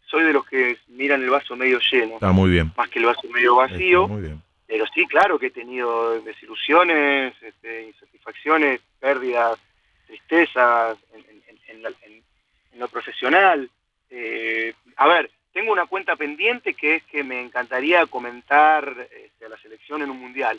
soy 0.07 0.23
de 0.25 0.33
los 0.33 0.47
que 0.47 0.79
miran 0.89 1.23
el 1.23 1.31
vaso 1.31 1.57
medio 1.57 1.81
lleno, 1.91 2.15
Está 2.15 2.31
muy 2.31 2.51
bien. 2.51 2.73
más 2.77 2.89
que 2.89 3.01
el 3.01 3.07
vaso 3.07 3.23
medio 3.35 3.57
vacío. 3.57 4.03
Está 4.03 4.15
muy 4.15 4.23
bien. 4.23 4.43
Pero 4.73 4.87
sí, 4.95 5.07
claro 5.07 5.39
que 5.39 5.49
he 5.49 5.51
tenido 5.51 6.19
desilusiones, 6.23 7.35
este, 7.43 7.89
insatisfacciones, 7.89 8.81
pérdidas, 8.99 9.59
tristezas 10.07 10.97
en, 11.13 11.21
en- 11.21 11.59
en- 11.69 11.83
la- 11.83 11.93
en- 12.07 12.23
lo 12.81 12.89
profesional. 12.89 13.69
Eh, 14.09 14.73
a 14.97 15.07
ver, 15.09 15.31
tengo 15.53 15.73
una 15.73 15.85
cuenta 15.85 16.17
pendiente 16.17 16.73
que 16.73 16.97
es 16.97 17.03
que 17.05 17.23
me 17.23 17.43
encantaría 17.43 18.07
comentar 18.07 18.95
este, 19.15 19.45
a 19.45 19.51
la 19.51 19.59
selección 19.59 20.01
en 20.01 20.09
un 20.11 20.19
mundial. 20.19 20.59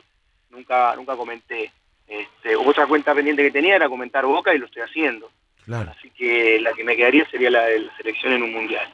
Nunca, 0.52 0.96
nunca 0.96 1.16
comenté. 1.16 1.72
Este, 2.08 2.56
otra 2.56 2.86
cuenta 2.86 3.16
pendiente 3.16 3.42
que 3.42 3.50
tenía 3.50 3.78
era 3.78 3.90
comentar 3.90 4.26
Boca 4.28 4.54
y 4.54 4.60
lo 4.60 4.68
estoy 4.68 4.84
haciendo. 4.84 5.32
Claro. 5.66 5.90
Así 5.98 6.12
que 6.12 6.60
la 6.62 6.74
que 6.74 6.84
me 6.84 6.96
quedaría 6.96 7.28
sería 7.32 7.50
la 7.50 7.64
de 7.66 7.80
la 7.80 7.98
selección 7.98 8.34
en 8.34 8.44
un 8.44 8.54
mundial. 8.54 8.86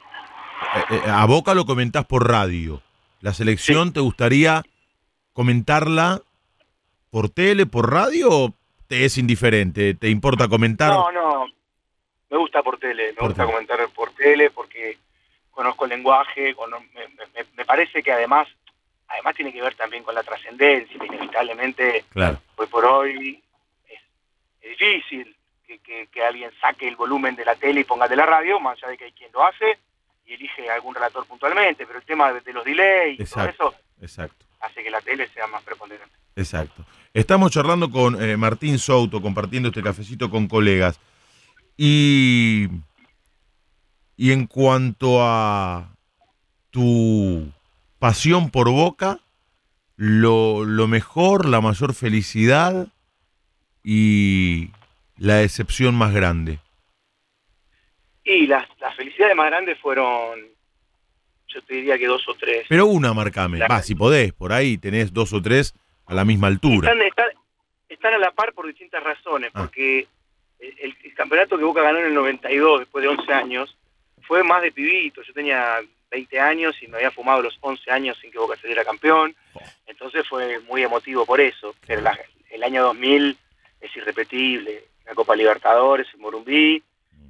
Eh, 0.76 0.94
eh, 0.94 1.00
a 1.10 1.26
Boca 1.26 1.52
lo 1.52 1.66
comentás 1.66 2.06
por 2.06 2.26
radio. 2.26 2.80
¿La 3.20 3.34
selección 3.34 3.92
te 3.92 4.00
gustaría 4.00 4.62
comentarla 5.32 6.20
por 7.10 7.28
tele, 7.30 7.66
por 7.66 7.90
radio 7.92 8.28
o 8.30 8.54
te 8.86 9.04
es 9.04 9.18
indiferente? 9.18 9.94
¿Te 9.94 10.08
importa 10.08 10.48
comentar? 10.48 10.90
No, 10.90 11.10
no. 11.12 11.46
Me 12.30 12.36
gusta 12.36 12.62
por 12.62 12.78
tele, 12.78 13.08
me 13.08 13.14
Por 13.14 13.28
gusta 13.28 13.42
tele. 13.44 13.52
comentar 13.54 13.88
por 13.94 14.12
tele 14.12 14.50
porque 14.50 14.98
conozco 15.50 15.84
el 15.84 15.90
lenguaje, 15.90 16.54
cono- 16.54 16.80
me, 16.94 17.08
me- 17.08 17.46
me 17.56 17.64
parece 17.64 18.02
que 18.02 18.12
además 18.12 18.46
además 19.08 19.34
tiene 19.34 19.52
que 19.52 19.60
ver 19.60 19.74
también 19.74 20.04
con 20.04 20.14
la 20.14 20.22
trascendencia, 20.22 20.96
inevitablemente 21.04 22.04
Claro. 22.10 22.40
hoy 22.54 22.66
por 22.68 22.84
hoy 22.84 23.42
es, 23.88 24.00
es 24.60 24.78
difícil 24.78 25.36
que, 25.66 25.80
que- 25.80 26.06
que 26.06 26.22
alguien 26.24 26.52
saque 26.60 26.86
el 26.86 26.94
volumen 26.94 27.34
de 27.34 27.44
la 27.44 27.56
tele 27.56 27.80
y 27.80 27.84
ponga 27.84 28.06
de 28.06 28.14
la 28.14 28.24
radio, 28.26 28.60
más 28.60 28.78
allá 28.78 28.90
de 28.92 28.98
que 28.98 29.04
hay 29.06 29.12
quien 29.12 29.32
lo 29.32 29.44
hace 29.44 29.78
y 30.26 30.34
elige 30.34 30.70
algún 30.70 30.94
relator 30.94 31.26
puntualmente, 31.26 31.84
pero 31.86 31.98
el 31.98 32.04
tema 32.04 32.32
de, 32.32 32.40
de 32.40 32.52
los 32.52 32.64
delays 32.64 33.18
y 33.18 33.24
todo 33.24 33.42
Exacto. 33.42 33.68
eso 33.68 33.80
Exacto. 34.00 34.46
Hace 34.60 34.82
que 34.82 34.90
la 34.90 35.00
tele 35.00 35.28
sea 35.34 35.46
más 35.46 35.62
preponderante. 35.62 36.14
Exacto. 36.36 36.84
Estamos 37.12 37.50
charlando 37.50 37.90
con 37.90 38.22
eh, 38.22 38.36
Martín 38.36 38.78
Souto, 38.78 39.20
compartiendo 39.20 39.68
este 39.68 39.82
cafecito 39.82 40.30
con 40.30 40.46
colegas. 40.48 41.00
Y, 41.76 42.68
y 44.16 44.32
en 44.32 44.46
cuanto 44.46 45.22
a 45.22 45.96
tu 46.70 47.50
pasión 47.98 48.50
por 48.50 48.70
Boca, 48.70 49.20
lo, 49.96 50.64
lo 50.64 50.86
mejor, 50.88 51.46
la 51.46 51.60
mayor 51.60 51.94
felicidad 51.94 52.88
y 53.82 54.70
la 55.16 55.36
decepción 55.36 55.94
más 55.94 56.12
grande. 56.14 56.58
Y 58.24 58.46
las, 58.46 58.66
las 58.78 58.94
felicidades 58.96 59.34
más 59.34 59.46
grandes 59.46 59.78
fueron, 59.80 60.40
yo 61.52 61.62
te 61.62 61.74
diría 61.74 61.98
que 61.98 62.06
dos 62.06 62.26
o 62.28 62.34
tres. 62.34 62.66
Pero 62.68 62.86
una, 62.86 63.12
marcame. 63.12 63.58
Va, 63.66 63.82
si 63.82 63.94
podés, 63.94 64.32
por 64.32 64.52
ahí 64.52 64.78
tenés 64.78 65.12
dos 65.12 65.32
o 65.32 65.40
tres 65.42 65.74
a 66.06 66.14
la 66.14 66.24
misma 66.24 66.46
altura. 66.48 66.88
Están, 66.90 67.06
están, 67.06 67.26
están 67.88 68.14
a 68.14 68.18
la 68.18 68.30
par 68.32 68.52
por 68.52 68.66
distintas 68.66 69.02
razones, 69.02 69.50
Ah. 69.54 69.60
porque 69.62 70.06
el, 70.58 70.96
el 71.04 71.14
campeonato 71.14 71.56
que 71.58 71.64
Boca 71.64 71.82
ganó 71.82 71.98
en 71.98 72.06
el 72.06 72.14
92, 72.14 72.80
después 72.80 73.02
de 73.02 73.08
11 73.08 73.32
años, 73.32 73.76
fue 74.22 74.42
más 74.44 74.62
de 74.62 74.72
pibito. 74.72 75.22
Yo 75.22 75.32
tenía 75.32 75.76
20 76.10 76.40
años 76.40 76.76
y 76.82 76.86
me 76.88 76.96
había 76.98 77.10
fumado 77.10 77.42
los 77.42 77.56
11 77.60 77.90
años 77.90 78.18
sin 78.20 78.30
que 78.30 78.38
Boca 78.38 78.56
saliera 78.60 78.84
campeón. 78.84 79.34
Oh. 79.54 79.60
Entonces 79.86 80.26
fue 80.28 80.58
muy 80.60 80.82
emotivo 80.82 81.24
por 81.26 81.40
eso. 81.40 81.74
Pero 81.86 82.00
la- 82.02 82.18
el 82.50 82.62
año 82.62 82.82
2000 82.84 83.36
es 83.80 83.96
irrepetible. 83.96 84.84
La 85.06 85.14
Copa 85.14 85.34
Libertadores, 85.36 86.06
el 86.14 86.20
Morumbí. 86.20 86.82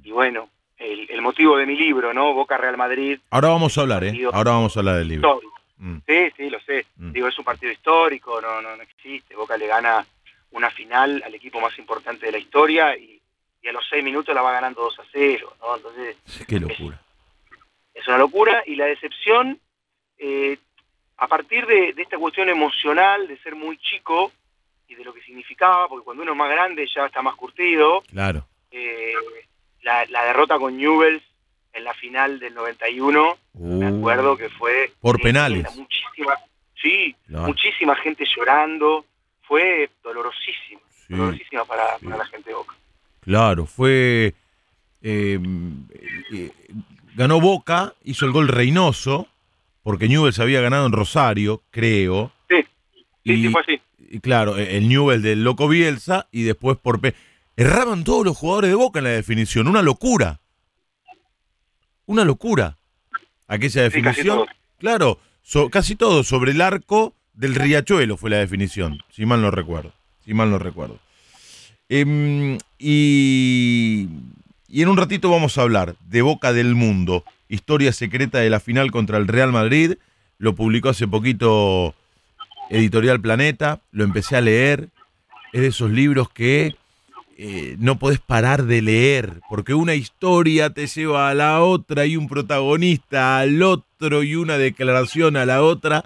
Y 0.03 0.11
bueno, 0.11 0.49
el, 0.81 1.07
el 1.09 1.21
motivo 1.21 1.57
de 1.57 1.65
mi 1.65 1.75
libro, 1.75 2.13
¿no? 2.13 2.33
Boca 2.33 2.57
Real 2.57 2.77
Madrid. 2.77 3.19
Ahora 3.29 3.49
vamos 3.49 3.77
a 3.77 3.81
hablar, 3.81 4.03
¿eh? 4.03 4.19
Ahora 4.33 4.51
vamos 4.51 4.75
a 4.75 4.79
hablar 4.79 4.97
del 4.97 5.07
libro. 5.07 5.39
Mm. 5.77 5.97
Sí, 6.07 6.31
sí, 6.37 6.49
lo 6.49 6.59
sé. 6.61 6.85
Mm. 6.97 7.11
Digo, 7.11 7.27
es 7.27 7.37
un 7.39 7.45
partido 7.45 7.71
histórico, 7.71 8.39
no, 8.41 8.61
no, 8.61 8.75
no 8.75 8.83
existe. 8.83 9.35
Boca 9.35 9.57
le 9.57 9.67
gana 9.67 10.05
una 10.51 10.69
final 10.69 11.21
al 11.25 11.33
equipo 11.35 11.59
más 11.61 11.77
importante 11.79 12.25
de 12.25 12.31
la 12.33 12.37
historia 12.37 12.97
y, 12.97 13.19
y 13.63 13.67
a 13.67 13.71
los 13.71 13.83
seis 13.89 14.03
minutos 14.03 14.33
la 14.35 14.41
va 14.41 14.51
ganando 14.51 14.81
2 14.81 14.99
a 14.99 15.03
0. 15.11 15.55
¿no? 15.61 15.75
Entonces, 15.77 16.17
Sí, 16.25 16.45
Qué 16.45 16.59
locura. 16.59 16.99
es 17.93 18.07
una 18.07 18.17
locura. 18.17 18.63
Y 18.65 18.75
la 18.75 18.85
decepción, 18.85 19.59
eh, 20.17 20.57
a 21.17 21.27
partir 21.27 21.65
de, 21.67 21.93
de 21.93 22.01
esta 22.01 22.17
cuestión 22.17 22.49
emocional, 22.49 23.27
de 23.27 23.37
ser 23.39 23.55
muy 23.55 23.77
chico 23.77 24.31
y 24.87 24.95
de 24.95 25.03
lo 25.05 25.13
que 25.13 25.21
significaba, 25.21 25.87
porque 25.87 26.03
cuando 26.03 26.23
uno 26.23 26.33
es 26.33 26.37
más 26.37 26.49
grande 26.49 26.87
ya 26.93 27.05
está 27.05 27.21
más 27.21 27.35
curtido, 27.35 28.01
Claro. 28.11 28.45
eh, 28.71 29.13
la, 29.83 30.05
la 30.07 30.25
derrota 30.25 30.57
con 30.59 30.77
Newells 30.77 31.23
en 31.73 31.83
la 31.85 31.93
final 31.93 32.39
del 32.39 32.53
91, 32.53 33.37
me 33.53 33.91
Uh, 33.91 33.97
acuerdo 33.97 34.35
que 34.37 34.49
fue... 34.49 34.91
Por 34.99 35.19
eh, 35.19 35.23
penales. 35.23 35.63
Muchísima, 35.75 36.33
sí, 36.81 37.15
muchísima 37.27 37.95
gente 37.95 38.25
llorando, 38.35 39.05
fue 39.43 39.89
dolorosísimo, 40.03 40.81
Sí, 41.07 41.13
dolorosísima 41.15 41.65
para, 41.65 41.97
sí. 41.99 42.05
para 42.05 42.17
la 42.17 42.25
gente 42.25 42.49
de 42.49 42.55
Boca. 42.55 42.75
Claro, 43.21 43.65
fue. 43.65 44.33
eh, 45.01 45.39
eh, 46.33 46.51
ganó 47.15 47.39
Boca, 47.39 47.93
hizo 48.03 48.25
el 48.25 48.31
gol 48.31 48.47
Reynoso, 48.49 49.27
porque 49.83 50.07
Newell's 50.07 50.39
había 50.39 50.61
ganado 50.61 50.85
en 50.85 50.91
Rosario, 50.91 51.61
creo. 51.71 52.31
Sí, 52.49 52.65
sí, 52.93 53.05
Y 53.23 53.43
sí, 53.43 53.49
fue 53.49 53.61
así. 53.61 53.81
y 53.97 54.19
claro, 54.19 54.57
el 54.57 54.87
Newell 54.89 55.21
del 55.21 55.43
Loco 55.43 55.67
Bielsa 55.67 56.27
y 56.31 56.43
después 56.43 56.77
por. 56.77 56.99
Erraban 57.61 58.03
todos 58.03 58.25
los 58.25 58.35
jugadores 58.37 58.69
de 58.71 58.75
Boca 58.75 58.99
en 58.99 59.03
la 59.05 59.11
definición, 59.11 59.67
una 59.67 59.81
locura. 59.81 60.39
Una 62.05 62.23
locura. 62.25 62.77
Aquella 63.47 63.89
Sí, 63.91 64.01
casi 64.01 64.21
definición. 64.23 64.45
claro, 64.79 65.19
so- 65.43 65.69
casi 65.69 65.95
todo 65.95 66.23
sobre 66.23 66.51
el 66.53 66.61
arco 66.61 67.13
del 67.33 67.53
Riachuelo 67.55 68.17
fue 68.17 68.29
la 68.29 68.37
definición, 68.37 68.99
si 69.11 69.25
mal 69.25 69.41
no 69.41 69.51
recuerdo. 69.51 69.93
Si 70.25 70.33
mal 70.33 70.49
no 70.49 70.57
recuerdo. 70.59 70.99
Em, 71.89 72.57
y, 72.79 74.07
y 74.67 74.81
en 74.81 74.87
un 74.89 74.97
ratito 74.97 75.29
vamos 75.29 75.57
a 75.57 75.61
hablar 75.61 75.95
de 76.07 76.21
Boca 76.21 76.53
del 76.53 76.73
Mundo, 76.75 77.25
historia 77.49 77.91
secreta 77.93 78.39
de 78.39 78.49
la 78.49 78.59
final 78.59 78.91
contra 78.91 79.17
el 79.17 79.27
Real 79.27 79.51
Madrid. 79.51 79.97
Lo 80.37 80.55
publicó 80.55 80.89
hace 80.89 81.07
poquito 81.07 81.93
Editorial 82.69 83.19
Planeta, 83.21 83.81
lo 83.91 84.03
empecé 84.03 84.35
a 84.37 84.41
leer. 84.41 84.89
Es 85.53 85.61
de 85.61 85.67
esos 85.67 85.91
libros 85.91 86.29
que 86.29 86.75
eh, 87.37 87.75
no 87.79 87.97
podés 87.97 88.19
parar 88.19 88.65
de 88.65 88.81
leer, 88.81 89.41
porque 89.49 89.73
una 89.73 89.95
historia 89.95 90.71
te 90.71 90.87
lleva 90.87 91.29
a 91.29 91.33
la 91.33 91.61
otra 91.61 92.05
y 92.05 92.17
un 92.17 92.27
protagonista 92.27 93.39
al 93.39 93.61
otro 93.63 94.23
y 94.23 94.35
una 94.35 94.57
declaración 94.57 95.37
a 95.37 95.45
la 95.45 95.63
otra 95.63 96.05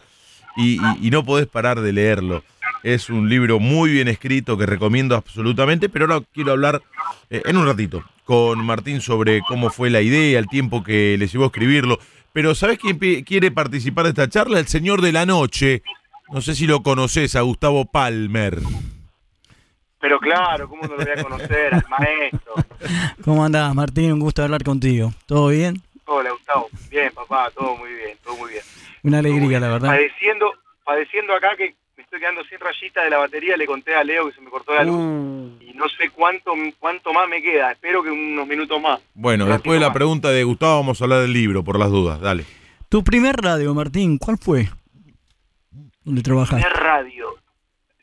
y, 0.58 0.80
no 1.10 1.26
podés 1.26 1.48
parar 1.48 1.82
de 1.82 1.92
leerlo. 1.92 2.44
Es 2.84 3.10
un 3.10 3.30
libro 3.30 3.60
muy 3.60 3.92
bien 3.92 4.08
escrito 4.08 4.58
que 4.58 4.66
recomiendo 4.66 5.16
absolutamente, 5.16 5.90
pero 5.90 6.06
ahora 6.06 6.26
quiero 6.34 6.52
hablar 6.52 6.82
eh, 7.30 7.42
en 7.46 7.58
un 7.58 7.66
ratito 7.66 8.04
con 8.24 8.64
Martín 8.66 9.02
sobre 9.02 9.42
cómo 9.42 9.70
fue 9.70 9.90
la 9.90 10.02
idea, 10.02 10.40
el 10.40 10.48
tiempo 10.48 10.84
que 10.84 11.18
le 11.18 11.28
llevó 11.28 11.46
a 11.46 11.48
escribirlo. 11.48 12.00
Pero 12.34 12.56
¿sabés 12.56 12.80
quién 12.80 12.98
quiere 13.24 13.52
participar 13.52 14.06
de 14.06 14.10
esta 14.10 14.30
charla? 14.30 14.60
El 14.60 14.68
señor 14.68 15.02
de 15.02 15.12
la 15.12 15.26
noche. 15.26 15.84
No 16.32 16.42
sé 16.42 16.56
si 16.56 16.68
lo 16.68 16.82
conoces, 16.82 17.36
a 17.36 17.42
Gustavo 17.42 17.86
Palmer. 17.86 18.60
Pero 20.06 20.20
claro, 20.20 20.70
¿cómo 20.70 20.84
no 20.84 20.90
lo 20.90 20.98
voy 20.98 21.14
a 21.18 21.24
conocer 21.24 21.74
al 21.74 21.84
maestro? 21.90 22.54
¿Cómo 23.24 23.44
andás, 23.44 23.74
Martín? 23.74 24.14
Un 24.14 24.20
gusto 24.20 24.44
hablar 24.44 24.64
contigo. 24.64 25.12
¿Todo 25.26 25.48
bien? 25.48 25.82
Hola, 26.06 26.30
Gustavo. 26.30 26.68
Bien, 26.92 27.12
papá, 27.12 27.50
todo 27.56 27.76
muy 27.76 27.90
bien, 27.90 28.16
todo 28.24 28.36
muy 28.38 28.52
bien. 28.52 28.62
Una 29.02 29.18
alegría, 29.18 29.60
la 29.60 29.70
verdad. 29.70 29.88
Padeciendo, 29.90 30.54
padeciendo 30.84 31.34
acá 31.34 31.56
que 31.58 31.74
me 31.98 32.04
estoy 32.04 32.20
quedando 32.20 32.44
sin 32.44 32.60
rayita 32.60 33.04
de 33.04 33.10
la 33.10 33.18
batería, 33.18 33.58
le 33.58 33.66
conté 33.66 33.96
a 33.96 34.04
Leo 34.04 34.28
que 34.30 34.36
se 34.36 34.42
me 34.42 34.52
cortó 34.52 34.76
la 34.76 34.84
luz. 34.84 34.96
Uh, 34.96 35.58
Y 35.64 35.74
no 35.74 35.90
sé 35.90 36.12
cuánto, 36.12 36.54
cuánto 36.78 37.12
más 37.12 37.28
me 37.28 37.42
queda, 37.42 37.72
espero 37.72 38.04
que 38.04 38.12
unos 38.12 38.46
minutos 38.48 38.80
más. 38.80 39.00
Bueno, 39.16 39.46
después 39.48 39.74
de 39.78 39.80
la 39.82 39.88
más. 39.88 39.96
pregunta 39.96 40.30
de 40.30 40.44
Gustavo 40.44 40.76
vamos 40.82 41.02
a 41.02 41.06
hablar 41.06 41.22
del 41.22 41.34
libro, 41.34 41.64
por 41.64 41.80
las 41.80 41.90
dudas. 41.90 42.22
Dale. 42.22 42.46
tu 42.90 43.04
primer 43.04 43.36
radio, 43.38 43.74
Martín, 43.74 44.20
¿cuál 44.20 44.38
fue? 44.38 44.70
¿Dónde 46.04 46.22
trabajaste? 46.22 46.68
Es 46.68 46.74
radio. 46.74 47.30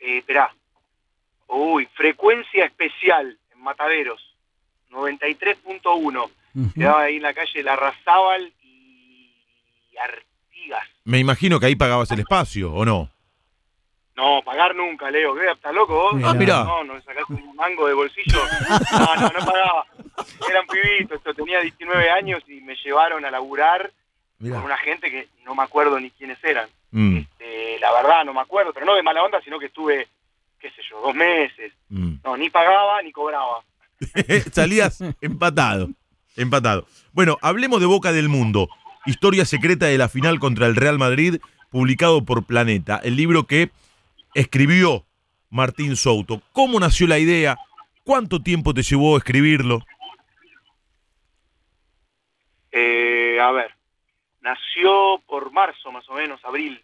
Eh, 0.01 0.19
esperá. 0.19 0.53
Uy, 1.55 1.87
frecuencia 1.95 2.65
especial 2.65 3.37
en 3.53 3.61
Mataderos. 3.63 4.21
93.1. 4.91 6.31
Ujú. 6.55 6.73
Quedaba 6.75 7.03
ahí 7.03 7.17
en 7.17 7.23
la 7.23 7.35
calle 7.35 7.63
Larrazábal 7.63 8.53
y 8.63 9.97
Artigas. 9.99 10.89
Me 11.05 11.19
imagino 11.19 11.59
que 11.61 11.67
ahí 11.67 11.77
pagabas 11.77 12.11
el 12.11 12.21
espacio, 12.21 12.73
¿o 12.73 12.85
no? 12.85 13.11
No, 14.15 14.43
pagar 14.45 14.75
nunca, 14.75 15.11
Leo. 15.11 15.35
¿Qué? 15.35 15.51
¿Estás 15.51 15.75
loco 15.75 15.95
vos? 15.95 16.23
Ah, 16.25 16.35
mirá. 16.35 16.65
No, 16.65 16.85
no, 16.85 17.01
sacaste 17.01 17.33
un 17.33 17.57
mango 17.57 17.87
de 17.87 17.95
bolsillo. 17.95 18.39
No, 18.93 19.15
no, 19.17 19.29
no 19.29 19.47
pagaba. 19.47 19.87
Eran 20.49 20.67
pibitos. 20.67 21.17
Esto 21.19 21.33
tenía 21.35 21.61
19 21.61 22.11
años 22.11 22.43
y 22.47 22.61
me 22.61 22.77
llevaron 22.77 23.25
a 23.25 23.31
laburar 23.31 23.91
con 24.39 24.53
una 24.65 24.77
gente 24.79 25.11
que 25.11 25.29
no 25.45 25.55
me 25.55 25.63
acuerdo 25.63 25.99
ni 25.99 26.11
quiénes 26.11 26.43
eran. 26.45 26.69
Mm, 26.91 27.19
Este, 27.19 27.79
la 27.81 27.93
verdad, 27.93 28.25
no 28.25 28.35
me 28.35 28.41
acuerdo. 28.41 28.73
Pero 28.75 28.85
no 28.85 28.95
de 28.95 29.03
mala 29.03 29.23
onda, 29.23 29.41
sino 29.41 29.59
que 29.59 29.67
estuve, 29.67 30.09
qué 30.63 30.71
sé 30.71 30.83
yo, 30.89 31.01
dos 31.01 31.15
meses. 31.15 31.73
mm. 31.91 32.15
No, 32.25 32.37
ni 32.37 32.49
pagaba 32.49 33.03
ni 33.03 33.13
cobraba. 33.13 33.65
Salías 34.53 35.01
empatado. 35.21 35.91
Empatado. 36.37 36.87
Bueno, 37.13 37.37
hablemos 37.43 37.81
de 37.81 37.87
Boca 37.87 38.13
del 38.13 38.29
Mundo. 38.29 38.69
Historia 39.05 39.45
secreta 39.45 39.87
de 39.87 39.99
la 39.99 40.09
final 40.09 40.39
contra 40.39 40.67
el 40.67 40.77
Real 40.77 40.99
Madrid, 40.99 41.41
publicado 41.71 42.25
por 42.25 42.45
Planeta. 42.47 43.01
El 43.03 43.17
libro 43.17 43.47
que 43.47 43.71
escribió 44.35 45.05
Martín 45.51 45.97
Souto. 45.97 46.41
¿Cómo 46.53 46.79
nació 46.81 47.07
la 47.09 47.19
idea? 47.19 47.59
¿Cuánto 48.05 48.41
tiempo 48.41 48.73
te 48.73 48.83
llevó 48.83 49.17
a 49.17 49.19
escribirlo? 49.19 49.81
Eh, 52.71 53.39
a 53.41 53.51
ver, 53.53 53.75
nació 54.41 55.21
por 55.27 55.53
marzo 55.53 55.93
más 55.93 56.09
o 56.09 56.15
menos, 56.15 56.41
abril. 56.45 56.83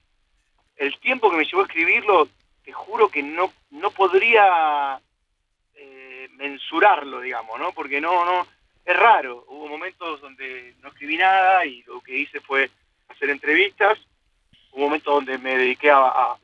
El 0.77 0.99
tiempo 0.99 1.31
que 1.31 1.37
me 1.37 1.45
llevó 1.45 1.63
a 1.63 1.67
escribirlo, 1.67 2.29
te 2.69 2.75
juro 2.75 3.09
que 3.09 3.23
no, 3.23 3.51
no 3.71 3.91
podría 3.93 5.01
eh, 5.75 6.29
mensurarlo, 6.33 7.19
digamos, 7.23 7.59
¿no? 7.59 7.73
Porque 7.73 7.99
no, 7.99 8.27
no, 8.27 8.47
es 8.85 8.95
raro. 8.95 9.47
Hubo 9.49 9.69
momentos 9.69 10.21
donde 10.21 10.75
no 10.83 10.91
escribí 10.91 11.17
nada 11.17 11.65
y 11.65 11.83
lo 11.85 12.03
que 12.03 12.19
hice 12.19 12.43
fue 12.43 12.71
hacer 13.09 13.31
entrevistas. 13.31 13.99
Hubo 14.73 14.83
momentos 14.85 15.15
donde 15.15 15.39
me 15.39 15.57
dediqué 15.57 15.91
a, 15.91 16.37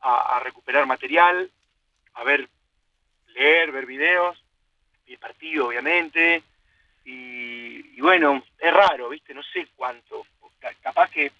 a- 0.00 0.38
recuperar 0.44 0.86
material, 0.86 1.50
a 2.12 2.22
ver, 2.22 2.48
leer, 3.34 3.72
ver 3.72 3.84
videos, 3.86 4.40
vi 5.04 5.14
el 5.14 5.18
partido, 5.18 5.66
obviamente. 5.66 6.44
Y, 7.04 7.96
y 7.96 8.00
bueno, 8.00 8.44
es 8.60 8.72
raro, 8.72 9.08
¿viste? 9.08 9.34
No 9.34 9.42
sé 9.42 9.66
cuánto. 9.74 10.24
Ca- 10.60 10.72
Capaz 10.82 11.10
que, 11.10 11.32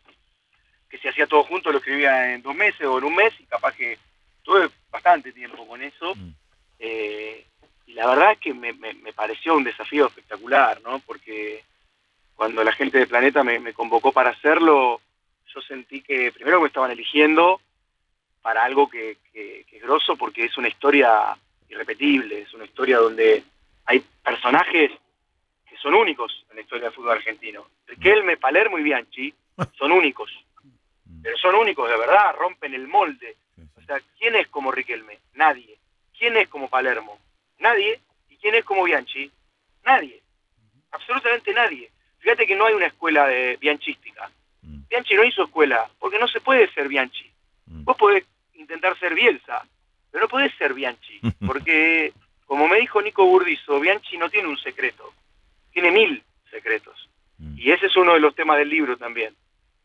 que 0.91 0.99
si 0.99 1.07
hacía 1.07 1.29
todo 1.29 1.45
junto 1.45 1.71
lo 1.71 1.79
escribía 1.79 2.35
en 2.35 2.43
dos 2.43 2.57
meses 2.57 2.85
o 2.85 2.99
en 2.99 3.05
un 3.05 3.15
mes 3.15 3.33
y 3.39 3.45
capaz 3.47 3.77
que 3.77 3.97
tuve 4.45 4.71
bastante 4.91 5.33
tiempo 5.33 5.67
con 5.67 5.83
eso. 5.83 6.15
Mm. 6.15 6.31
Eh, 6.79 7.45
y 7.87 7.95
la 7.95 8.07
verdad 8.09 8.33
es 8.33 8.39
que 8.39 8.55
me, 8.55 8.73
me- 8.75 8.95
me 8.95 9.13
pareció 9.13 9.57
un 9.57 9.65
desafío 9.65 10.07
espectacular, 10.07 10.81
¿no? 10.83 11.01
Porque 11.01 11.65
cuando 12.37 12.63
la 12.63 12.73
gente 12.73 12.99
de 12.99 13.07
Planeta 13.07 13.43
me, 13.43 13.59
me 13.59 13.73
convocó 13.73 14.13
para 14.13 14.31
hacerlo, 14.31 15.01
yo 15.53 15.61
sentí 15.63 16.01
que 16.03 16.31
primero 16.33 16.61
me 16.61 16.69
estaban 16.69 16.91
eligiendo 16.91 17.61
para 18.43 18.65
algo 18.65 18.89
que, 18.89 19.19
que, 19.33 19.65
que 19.69 19.77
es 19.79 19.83
grosso 19.83 20.17
porque 20.17 20.45
es 20.45 20.57
una 20.59 20.69
historia 20.69 21.37
irrepetible, 21.69 22.41
es 22.43 22.53
una 22.55 22.65
historia 22.65 22.99
donde 22.99 23.43
hay 23.87 24.05
personajes 24.23 24.91
que 25.69 25.77
son 25.79 25.95
únicos 25.95 26.45
en 26.51 26.57
la 26.57 26.63
historia 26.63 26.85
del 26.87 26.95
fútbol 26.95 27.13
argentino. 27.13 27.67
Riquelme, 27.87 28.37
Palermo 28.37 28.79
y 28.79 28.83
Bianchi 28.83 29.33
son 29.79 29.93
únicos, 29.93 30.31
pero 31.23 31.37
son 31.39 31.55
únicos 31.55 31.89
de 31.89 31.97
verdad, 31.97 32.35
rompen 32.37 32.75
el 32.75 32.87
molde. 32.89 33.37
O 33.85 33.87
sea, 33.87 34.01
¿quién 34.19 34.35
es 34.37 34.49
como 34.49 34.73
Riquelme? 34.73 35.19
Nadie. 35.35 35.79
¿Quién 36.19 36.37
es 36.37 36.49
como 36.49 36.69
Palermo? 36.69 37.19
Nadie. 37.59 38.01
¿Y 38.31 38.37
quién 38.37 38.55
es 38.55 38.65
como 38.65 38.83
Bianchi? 38.85 39.31
Nadie. 39.85 40.21
Absolutamente 40.91 41.53
nadie. 41.53 41.91
Fíjate 42.19 42.47
que 42.47 42.55
no 42.57 42.67
hay 42.67 42.75
una 42.75 42.87
escuela 42.87 43.27
de 43.27 43.57
bianchística. 43.59 44.31
Mm. 44.63 44.87
Bianchi 44.89 45.15
no 45.15 45.25
hizo 45.25 45.45
escuela, 45.45 45.89
porque 45.99 46.19
no 46.19 46.27
se 46.29 46.41
puede 46.41 46.73
ser 46.73 46.89
Bianchi. 46.89 47.31
Mm. 47.67 47.85
Vos 47.85 47.97
podés 47.97 48.25
intentar 48.55 48.99
ser 48.99 49.15
Bielsa, 49.15 49.67
pero 50.11 50.25
no 50.25 50.29
podés 50.29 50.55
ser 50.57 50.73
Bianchi, 50.73 51.21
porque, 51.47 52.13
como 52.47 52.67
me 52.69 52.79
dijo 52.79 53.03
Nico 53.03 53.27
Burdizo, 53.27 53.79
Bianchi 53.81 54.17
no 54.17 54.31
tiene 54.31 54.49
un 54.49 54.57
secreto, 54.59 55.13
tiene 55.73 55.91
mil 55.91 56.23
secretos. 56.51 57.11
Mm. 57.39 57.59
Y 57.59 57.73
ese 57.73 57.87
es 57.87 57.97
uno 57.97 58.15
de 58.15 58.21
los 58.21 58.35
temas 58.35 58.57
del 58.57 58.71
libro 58.71 58.97
también. 58.97 59.35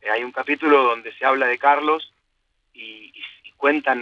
Eh, 0.02 0.10
hay 0.10 0.24
un 0.24 0.32
capítulo 0.32 0.84
donde 0.84 1.12
se 1.14 1.26
habla 1.26 1.48
de 1.48 1.58
Carlos 1.58 2.14
y- 2.74 3.12
y 3.14 3.24
cuentan 3.60 4.02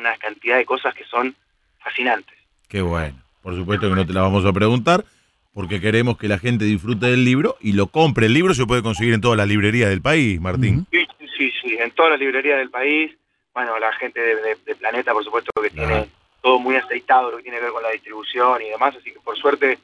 una 0.00 0.16
cantidad 0.16 0.56
de 0.56 0.64
cosas 0.64 0.92
que 0.94 1.04
son 1.04 1.36
fascinantes. 1.78 2.36
Qué 2.68 2.80
bueno. 2.82 3.16
Por 3.42 3.54
supuesto 3.54 3.88
que 3.88 3.94
no 3.94 4.04
te 4.06 4.12
la 4.14 4.22
vamos 4.22 4.44
a 4.46 4.52
preguntar, 4.52 5.04
porque 5.52 5.80
queremos 5.80 6.16
que 6.18 6.26
la 6.26 6.38
gente 6.38 6.64
disfrute 6.64 7.06
del 7.06 7.24
libro 7.24 7.56
y 7.60 7.72
lo 7.74 7.86
compre. 7.86 8.26
El 8.26 8.32
libro 8.32 8.54
se 8.54 8.64
puede 8.66 8.82
conseguir 8.82 9.12
en 9.14 9.20
todas 9.20 9.36
las 9.36 9.46
librerías 9.46 9.90
del 9.90 10.00
país, 10.02 10.40
Martín. 10.40 10.86
Sí, 10.90 11.06
sí, 11.20 11.26
sí, 11.38 11.52
sí, 11.62 11.76
en 11.78 11.90
todas 11.92 12.12
las 12.12 12.20
librerías 12.20 12.58
del 12.58 12.70
país. 12.70 13.12
Bueno, 13.52 13.78
la 13.78 13.92
gente 13.92 14.18
de, 14.18 14.34
de- 14.36 14.56
de 14.66 14.74
Planeta, 14.74 15.12
por 15.12 15.22
supuesto, 15.22 15.50
que 15.62 15.70
Claro. 15.70 15.88
tiene 15.88 16.08
todo 16.42 16.58
muy 16.58 16.74
aceitado, 16.76 17.30
lo 17.30 17.36
que 17.36 17.44
tiene 17.44 17.58
que 17.58 17.64
ver 17.64 17.72
con 17.72 17.82
la 17.82 17.90
distribución 17.90 18.62
y 18.62 18.70
demás, 18.70 18.96
así 18.98 19.12
que 19.12 19.20
por 19.20 19.36
suerte 19.36 19.78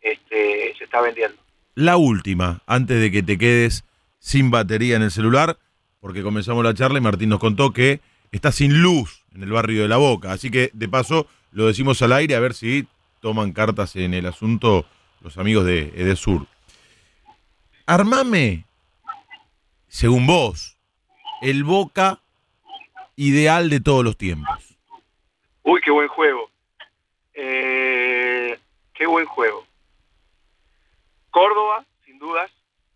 este, 0.00 0.74
se 0.78 0.84
está 0.84 1.00
vendiendo. 1.00 1.36
La 1.74 1.96
última, 1.96 2.60
antes 2.66 3.00
de 3.00 3.10
que 3.10 3.22
te 3.22 3.36
quedes 3.38 3.84
sin 4.18 4.50
batería 4.50 4.96
en 4.96 5.02
el 5.02 5.10
celular, 5.10 5.56
porque 6.00 6.22
comenzamos 6.22 6.64
la 6.64 6.74
charla 6.74 6.98
y 6.98 7.02
Martín 7.02 7.28
nos 7.30 7.38
contó 7.40 7.72
que 7.72 8.00
está 8.32 8.52
sin 8.52 8.82
luz 8.82 9.24
en 9.34 9.42
el 9.42 9.50
barrio 9.50 9.82
de 9.82 9.88
La 9.88 9.96
Boca. 9.96 10.32
Así 10.32 10.50
que, 10.50 10.70
de 10.72 10.88
paso, 10.88 11.26
lo 11.52 11.66
decimos 11.66 12.00
al 12.02 12.12
aire 12.12 12.34
a 12.34 12.40
ver 12.40 12.54
si 12.54 12.86
toman 13.20 13.52
cartas 13.52 13.96
en 13.96 14.14
el 14.14 14.26
asunto 14.26 14.86
los 15.20 15.38
amigos 15.38 15.64
de 15.64 15.92
Edesur. 15.96 16.46
Armame, 17.86 18.64
según 19.88 20.26
vos, 20.26 20.76
el 21.42 21.64
Boca 21.64 22.20
ideal 23.16 23.70
de 23.70 23.80
todos 23.80 24.04
los 24.04 24.16
tiempos. 24.16 24.76
Uy, 25.62 25.80
qué 25.84 25.90
buen 25.90 26.08
juego. 26.08 26.50
Eh, 27.34 28.58
qué 28.94 29.06
buen 29.06 29.26
juego. 29.26 29.66
Córdoba, 31.30 31.84
sin 32.04 32.18
dudas. 32.18 32.50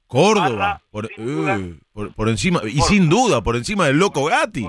Córdoba, 0.06 0.48
Barra, 0.48 0.82
por, 0.90 1.08
sin 1.14 1.48
eh, 1.48 1.74
por, 1.92 2.12
por 2.14 2.28
encima, 2.28 2.62
y 2.64 2.80
sin 2.80 3.08
duda, 3.08 3.42
por 3.42 3.56
encima 3.56 3.86
del 3.86 3.98
loco 3.98 4.24
Gatti. 4.24 4.68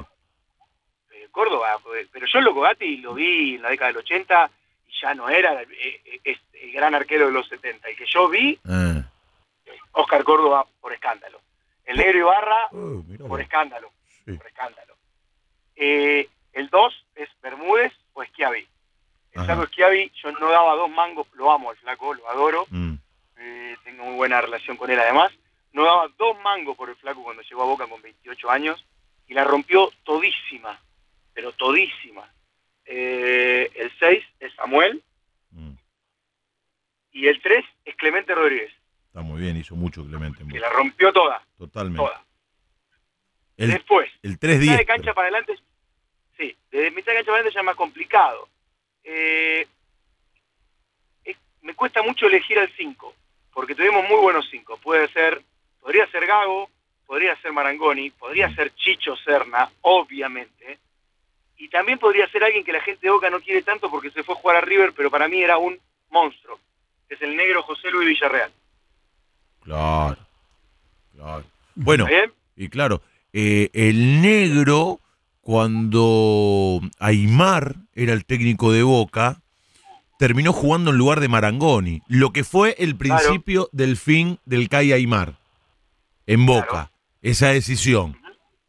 Córdoba, 1.32 1.80
pues, 1.84 2.08
pero 2.12 2.26
yo 2.28 2.42
Loco 2.42 2.62
Gatti 2.62 2.98
lo 2.98 3.14
vi 3.14 3.56
en 3.56 3.62
la 3.62 3.70
década 3.70 3.88
del 3.90 3.98
80 3.98 4.52
y 4.88 5.02
ya 5.02 5.14
no 5.16 5.30
era 5.30 5.62
eh, 5.64 6.20
eh, 6.24 6.38
el 6.54 6.72
gran 6.72 6.94
arquero 6.96 7.28
de 7.28 7.32
los 7.32 7.48
70. 7.48 7.88
El 7.90 7.96
que 7.96 8.06
yo 8.06 8.30
vi, 8.30 8.60
Eh. 8.70 9.04
Oscar 9.94 10.24
Córdoba 10.24 10.66
por 10.80 10.94
escándalo. 10.94 11.42
El 11.86 11.98
negro 11.98 12.20
Ibarra 12.20 12.68
Oh, 12.72 13.04
por 13.28 13.42
escándalo. 13.42 13.92
Sí. 14.26 14.34
Por 14.34 14.48
escándalo. 14.48 14.96
Eh, 15.76 16.28
el 16.54 16.70
2 16.70 17.06
es 17.16 17.30
Bermúdez 17.42 17.94
o 18.14 18.24
Schiavi. 18.24 18.68
El 19.34 19.46
flaco 19.46 19.66
Schiavi, 19.68 20.12
yo 20.22 20.32
no 20.34 20.50
daba 20.50 20.76
dos 20.76 20.90
mangos, 20.90 21.26
lo 21.34 21.52
amo 21.52 21.72
el 21.72 21.78
flaco, 21.78 22.14
lo 22.14 22.30
adoro, 22.30 22.66
Mm. 22.70 22.94
eh, 23.38 23.78
tengo 23.84 24.04
muy 24.06 24.16
buena 24.16 24.42
relación 24.42 24.76
con 24.78 24.92
él 24.92 25.00
además. 25.00 25.32
No 25.74 25.86
daba 25.86 26.10
dos 26.18 26.38
mangos 26.42 26.76
por 26.76 26.90
el 26.90 26.98
flaco 26.98 27.24
cuando 27.24 27.42
llegó 27.44 27.64
a 27.64 27.66
Boca 27.66 27.88
con 27.88 28.02
28 28.02 28.50
años 28.52 28.86
y 29.28 29.34
la 29.34 29.46
rompió 29.46 29.90
todísima, 30.04 30.78
pero 31.34 31.54
todísima. 31.54 32.30
Eh, 32.86 33.72
el 33.76 33.92
6 34.00 34.24
es 34.42 34.54
Samuel 34.56 35.02
Mm. 35.52 35.72
y 37.14 37.28
el 37.28 37.42
3 37.42 37.64
es 37.86 37.96
Clemente 37.96 38.34
Rodríguez, 38.36 38.72
Está 39.08 39.22
muy 39.22 39.42
bien, 39.42 39.58
hizo 39.58 39.71
mucho 39.82 40.06
Clemente. 40.06 40.44
en 40.44 40.50
que 40.50 40.60
la 40.60 40.70
rompió 40.70 41.12
toda, 41.12 41.44
Totalmente. 41.58 41.98
toda. 41.98 42.24
El, 43.58 43.72
Después, 43.72 44.10
el 44.24 44.32
mitad 44.32 44.48
3-10. 44.50 44.78
de 44.78 44.86
cancha 44.86 45.14
para 45.14 45.28
adelante, 45.28 45.56
sí, 46.38 46.56
de 46.72 46.90
mitad 46.92 47.12
de 47.12 47.18
cancha 47.18 47.26
para 47.32 47.36
adelante 47.38 47.54
ya 47.54 47.60
es 47.60 47.66
más 47.66 47.76
complicado. 47.76 48.48
Eh, 49.04 49.68
es- 51.24 51.38
me 51.62 51.74
cuesta 51.74 52.02
mucho 52.02 52.28
elegir 52.28 52.58
al 52.60 52.72
5, 52.76 53.14
porque 53.54 53.76
tuvimos 53.76 54.08
muy 54.08 54.20
buenos 54.22 54.48
5. 54.50 54.78
Puede 54.78 55.08
ser, 55.10 55.42
podría 55.80 56.08
ser 56.08 56.26
Gago, 56.26 56.70
podría 57.06 57.36
ser 57.42 57.52
Marangoni, 57.52 58.10
podría 58.12 58.54
ser 58.56 58.74
Chicho 58.76 59.16
Serna, 59.18 59.70
obviamente. 59.82 60.80
Y 61.58 61.68
también 61.70 62.00
podría 62.00 62.28
ser 62.30 62.44
alguien 62.44 62.64
que 62.64 62.72
la 62.74 62.82
gente 62.82 63.06
de 63.06 63.12
Boca 63.12 63.30
no 63.30 63.40
quiere 63.42 63.62
tanto 63.62 63.90
porque 63.92 64.10
se 64.10 64.24
fue 64.24 64.34
a 64.34 64.38
jugar 64.38 64.58
a 64.58 64.62
River, 64.62 64.94
pero 64.96 65.12
para 65.12 65.28
mí 65.28 65.44
era 65.44 65.58
un 65.60 65.78
monstruo, 66.10 66.60
es 67.10 67.22
el 67.22 67.36
negro 67.36 67.62
José 67.62 67.92
Luis 67.92 68.08
Villarreal. 68.08 68.52
Claro. 69.62 70.18
Claro. 71.16 71.43
Bueno, 71.76 72.07
y 72.55 72.70
claro, 72.70 73.01
eh, 73.34 73.70
el 73.74 74.22
negro, 74.22 74.99
cuando 75.41 76.82
Aymar 76.99 77.76
era 77.93 78.14
el 78.14 78.26
técnico 78.26 78.72
de 78.72 78.84
Boca, 78.84 79.41
terminó 80.20 80.53
jugando 80.53 80.91
en 80.91 80.97
lugar 80.97 81.20
de 81.20 81.28
Marangoni, 81.30 82.01
lo 82.07 82.32
que 82.34 82.43
fue 82.43 82.76
el 82.78 82.95
principio 82.95 83.70
del 83.72 83.97
fin 83.97 84.39
del 84.45 84.70
CAI 84.70 84.93
Aymar 84.93 85.38
en 86.28 86.45
Boca, 86.45 86.68
Claro. 86.68 86.91
esa 87.22 87.47
decisión. 87.49 88.18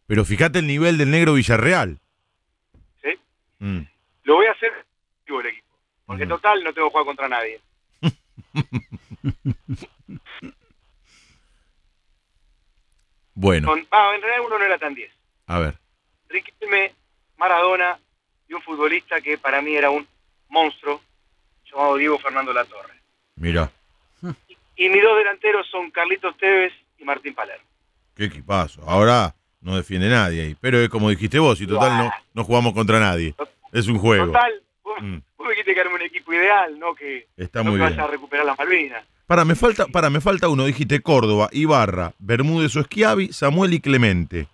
Pero 0.06 0.24
fíjate 0.24 0.58
el 0.60 0.66
nivel 0.66 0.96
del 0.98 1.10
negro 1.10 1.34
Villarreal. 1.34 1.98
¿sí? 3.02 3.08
Mm. 3.58 3.80
Lo 4.24 4.34
voy 4.36 4.46
a 4.46 4.52
hacer 4.52 4.70
digo, 5.26 5.40
el 5.40 5.46
equipo, 5.48 5.66
porque 6.06 6.24
Ujú. 6.24 6.34
total 6.34 6.62
no 6.64 6.72
tengo 6.72 6.88
que 6.88 6.92
jugar 6.92 7.06
contra 7.06 7.28
nadie. 7.28 7.60
Bueno, 13.42 13.66
Con- 13.66 13.84
ah, 13.90 14.12
en 14.14 14.22
realidad 14.22 14.46
uno 14.46 14.56
no 14.56 14.64
era 14.64 14.78
tan 14.78 14.94
10. 14.94 15.10
a 15.48 15.58
ver. 15.58 15.74
Riquelme, 16.28 16.94
Maradona 17.36 17.98
y 18.48 18.54
un 18.54 18.62
futbolista 18.62 19.20
que 19.20 19.36
para 19.36 19.60
mí 19.60 19.74
era 19.74 19.90
un 19.90 20.06
monstruo, 20.48 21.00
llamado 21.68 21.96
Diego 21.96 22.20
Fernando 22.20 22.52
Latorre. 22.52 22.94
Mira, 23.34 23.68
Y 24.76 24.88
mis 24.88 25.02
dos 25.02 25.16
delanteros 25.18 25.66
son 25.68 25.90
Carlitos 25.90 26.36
Tevez 26.38 26.72
y 26.98 27.04
Martín 27.04 27.34
Palermo. 27.34 27.64
qué 28.14 28.26
equipazo. 28.26 28.80
Ahora 28.88 29.34
no 29.60 29.76
defiende 29.76 30.08
nadie 30.08 30.42
ahí. 30.42 30.56
Pero 30.60 30.78
es 30.78 30.88
como 30.88 31.10
dijiste 31.10 31.40
vos, 31.40 31.60
y 31.60 31.66
total 31.66 31.98
no, 31.98 32.12
no 32.34 32.44
jugamos 32.44 32.72
contra 32.74 33.00
nadie. 33.00 33.34
Es 33.72 33.88
un 33.88 33.98
juego. 33.98 34.26
Total, 34.26 34.62
Mm. 35.00 35.22
vos 35.36 35.46
me 35.46 35.50
dijiste 35.50 35.74
que 35.74 35.80
arme 35.80 35.94
un 35.94 36.02
equipo 36.02 36.32
ideal, 36.32 36.78
no 36.78 36.94
que, 36.94 37.26
Está 37.36 37.62
no 37.62 37.70
muy 37.70 37.78
que 37.80 37.84
bien. 37.86 37.96
vaya 37.96 38.08
a 38.08 38.10
recuperar 38.10 38.46
las 38.46 38.58
Malvinas. 38.58 39.04
Para, 39.26 39.44
me 39.44 39.54
falta, 39.54 39.86
para, 39.86 40.10
me 40.10 40.20
falta 40.20 40.48
uno. 40.48 40.64
Dijiste 40.66 41.00
Córdoba, 41.00 41.48
Ibarra, 41.52 42.12
Bermúdez 42.18 42.76
o 42.76 42.82
Schiavi, 42.82 43.32
Samuel 43.32 43.72
y 43.74 43.80
Clemente. 43.80 44.46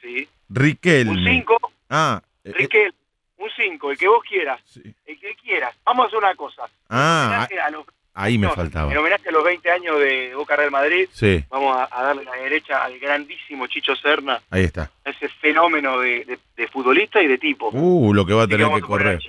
¿sí? 0.00 0.28
Riquelme. 0.48 1.12
Un 1.12 1.24
5, 1.24 1.56
Ah, 1.90 2.22
eh, 2.44 2.50
eh, 2.50 2.52
Riquel, 2.52 2.94
un 3.38 3.48
5, 3.56 3.90
el 3.90 3.98
que 3.98 4.08
vos 4.08 4.22
quieras, 4.28 4.60
sí. 4.66 4.82
el 5.06 5.18
que 5.18 5.34
quieras. 5.36 5.74
Vamos 5.84 6.04
a 6.04 6.06
hacer 6.08 6.18
una 6.18 6.34
cosa. 6.34 6.62
Ah, 6.88 7.46
a 7.64 7.70
los- 7.70 7.86
ahí 8.14 8.38
me 8.38 8.46
no, 8.46 8.54
faltaba. 8.54 8.90
En 8.92 8.98
homenaje 8.98 9.28
a 9.28 9.32
los 9.32 9.44
20 9.44 9.70
años 9.70 9.98
de 9.98 10.34
Boca 10.34 10.56
Real 10.56 10.70
Madrid, 10.70 11.08
Sí, 11.12 11.44
vamos 11.50 11.76
a, 11.76 11.88
a 11.90 12.02
darle 12.04 12.24
la 12.24 12.32
derecha 12.36 12.82
al 12.84 12.98
grandísimo 12.98 13.66
Chicho 13.66 13.94
Serna, 13.96 14.40
ahí 14.50 14.64
está. 14.64 14.90
ese 15.04 15.28
fenómeno 15.28 15.98
de, 16.00 16.24
de- 16.24 16.38
de 16.56 16.68
futbolista 16.68 17.20
y 17.22 17.26
de 17.26 17.38
tipo. 17.38 17.70
Uh, 17.72 18.14
lo 18.14 18.24
que 18.24 18.32
va 18.34 18.44
a 18.44 18.46
que 18.46 18.56
tener 18.56 18.72
que 18.72 18.80
correr. 18.80 19.20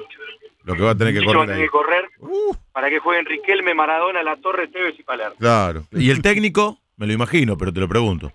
Lo 0.64 0.74
que 0.76 0.82
va 0.82 0.92
a 0.92 0.96
tener 0.96 1.14
que 1.14 1.20
Chicho 1.20 1.32
va 1.38 1.44
a 1.44 1.46
correr 1.46 1.56
tener 1.56 1.66
que 1.68 1.72
correr 1.72 2.10
Uh, 2.20 2.56
para 2.72 2.90
que 2.90 3.00
jueguen 3.00 3.26
Riquelme, 3.26 3.74
Maradona, 3.74 4.24
La 4.24 4.36
Torre, 4.38 4.68
Tevez 4.68 4.98
y 5.00 5.04
Palermo. 5.04 5.36
claro. 5.40 5.84
¿Y 5.92 6.10
el 6.12 6.22
técnico? 6.22 6.80
Me 6.98 7.06
lo 7.08 7.14
imagino, 7.14 7.58
pero 7.58 7.72
te 7.74 7.80
lo 7.80 7.88
pregunto. 7.88 8.32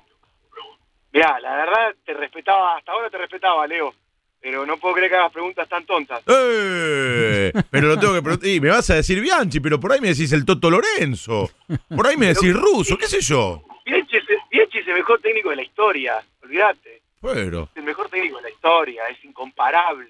Mirá, 1.12 1.40
la 1.40 1.56
verdad 1.56 1.94
te 2.04 2.14
respetaba, 2.14 2.76
hasta 2.76 2.92
ahora 2.92 3.10
te 3.10 3.18
respetaba, 3.18 3.66
Leo, 3.66 3.92
pero 4.40 4.64
no 4.66 4.76
puedo 4.78 4.94
creer 4.94 5.10
que 5.10 5.16
hagas 5.16 5.32
preguntas 5.32 5.68
tan 5.68 5.84
tontas. 5.84 6.22
¡Eh! 6.26 7.52
Pero 7.70 7.88
lo 7.88 7.98
tengo 7.98 8.14
que 8.14 8.22
preguntar. 8.22 8.48
Y 8.48 8.60
me 8.60 8.68
vas 8.70 8.88
a 8.90 8.94
decir 8.96 9.20
Bianchi, 9.20 9.60
pero 9.60 9.78
por 9.78 9.92
ahí 9.92 10.00
me 10.00 10.08
decís 10.08 10.32
el 10.32 10.44
Toto 10.44 10.70
Lorenzo. 10.70 11.50
Por 11.94 12.06
ahí 12.06 12.16
me 12.16 12.26
decís 12.28 12.52
Russo, 12.54 12.96
qué 12.96 13.06
sé 13.06 13.20
yo. 13.20 13.62
Bianchi 13.84 14.16
es, 14.16 14.24
Bianchi 14.50 14.78
es 14.78 14.88
el 14.88 14.94
mejor 14.94 15.20
técnico 15.20 15.50
de 15.50 15.56
la 15.56 15.62
historia, 15.62 16.14
olvídate. 16.42 17.02
Pero, 17.22 17.64
Es 17.72 17.76
el 17.76 17.82
mejor 17.84 18.08
técnico 18.08 18.36
de 18.38 18.42
la 18.44 18.50
historia, 18.50 19.02
es 19.10 19.22
incomparable, 19.24 20.08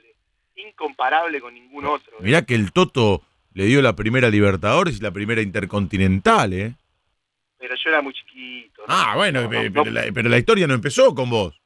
incomparable 0.54 1.40
con 1.40 1.52
ningún 1.54 1.84
otro. 1.86 2.12
mirá 2.20 2.42
que 2.42 2.54
el 2.54 2.70
Toto 2.72 3.22
le 3.52 3.64
dio 3.64 3.82
la 3.82 3.96
primera 3.96 4.28
Libertadores 4.30 4.98
y 4.98 5.00
la 5.02 5.10
primera 5.10 5.42
Intercontinental, 5.42 6.52
¿eh? 6.52 6.74
Pero 7.58 7.74
yo 7.74 7.90
era 7.90 8.00
muy 8.00 8.12
chiquito. 8.14 8.82
¿no? 8.86 8.94
Ah, 8.94 9.14
bueno, 9.16 9.42
No, 9.42 9.50
pe- 9.50 9.70
no, 9.70 9.82
pero, 9.82 9.90
la, 9.94 10.04
pero 10.14 10.28
la 10.28 10.38
historia 10.38 10.66
no 10.66 10.74
empezó 10.74 11.14
con 11.14 11.28
vos. 11.30 11.59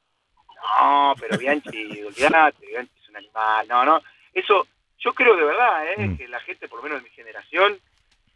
No, 0.81 1.15
pero 1.21 1.39
Bianchi, 1.39 2.03
olvídate, 2.03 2.67
Bianchi 2.67 2.93
es 3.03 3.09
un 3.11 3.17
animal. 3.17 3.67
No, 3.69 3.85
no. 3.85 4.03
Eso, 4.33 4.67
yo 4.99 5.12
creo 5.15 5.37
de 5.37 5.45
verdad, 5.45 5.93
¿eh? 5.93 6.07
Mm. 6.09 6.17
que 6.17 6.29
la 6.29 6.41
gente, 6.41 6.69
por 6.69 6.79
lo 6.79 6.85
menos 6.85 7.03
de 7.03 7.09
mi 7.09 7.15
generación, 7.15 7.79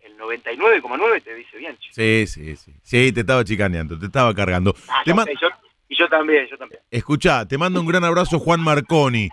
el 0.00 0.16
99,9 0.16 1.22
te 1.22 1.34
dice 1.34 1.56
Bianchi. 1.56 1.88
Sí, 1.92 2.26
sí, 2.26 2.56
sí. 2.56 2.72
Sí, 2.82 3.12
te 3.12 3.20
estaba 3.20 3.44
chicaneando, 3.44 3.98
te 3.98 4.06
estaba 4.06 4.32
cargando. 4.34 4.74
Ah, 4.88 5.02
Te 5.04 5.12
sé, 5.12 5.34
yo- 5.40 5.48
y 5.88 5.96
yo 5.96 6.08
también, 6.08 6.46
yo 6.48 6.56
también. 6.58 6.80
Escuchá, 6.90 7.46
te 7.46 7.56
mando 7.58 7.80
un 7.80 7.86
gran 7.86 8.04
abrazo 8.04 8.38
Juan 8.38 8.60
Marconi, 8.60 9.28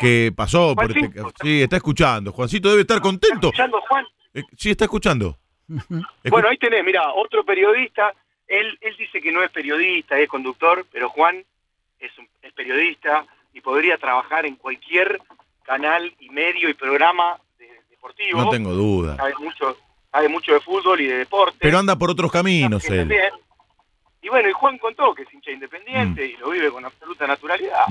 que 0.00 0.32
pasó 0.34 0.74
por 0.74 0.90
este... 0.90 1.10
Sí, 1.42 1.62
está 1.62 1.76
escuchando. 1.76 2.32
Juancito 2.32 2.70
debe 2.70 2.80
estar 2.82 3.00
contento. 3.00 3.48
Escuchando, 3.48 3.80
Juan. 3.82 4.06
Eh, 4.34 4.42
Sí, 4.56 4.70
está 4.70 4.84
escuchando. 4.84 5.38
Escu- 5.68 6.30
Bueno, 6.30 6.48
ahí 6.48 6.56
tenés, 6.56 6.82
mira, 6.82 7.12
otro 7.12 7.44
periodista. 7.44 8.12
Él, 8.48 8.76
él 8.80 8.96
dice 8.98 9.20
que 9.20 9.30
no 9.32 9.42
es 9.42 9.50
periodista, 9.50 10.18
es 10.18 10.28
conductor, 10.28 10.84
pero 10.90 11.08
Juan 11.10 11.44
es, 12.06 12.18
un- 12.18 12.28
es 12.42 12.52
periodista 12.52 13.24
y 13.54 13.60
podría 13.60 13.96
trabajar 13.98 14.44
en 14.46 14.56
cualquier 14.56 15.20
canal 15.64 16.14
y 16.20 16.28
medio 16.30 16.68
y 16.68 16.74
programa 16.74 17.38
de- 17.58 17.68
deportivo. 17.90 18.42
no 18.42 18.50
tengo 18.50 18.72
duda. 18.72 19.16
Sabe 19.16 19.34
mucho, 19.40 19.76
sabe 20.10 20.28
mucho 20.28 20.52
de 20.52 20.60
fútbol 20.60 21.00
y 21.00 21.06
de 21.06 21.16
deporte. 21.18 21.56
Pero 21.60 21.78
anda 21.78 21.96
por 21.96 22.10
otros 22.10 22.30
caminos 22.32 22.84
él. 22.86 22.98
también. 22.98 23.30
Y 24.20 24.28
bueno, 24.28 24.48
y 24.48 24.52
Juan 24.52 24.78
contó 24.78 25.14
que 25.14 25.22
es 25.22 25.34
hincha 25.34 25.50
independiente 25.50 26.24
y 26.26 26.36
lo 26.36 26.50
vive 26.50 26.70
con 26.70 26.84
absoluta 26.84 27.26
naturalidad. 27.26 27.86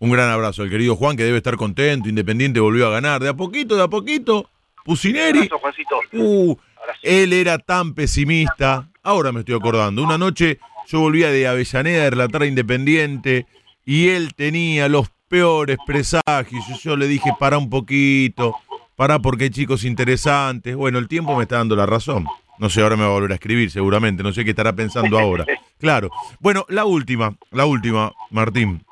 Un 0.00 0.12
gran 0.12 0.30
abrazo 0.30 0.62
al 0.62 0.70
querido 0.70 0.94
Juan, 0.94 1.16
que 1.16 1.24
debe 1.24 1.38
estar 1.38 1.56
contento. 1.56 2.08
Independiente 2.08 2.60
volvió 2.60 2.86
a 2.86 2.90
ganar. 2.90 3.20
De 3.20 3.28
a 3.28 3.34
poquito, 3.34 3.74
de 3.76 3.82
a 3.82 3.88
poquito. 3.88 4.48
Pusineri. 4.84 5.38
Abrazo, 5.40 5.58
Juancito. 5.58 6.00
Uh, 6.12 6.56
él 7.02 7.32
era 7.32 7.58
tan 7.58 7.94
pesimista. 7.94 8.88
Ahora 9.02 9.32
me 9.32 9.40
estoy 9.40 9.56
acordando. 9.56 10.02
Una 10.02 10.16
noche 10.16 10.60
yo 10.88 11.00
volvía 11.00 11.30
de 11.30 11.46
Avellaneda 11.46 12.04
de 12.04 12.10
relatar 12.10 12.42
a 12.42 12.46
Independiente 12.46 13.46
y 13.84 14.08
él 14.08 14.34
tenía 14.34 14.88
los 14.88 15.10
peores 15.28 15.76
presagios. 15.86 16.64
Y 16.70 16.78
yo 16.78 16.96
le 16.96 17.06
dije, 17.06 17.30
para 17.38 17.58
un 17.58 17.68
poquito, 17.68 18.56
para 18.96 19.18
porque 19.18 19.44
hay 19.44 19.50
chicos 19.50 19.84
interesantes. 19.84 20.74
Bueno, 20.74 20.98
el 20.98 21.06
tiempo 21.06 21.36
me 21.36 21.42
está 21.42 21.58
dando 21.58 21.76
la 21.76 21.84
razón. 21.84 22.26
No 22.58 22.70
sé, 22.70 22.80
ahora 22.80 22.96
me 22.96 23.02
va 23.02 23.10
a 23.10 23.12
volver 23.12 23.32
a 23.32 23.34
escribir 23.34 23.70
seguramente. 23.70 24.22
No 24.22 24.32
sé 24.32 24.44
qué 24.44 24.50
estará 24.50 24.72
pensando 24.74 25.18
ahora. 25.18 25.44
Claro. 25.78 26.10
Bueno, 26.40 26.66
la 26.70 26.84
última, 26.84 27.36
la 27.52 27.64
última, 27.64 28.12
Martín. 28.30 28.84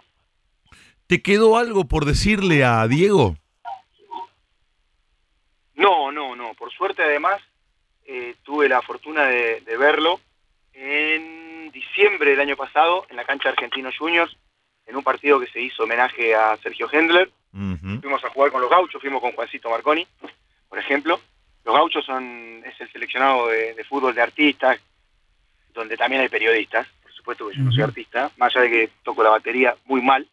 ¿Te 1.09 1.21
quedó 1.21 1.57
algo 1.57 1.87
por 1.87 2.05
decirle 2.05 2.63
a 2.63 2.87
Diego? 2.87 3.35
No, 5.75 6.13
no, 6.13 6.37
no. 6.37 6.55
Por 6.55 6.71
suerte, 6.71 7.03
además, 7.03 7.43
eh, 8.05 8.37
tuve 8.45 8.69
la 8.69 8.83
fortuna 8.83 9.25
de, 9.25 9.63
de 9.63 9.77
verlo 9.77 10.21
en 10.75 11.46
diciembre 11.97 12.31
del 12.31 12.41
año 12.41 12.57
pasado 12.57 13.07
en 13.09 13.17
la 13.17 13.25
cancha 13.25 13.49
de 13.49 13.55
Argentinos 13.55 13.97
Juniors, 13.99 14.37
en 14.87 14.97
un 14.97 15.03
partido 15.03 15.41
que 15.41 15.47
se 15.47 15.61
hizo 15.61 15.85
homenaje 15.85 16.35
a 16.35 16.57
Sergio 16.63 16.89
Hendler. 16.93 17.31
Fuimos 18.03 18.23
a 18.23 18.29
jugar 18.29 18.53
con 18.53 18.61
los 18.61 18.69
gauchos, 18.71 19.01
fuimos 19.01 19.23
con 19.23 19.33
Juancito 19.33 19.71
Marconi, 19.71 20.07
por 20.69 20.79
ejemplo. 20.79 21.19
Los 21.65 21.75
gauchos 21.75 22.05
son 22.05 22.63
es 22.65 22.79
el 22.81 22.93
seleccionado 22.93 23.49
de, 23.49 23.73
de 23.75 23.85
fútbol 23.85 24.15
de 24.15 24.21
artistas, 24.21 24.79
donde 25.73 25.97
también 25.97 26.21
hay 26.21 26.29
periodistas. 26.29 26.87
Por 27.03 27.13
supuesto 27.13 27.49
que 27.49 27.57
yo 27.57 27.63
no 27.63 27.73
soy 27.73 27.83
artista, 27.83 28.31
más 28.37 28.55
allá 28.55 28.65
de 28.65 28.71
que 28.71 28.91
toco 29.03 29.23
la 29.23 29.31
batería 29.31 29.75
muy 29.87 30.03
mal, 30.03 30.27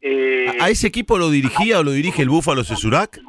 Eh, 0.00 0.58
¿A 0.60 0.68
ese 0.70 0.88
equipo 0.88 1.16
lo 1.18 1.30
dirigía 1.30 1.78
o 1.78 1.84
lo 1.84 1.92
dirige 1.92 2.22
el 2.22 2.28
Búfalo 2.28 2.64
Cesurac? 2.64 3.20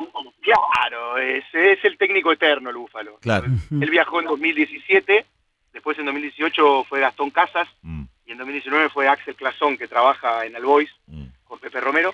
Claro, 0.42 1.18
ese 1.20 1.74
es 1.74 1.86
el 1.86 1.98
técnico 1.98 2.32
eterno, 2.32 2.70
el 2.72 2.78
Búfalo. 2.78 3.18
Claro. 3.22 3.46
Él 3.70 3.90
viajó 3.92 4.20
en 4.22 4.26
2017, 4.26 5.26
después 5.74 5.98
en 6.00 6.06
2018 6.06 6.86
fue 6.86 7.00
Gastón 7.02 7.30
Casas 7.32 7.68
Mm, 7.82 8.04
y 8.26 8.32
en 8.32 8.38
2019 8.38 8.90
fue 8.90 9.08
Axel 9.08 9.36
Clasón, 9.36 9.78
que 9.78 9.88
trabaja 9.88 10.46
en 10.46 10.56
Albois 10.56 10.90
mm. 11.08 11.26
con 11.44 11.60
Pepe 11.60 11.82
Romero. 11.82 12.14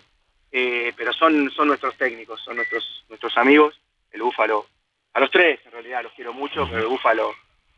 Eh, 0.51 0.93
pero 0.97 1.13
son, 1.13 1.51
son 1.51 1.67
nuestros 1.67 1.95
técnicos, 1.97 2.41
son 2.43 2.55
nuestros, 2.55 3.05
nuestros 3.09 3.37
amigos. 3.37 3.79
El 4.11 4.23
Búfalo, 4.23 4.65
a 5.13 5.19
los 5.19 5.29
tres 5.29 5.59
en 5.65 5.71
realidad 5.71 6.01
los 6.01 6.13
quiero 6.13 6.33
mucho, 6.33 6.65
pero 6.67 6.79
el 6.81 6.87
Búfalo 6.87 7.31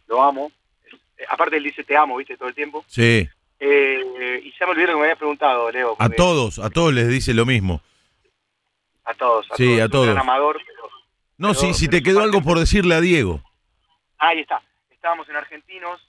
lo 0.07 0.21
amo. 0.23 0.51
Eh, 1.17 1.25
aparte 1.27 1.57
él 1.57 1.63
dice 1.63 1.83
te 1.83 1.97
amo, 1.97 2.15
viste, 2.15 2.37
todo 2.37 2.47
el 2.47 2.55
tiempo. 2.55 2.85
Sí, 2.87 3.27
Eh, 3.59 4.41
y 4.45 4.51
ya 4.57 4.65
me 4.65 4.71
olvidé 4.71 4.87
lo 4.87 4.93
que 4.93 4.97
me 4.99 5.03
habías 5.03 5.17
preguntado, 5.17 5.69
Leo. 5.71 5.95
a 5.99 6.09
todos, 6.09 6.57
a 6.59 6.69
todos 6.69 6.93
les 6.93 7.07
dice 7.09 7.33
lo 7.33 7.45
mismo. 7.45 7.81
A 9.03 9.13
todos, 9.13 9.45
a 9.51 9.55
Sí, 9.57 9.65
todos. 9.65 9.81
a 9.81 9.85
un 9.85 9.91
todos. 9.91 10.05
gran 10.07 10.17
amador, 10.19 10.57
pero- 10.65 10.89
No, 11.37 11.49
Pero- 11.49 11.59
si, 11.59 11.73
si 11.73 11.87
te 11.89 12.01
quedó 12.03 12.21
algo 12.21 12.41
por 12.41 12.57
decirle 12.59 12.95
a 12.95 13.01
Diego. 13.01 13.41
Ahí 14.19 14.39
está. 14.39 14.61
Estábamos 15.01 15.27
en 15.29 15.35
Argentinos 15.35 15.99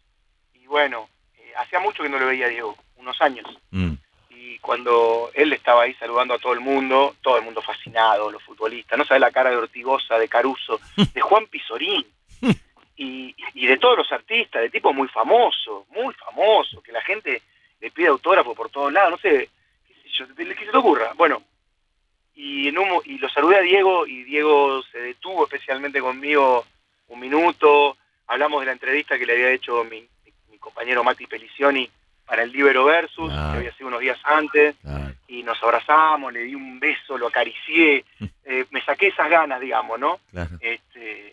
y 0.52 0.66
bueno, 0.66 1.08
eh, 1.38 1.54
hacía 1.56 1.80
mucho 1.80 2.02
que 2.02 2.10
no 2.10 2.18
lo 2.18 2.26
veía 2.26 2.44
a 2.44 2.50
Diego, 2.50 2.76
unos 2.96 3.18
años. 3.22 3.46
Mm, 3.70 3.94
Y 4.28 4.58
cuando 4.58 5.30
él 5.32 5.50
estaba 5.54 5.84
ahí 5.84 5.94
saludando 5.94 6.34
a 6.34 6.38
todo 6.38 6.52
el 6.52 6.60
mundo, 6.60 7.16
todo 7.22 7.38
el 7.38 7.42
mundo 7.42 7.62
fascinado, 7.62 8.30
los 8.30 8.42
futbolistas, 8.42 8.98
no 8.98 9.06
sabe 9.06 9.20
la 9.20 9.30
cara 9.30 9.48
de 9.48 9.56
Ortigosa, 9.56 10.18
de 10.18 10.28
Caruso, 10.28 10.78
de 11.14 11.20
Juan 11.22 11.46
Pizorín 11.46 12.04
y, 12.94 13.34
y 13.54 13.66
de 13.66 13.78
todos 13.78 13.96
los 13.96 14.12
artistas, 14.12 14.60
de 14.60 14.68
tipo 14.68 14.92
muy 14.92 15.08
famoso, 15.08 15.86
muy 15.88 16.12
famoso, 16.12 16.82
que 16.82 16.92
la 16.92 17.00
gente 17.00 17.40
le 17.80 17.90
pide 17.92 18.08
autógrafo 18.08 18.54
por 18.54 18.68
todos 18.68 18.92
lados, 18.92 19.12
no 19.12 19.16
sé, 19.18 19.48
qué 19.88 19.94
sé 20.02 20.08
yo, 20.18 20.26
¿qué 20.36 20.66
se 20.66 20.70
te 20.70 20.76
ocurra? 20.76 21.14
Bueno, 21.16 21.42
y, 22.34 22.68
en 22.68 22.76
un 22.76 23.00
y 23.06 23.16
lo 23.16 23.30
saludé 23.30 23.56
a 23.56 23.62
Diego 23.62 24.06
y 24.06 24.22
Diego 24.24 24.82
se 24.92 24.98
detuvo 24.98 25.44
especialmente 25.44 25.98
conmigo 25.98 26.66
un 27.08 27.20
minuto, 27.20 27.96
hablamos 28.26 28.60
de 28.60 28.66
la 28.66 28.72
entrevista 28.72 29.18
que 29.18 29.26
le 29.26 29.34
había 29.34 29.50
hecho 29.50 29.84
mi, 29.84 30.00
mi- 30.00 30.32
mi 30.50 30.58
compañero 30.58 31.02
Mati 31.04 31.26
Pelicioni 31.26 31.88
para 32.26 32.42
el 32.42 32.52
Libero 32.52 32.84
Versus, 32.84 33.32
Ah. 33.34 33.50
que 33.52 33.58
había 33.58 33.74
sido 33.74 33.88
unos 33.88 34.00
días 34.00 34.18
antes, 34.24 34.74
y 35.28 35.42
nos 35.42 35.62
abrazamos, 35.62 36.32
le 36.32 36.40
di 36.44 36.54
un 36.54 36.78
beso, 36.78 37.16
lo 37.16 37.28
acaricié, 37.28 38.04
eh, 38.44 38.66
me 38.70 38.82
saqué 38.84 39.08
esas 39.08 39.30
ganas, 39.30 39.60
digamos, 39.60 39.98
¿no? 39.98 40.20
Claro. 40.30 40.50
Este, 40.60 41.32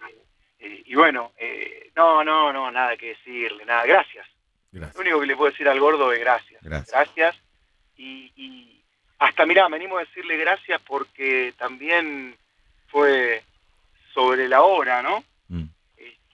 eh, 0.59 0.83
y 0.85 0.95
bueno, 0.95 1.31
eh, 1.37 1.91
no, 1.95 2.23
no, 2.23 2.51
no, 2.53 2.71
nada 2.71 2.95
que 2.97 3.09
decirle, 3.09 3.65
nada, 3.65 3.85
gracias. 3.85 4.25
Lo 4.71 4.87
único 4.99 5.19
que 5.19 5.25
le 5.25 5.35
puedo 5.35 5.51
decir 5.51 5.67
al 5.67 5.79
gordo 5.79 6.11
es 6.13 6.19
gracias. 6.19 6.61
Gracias. 6.61 6.91
Gracias. 6.93 7.35
Y, 7.97 8.31
y 8.35 8.81
hasta, 9.17 9.45
mirá, 9.45 9.67
me 9.67 9.75
animo 9.77 9.97
a 9.97 10.01
decirle 10.01 10.37
gracias 10.37 10.79
porque 10.85 11.53
también 11.57 12.35
fue 12.87 13.43
sobre 14.13 14.47
la 14.47 14.61
hora, 14.61 15.01
¿no? 15.01 15.23
Mm, 15.49 15.63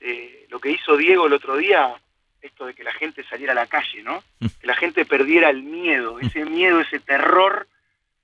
Este, 0.05 0.45
lo 0.49 0.59
que 0.59 0.71
hizo 0.71 0.95
Diego 0.95 1.25
el 1.25 1.33
otro 1.33 1.57
día, 1.57 1.95
esto 2.41 2.67
de 2.67 2.75
que 2.75 2.83
la 2.83 2.93
gente 2.93 3.23
saliera 3.27 3.53
a 3.53 3.55
la 3.55 3.67
calle, 3.67 4.03
¿no? 4.03 4.23
Que 4.61 4.67
la 4.67 4.75
gente 4.75 5.05
perdiera 5.05 5.49
el 5.49 5.63
miedo, 5.63 6.19
ese 6.19 6.45
miedo, 6.45 6.79
ese 6.79 6.99
terror 6.99 7.67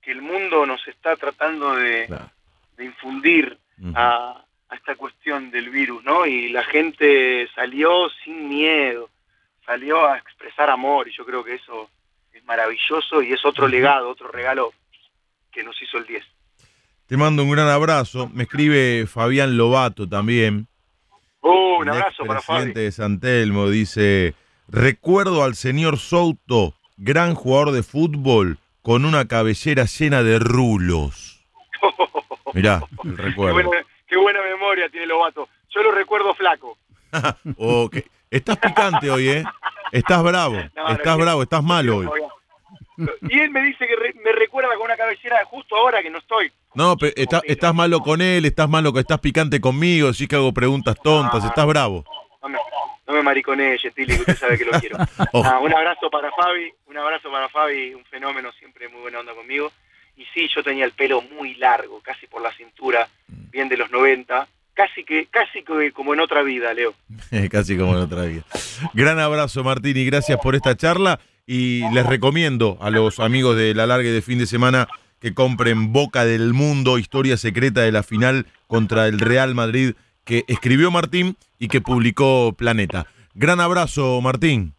que 0.00 0.12
el 0.12 0.22
mundo 0.22 0.64
nos 0.66 0.86
está 0.88 1.16
tratando 1.16 1.76
de, 1.76 2.08
infundir 2.78 3.58
a, 3.94 4.44
a 4.68 4.74
esta 4.74 4.96
cuestión 4.96 5.52
del 5.52 5.70
virus, 5.70 6.02
¿no? 6.02 6.26
Y 6.26 6.48
la 6.48 6.64
gente 6.64 7.48
salió 7.54 8.08
sin 8.24 8.48
miedo, 8.48 9.08
salió 9.64 10.06
a 10.06 10.18
expresar 10.18 10.70
amor 10.70 11.06
y 11.06 11.12
yo 11.12 11.24
creo 11.24 11.44
que 11.44 11.54
eso 11.54 11.88
es 12.32 12.44
maravilloso 12.44 13.22
y 13.22 13.32
es 13.32 13.44
otro 13.44 13.68
legado, 13.68 14.08
otro 14.08 14.28
regalo 14.28 14.72
que 15.52 15.62
nos 15.62 15.80
hizo 15.80 15.98
el 15.98 16.06
10. 16.06 16.24
Te 17.06 17.16
mando 17.16 17.44
un 17.44 17.50
gran 17.50 17.68
abrazo. 17.68 18.28
Me 18.32 18.44
escribe 18.44 19.06
Fabián 19.06 19.56
Lobato 19.56 20.08
también. 20.08 20.66
Uh, 21.42 21.80
un 21.80 21.88
el 21.88 21.94
abrazo 21.94 22.24
para 22.24 22.38
expresidente 22.38 22.74
Fabi. 22.74 22.84
de 22.84 22.92
San 22.92 23.20
Telmo. 23.20 23.68
Dice, 23.68 24.34
recuerdo 24.68 25.42
al 25.44 25.54
señor 25.54 25.98
Souto, 25.98 26.74
gran 26.96 27.34
jugador 27.34 27.72
de 27.72 27.82
fútbol, 27.82 28.58
con 28.82 29.04
una 29.04 29.26
cabellera 29.26 29.84
llena 29.84 30.22
de 30.22 30.38
rulos. 30.38 31.44
Mirá, 32.54 32.82
el 33.04 33.16
Qué 33.16 33.22
recuerdo. 33.22 33.54
buena, 33.54 33.84
qué 34.06 34.16
buena 34.16 34.40
memoria 34.42 34.88
tiene 34.88 35.06
Lobato. 35.06 35.48
Yo 35.70 35.82
lo 35.82 35.92
recuerdo 35.92 36.34
flaco. 36.34 36.78
Estás 38.30 38.56
picante 38.58 39.10
hoy, 39.10 39.28
¿eh? 39.28 39.44
Estás 39.92 40.22
bravo. 40.22 40.54
No, 40.74 40.84
no, 40.84 40.88
estás 40.94 41.18
no. 41.18 41.22
bravo, 41.24 41.42
estás 41.42 41.62
malo 41.62 41.96
hoy. 41.98 42.08
Y 42.96 43.38
él 43.40 43.50
me 43.50 43.62
dice 43.62 43.86
que 43.86 43.96
re- 43.96 44.14
me 44.24 44.32
recuerda 44.32 44.74
con 44.76 44.84
una 44.84 44.96
cabellera 44.96 45.44
justo 45.46 45.76
ahora 45.76 46.02
que 46.02 46.10
no 46.10 46.18
estoy. 46.18 46.52
No, 46.74 46.96
pero 46.96 47.12
está- 47.16 47.40
estás 47.44 47.74
malo 47.74 48.00
con 48.00 48.20
él, 48.20 48.44
estás 48.44 48.68
malo, 48.68 48.92
estás 48.98 49.18
picante 49.20 49.60
conmigo, 49.60 50.12
sí 50.12 50.26
que 50.26 50.36
hago 50.36 50.52
preguntas 50.52 50.96
tontas, 51.02 51.44
estás 51.44 51.66
bravo. 51.66 52.04
No 52.42 52.48
me, 52.48 52.58
no 53.06 53.14
me 53.14 53.22
Getili, 53.78 54.14
que 54.14 54.20
usted 54.20 54.36
sabe 54.36 54.58
que 54.58 54.64
lo 54.64 54.72
quiero. 54.80 54.96
Ah, 55.44 55.58
un 55.60 55.72
abrazo 55.74 56.10
para 56.10 56.30
Fabi, 56.32 56.72
un 56.86 56.96
abrazo 56.96 57.30
para 57.30 57.48
Fabi, 57.48 57.94
un 57.94 58.04
fenómeno, 58.04 58.50
siempre 58.58 58.88
muy 58.88 59.00
buena 59.02 59.20
onda 59.20 59.34
conmigo. 59.34 59.70
Y 60.16 60.24
sí, 60.34 60.48
yo 60.54 60.62
tenía 60.62 60.84
el 60.84 60.92
pelo 60.92 61.22
muy 61.22 61.54
largo, 61.54 62.00
casi 62.02 62.26
por 62.26 62.42
la 62.42 62.52
cintura, 62.54 63.08
bien 63.50 63.68
de 63.68 63.76
los 63.78 63.90
90, 63.90 64.46
casi 64.74 65.04
que 65.04 65.26
casi 65.26 65.62
que 65.62 65.90
como 65.92 66.12
en 66.14 66.20
otra 66.20 66.42
vida, 66.42 66.72
Leo. 66.74 66.94
Casi 67.50 67.76
como 67.78 67.92
en 67.96 68.02
otra 68.02 68.22
vida. 68.24 68.42
Gran 68.92 69.18
abrazo, 69.18 69.64
Martín, 69.64 69.96
y 69.96 70.04
gracias 70.04 70.38
por 70.42 70.54
esta 70.54 70.76
charla. 70.76 71.18
Y 71.46 71.88
les 71.92 72.06
recomiendo 72.06 72.78
a 72.80 72.90
los 72.90 73.18
amigos 73.20 73.56
de 73.56 73.74
la 73.74 73.86
larga 73.86 74.10
de 74.10 74.22
fin 74.22 74.38
de 74.38 74.46
semana 74.46 74.88
que 75.20 75.34
compren 75.34 75.92
Boca 75.92 76.24
del 76.24 76.52
Mundo, 76.52 76.98
historia 76.98 77.36
secreta 77.36 77.82
de 77.82 77.92
la 77.92 78.02
final 78.02 78.46
contra 78.66 79.06
el 79.06 79.18
Real 79.18 79.54
Madrid, 79.54 79.94
que 80.24 80.44
escribió 80.48 80.90
Martín 80.90 81.36
y 81.58 81.68
que 81.68 81.80
publicó 81.80 82.54
Planeta. 82.56 83.06
Gran 83.34 83.60
abrazo, 83.60 84.20
Martín. 84.20 84.74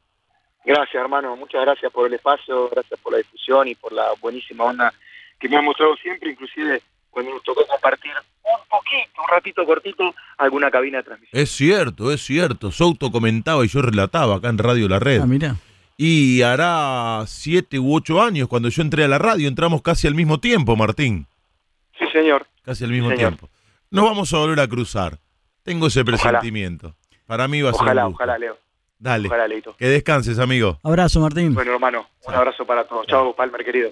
Gracias, 0.66 0.96
hermano, 0.96 1.36
muchas 1.36 1.62
gracias 1.62 1.92
por 1.92 2.08
el 2.08 2.14
espacio, 2.14 2.70
gracias 2.70 3.00
por 3.02 3.12
la 3.12 3.18
difusión 3.18 3.68
y 3.68 3.76
por 3.76 3.92
la 3.92 4.06
buenísima 4.22 4.64
onda 4.64 4.94
que 5.40 5.50
me 5.50 5.58
han 5.58 5.66
mostrado 5.66 5.96
siempre, 5.98 6.32
inclusive 6.32 6.82
cuando 7.10 7.34
nos 7.34 7.44
tocó 7.44 7.66
compartir 7.66 8.12
un 8.44 8.68
poquito, 8.70 9.22
un 9.22 9.28
ratito 9.30 9.66
cortito, 9.66 10.16
alguna 10.38 10.72
cabina 10.72 11.00
de 11.00 11.04
transmisión. 11.04 11.42
Es 11.42 11.52
cierto, 11.52 12.12
es 12.12 12.22
cierto. 12.22 12.72
Souto 12.72 13.12
comentaba 13.12 13.64
y 13.66 13.68
yo 13.68 13.82
relataba 13.82 14.38
acá 14.38 14.50
en 14.50 14.58
Radio 14.58 14.88
La 14.88 15.00
Red. 15.00 15.22
Ah, 15.22 15.26
mira. 15.26 15.56
Y 15.98 16.42
hará 16.42 17.24
siete 17.28 17.78
u 17.80 17.94
ocho 17.96 18.22
años 18.22 18.48
cuando 18.48 18.70
yo 18.70 18.82
entré 18.82 19.04
a 19.04 19.08
la 19.08 19.20
radio, 19.20 19.48
entramos 19.48 19.82
casi 19.82 20.08
al 20.08 20.16
mismo 20.16 20.40
tiempo, 20.40 20.76
Martín. 20.76 21.28
Sí, 22.00 22.06
señor. 22.12 22.48
Casi 22.64 22.84
al 22.84 22.92
mismo 22.92 23.12
tiempo. 23.14 23.50
Nos 23.92 24.06
vamos 24.06 24.34
a 24.34 24.38
volver 24.40 24.60
a 24.60 24.68
cruzar. 24.68 25.20
Tengo 25.64 25.88
ese 25.88 26.02
Ojalá. 26.02 26.18
presentimiento. 26.18 26.96
Para 27.28 27.48
mí 27.48 27.62
va 27.62 27.70
a 27.70 27.74
ser 27.74 27.84
Ojalá, 27.84 28.06
un 28.08 28.12
gusto. 28.14 28.24
ojalá, 28.24 28.38
Leo. 28.40 28.58
Dale. 28.98 29.28
Ojalá, 29.28 29.48
Leito. 29.48 29.76
Que 29.78 29.86
descanses, 29.88 30.40
amigo. 30.40 30.80
Abrazo, 30.84 31.20
Martín. 31.20 31.54
Bueno, 31.54 31.74
hermano, 31.74 32.08
un 32.26 32.34
abrazo 32.34 32.66
para 32.66 32.86
todos. 32.88 33.06
Chao, 33.08 33.36
Palmer, 33.36 33.64
querido. 33.64 33.92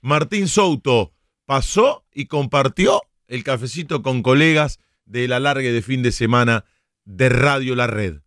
Martín 0.00 0.46
Souto 0.48 1.12
pasó 1.46 2.04
y 2.12 2.26
compartió 2.26 3.02
el 3.28 3.44
cafecito 3.44 4.02
con 4.02 4.22
colegas 4.22 4.78
de 5.04 5.26
la 5.28 5.40
larga 5.40 5.70
de 5.70 5.82
fin 5.82 6.02
de 6.02 6.12
semana 6.12 6.64
de 7.04 7.28
Radio 7.28 7.74
La 7.74 7.86
Red. 7.86 8.18